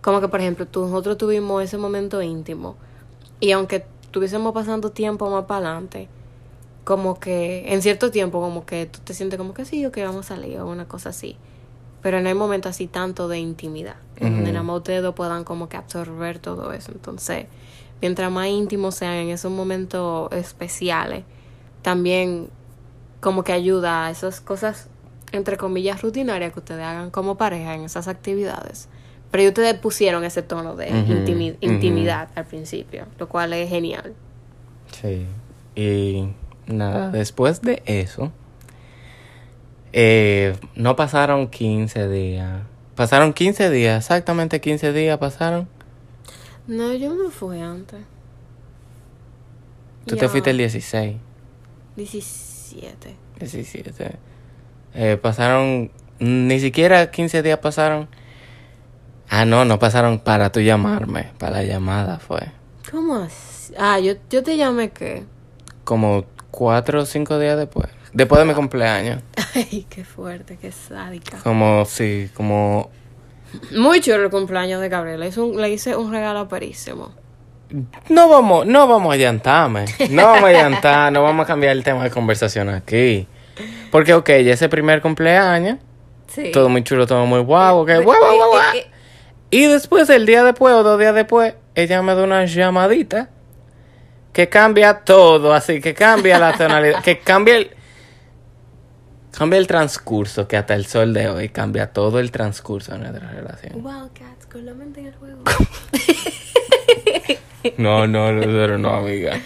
Como 0.00 0.20
que, 0.20 0.26
por 0.26 0.40
ejemplo, 0.40 0.66
tú- 0.66 0.80
nosotros 0.86 1.16
tuvimos 1.16 1.62
ese 1.62 1.78
momento 1.78 2.20
íntimo 2.22 2.74
y 3.38 3.52
aunque 3.52 3.84
estuviésemos 4.02 4.52
pasando 4.52 4.90
tiempo 4.90 5.30
más 5.30 5.44
para 5.44 5.68
adelante, 5.68 6.08
como 6.82 7.20
que 7.20 7.72
en 7.72 7.82
cierto 7.82 8.10
tiempo 8.10 8.40
como 8.40 8.66
que 8.66 8.86
tú 8.86 8.98
te 9.04 9.14
sientes 9.14 9.38
como 9.38 9.54
que 9.54 9.64
sí, 9.64 9.86
o 9.86 9.92
que 9.92 10.04
vamos 10.04 10.28
a 10.28 10.34
salir 10.34 10.58
o 10.58 10.66
una 10.66 10.88
cosa 10.88 11.10
así. 11.10 11.36
Pero 12.02 12.20
no 12.20 12.26
hay 12.28 12.34
momento 12.34 12.68
así 12.68 12.88
tanto 12.88 13.28
de 13.28 13.38
intimidad, 13.38 13.94
en 14.16 14.32
donde 14.34 14.50
nada 14.50 14.64
más 14.64 14.78
ustedes 14.78 15.04
dos 15.04 15.14
puedan 15.14 15.44
como 15.44 15.68
que 15.68 15.76
absorber 15.76 16.40
todo 16.40 16.72
eso. 16.72 16.90
Entonces, 16.90 17.46
mientras 18.02 18.30
más 18.30 18.48
íntimos 18.48 18.96
sean 18.96 19.14
en 19.14 19.28
esos 19.30 19.50
momentos 19.50 20.30
especiales, 20.32 21.24
también 21.80 22.48
como 23.20 23.44
que 23.44 23.52
ayuda 23.52 24.06
a 24.06 24.10
esas 24.10 24.40
cosas, 24.40 24.88
entre 25.30 25.56
comillas, 25.56 26.02
rutinarias 26.02 26.52
que 26.52 26.58
ustedes 26.58 26.84
hagan 26.84 27.10
como 27.10 27.36
pareja 27.36 27.74
en 27.74 27.84
esas 27.84 28.08
actividades. 28.08 28.88
Pero 29.30 29.48
ustedes 29.48 29.74
pusieron 29.74 30.24
ese 30.24 30.42
tono 30.42 30.74
de 30.76 30.88
Ujú, 30.88 31.12
intimi- 31.12 31.52
ujú. 31.52 31.72
intimidad 31.72 32.28
al 32.34 32.44
principio, 32.44 33.06
lo 33.18 33.28
cual 33.28 33.52
es 33.54 33.70
genial. 33.70 34.12
Sí. 35.00 35.26
Y 35.74 36.28
nada, 36.66 37.10
después 37.10 37.62
de 37.62 37.82
eso, 37.86 38.30
eh, 39.92 40.56
no 40.74 40.96
pasaron 40.96 41.48
15 41.48 42.08
días. 42.08 42.62
Pasaron 42.94 43.32
15 43.32 43.70
días, 43.70 44.04
exactamente 44.04 44.60
15 44.60 44.92
días 44.92 45.16
pasaron. 45.18 45.66
No, 46.66 46.92
yo 46.94 47.14
me 47.14 47.30
fui 47.30 47.60
antes. 47.60 48.00
Tú 50.06 50.14
Ya. 50.16 50.22
te 50.22 50.28
fuiste 50.28 50.50
el 50.50 50.58
16. 50.58 51.16
17. 51.96 53.16
17. 53.38 54.18
Eh, 54.94 55.16
pasaron, 55.20 55.90
ni 56.18 56.60
siquiera 56.60 57.10
15 57.10 57.42
días 57.42 57.58
pasaron. 57.58 58.08
Ah, 59.28 59.44
no, 59.44 59.64
no 59.64 59.78
pasaron 59.78 60.18
para 60.18 60.52
tú 60.52 60.60
llamarme, 60.60 61.30
para 61.38 61.58
la 61.58 61.64
llamada 61.64 62.18
fue. 62.18 62.40
¿Cómo 62.90 63.16
así? 63.16 63.72
Ah, 63.78 63.98
yo, 63.98 64.14
yo 64.28 64.42
te 64.42 64.56
llamé 64.56 64.90
que. 64.90 65.24
Como 65.84 66.24
4 66.50 67.02
o 67.02 67.06
5 67.06 67.38
días 67.38 67.56
después. 67.56 67.88
Después 68.12 68.40
de 68.40 68.44
mi 68.46 68.54
cumpleaños. 68.54 69.22
Ay, 69.54 69.86
qué 69.88 70.04
fuerte, 70.04 70.58
qué 70.60 70.70
sádica. 70.70 71.38
Como, 71.38 71.84
sí, 71.86 72.28
como... 72.34 72.90
Muy 73.72 74.00
chulo 74.00 74.24
el 74.24 74.30
cumpleaños 74.30 74.80
de 74.80 74.88
Gabriela. 74.88 75.18
Le 75.24 75.28
hice 75.28 75.40
un, 75.40 75.60
le 75.60 75.70
hice 75.70 75.96
un 75.96 76.12
regalo 76.12 76.48
perísimo. 76.48 77.12
No 78.08 78.28
vamos, 78.28 78.66
no 78.66 78.86
vamos 78.86 79.14
a 79.14 79.16
llantarme. 79.16 79.86
No 80.10 80.24
vamos 80.24 80.50
a 80.84 81.10
no 81.10 81.22
vamos 81.22 81.44
a 81.44 81.46
cambiar 81.46 81.72
el 81.76 81.82
tema 81.84 82.04
de 82.04 82.10
conversación 82.10 82.68
aquí. 82.68 83.26
Porque, 83.90 84.14
ok, 84.14 84.28
ya 84.28 84.54
ese 84.54 84.68
primer 84.68 85.00
cumpleaños, 85.02 85.78
Sí. 86.28 86.50
todo 86.50 86.70
muy 86.70 86.82
chulo, 86.82 87.06
todo 87.06 87.26
muy 87.26 87.40
guau, 87.40 87.80
ok, 87.80 87.90
guau, 88.02 88.18
guau, 88.18 88.36
guau, 88.36 88.50
guau. 88.52 88.62
Y 89.50 89.66
después, 89.66 90.08
el 90.08 90.24
día 90.24 90.42
después 90.44 90.74
o 90.74 90.82
dos 90.82 90.98
días 90.98 91.14
después, 91.14 91.54
ella 91.74 92.00
me 92.00 92.14
da 92.14 92.24
una 92.24 92.46
llamadita 92.46 93.28
que 94.32 94.48
cambia 94.48 95.00
todo, 95.00 95.52
así 95.52 95.80
que 95.82 95.92
cambia 95.92 96.38
la 96.38 96.54
tonalidad, 96.54 97.02
que 97.02 97.18
cambia 97.18 97.56
el... 97.56 97.70
Cambia 99.36 99.58
el 99.58 99.66
transcurso, 99.66 100.46
que 100.46 100.56
hasta 100.56 100.74
el 100.74 100.86
sol 100.86 101.14
de 101.14 101.28
hoy 101.28 101.48
cambia 101.48 101.92
todo 101.92 102.20
el 102.20 102.30
transcurso 102.30 102.92
de 102.92 102.98
nuestra 102.98 103.30
relación. 103.30 103.84
Wildcats 103.84 104.46
con 104.46 104.66
la 104.66 104.74
mente 104.74 105.00
en 105.00 105.06
el 105.06 105.14
juego. 105.14 105.42
No, 107.76 108.06
no, 108.06 108.32
no, 108.32 108.40
pero 108.40 108.76
no, 108.76 108.90
amiga. 108.90 109.40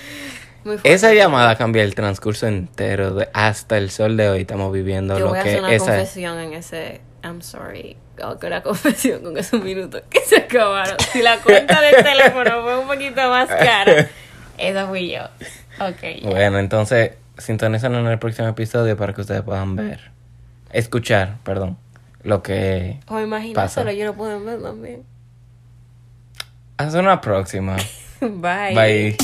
Esa 0.82 1.14
llamada 1.14 1.56
cambia 1.56 1.82
el 1.84 1.94
transcurso 1.94 2.46
entero 2.46 3.14
de 3.14 3.24
Yo 3.24 3.30
hasta 3.32 3.78
el 3.78 3.90
sol 3.90 4.16
de 4.16 4.28
hoy 4.28 4.40
estamos 4.40 4.72
viviendo 4.72 5.18
lo 5.18 5.28
voy 5.28 5.38
a 5.38 5.42
que 5.42 5.50
hacer 5.50 5.60
una 5.60 5.72
esa 5.72 5.84
confesión 5.84 6.38
en 6.38 6.52
ese. 6.54 7.00
I'm 7.22 7.42
sorry. 7.42 7.96
Oh, 8.22 8.38
que 8.38 8.46
una 8.46 8.62
confesión 8.62 9.22
con 9.22 9.36
esos 9.36 9.62
minutos 9.62 10.02
que 10.08 10.20
se 10.20 10.36
acabaron. 10.36 10.96
Si 11.12 11.22
la 11.22 11.38
cuenta 11.38 11.80
del 11.80 12.02
teléfono 12.02 12.62
fue 12.62 12.78
un 12.78 12.86
poquito 12.86 13.28
más 13.28 13.48
cara, 13.48 14.08
esa 14.58 14.86
fui 14.86 15.12
yo. 15.12 15.24
Ok. 15.78 16.22
ya. 16.22 16.28
Bueno, 16.30 16.58
entonces 16.58 17.12
sintonicen 17.38 17.94
en 17.94 18.06
el 18.06 18.18
próximo 18.18 18.48
episodio 18.48 18.96
para 18.96 19.12
que 19.12 19.20
ustedes 19.20 19.42
puedan 19.42 19.76
ver, 19.76 20.10
escuchar, 20.72 21.36
perdón, 21.44 21.76
lo 22.22 22.42
que 22.42 22.98
O 23.08 23.20
imaginárselo, 23.20 23.86
pasa. 23.86 23.92
yo 23.92 24.06
lo 24.06 24.14
puedo 24.14 24.42
ver 24.44 24.60
también. 24.62 25.04
Hasta 26.78 26.98
una 27.00 27.20
próxima. 27.20 27.76
Bye. 28.20 28.74
Bye. 28.74 29.16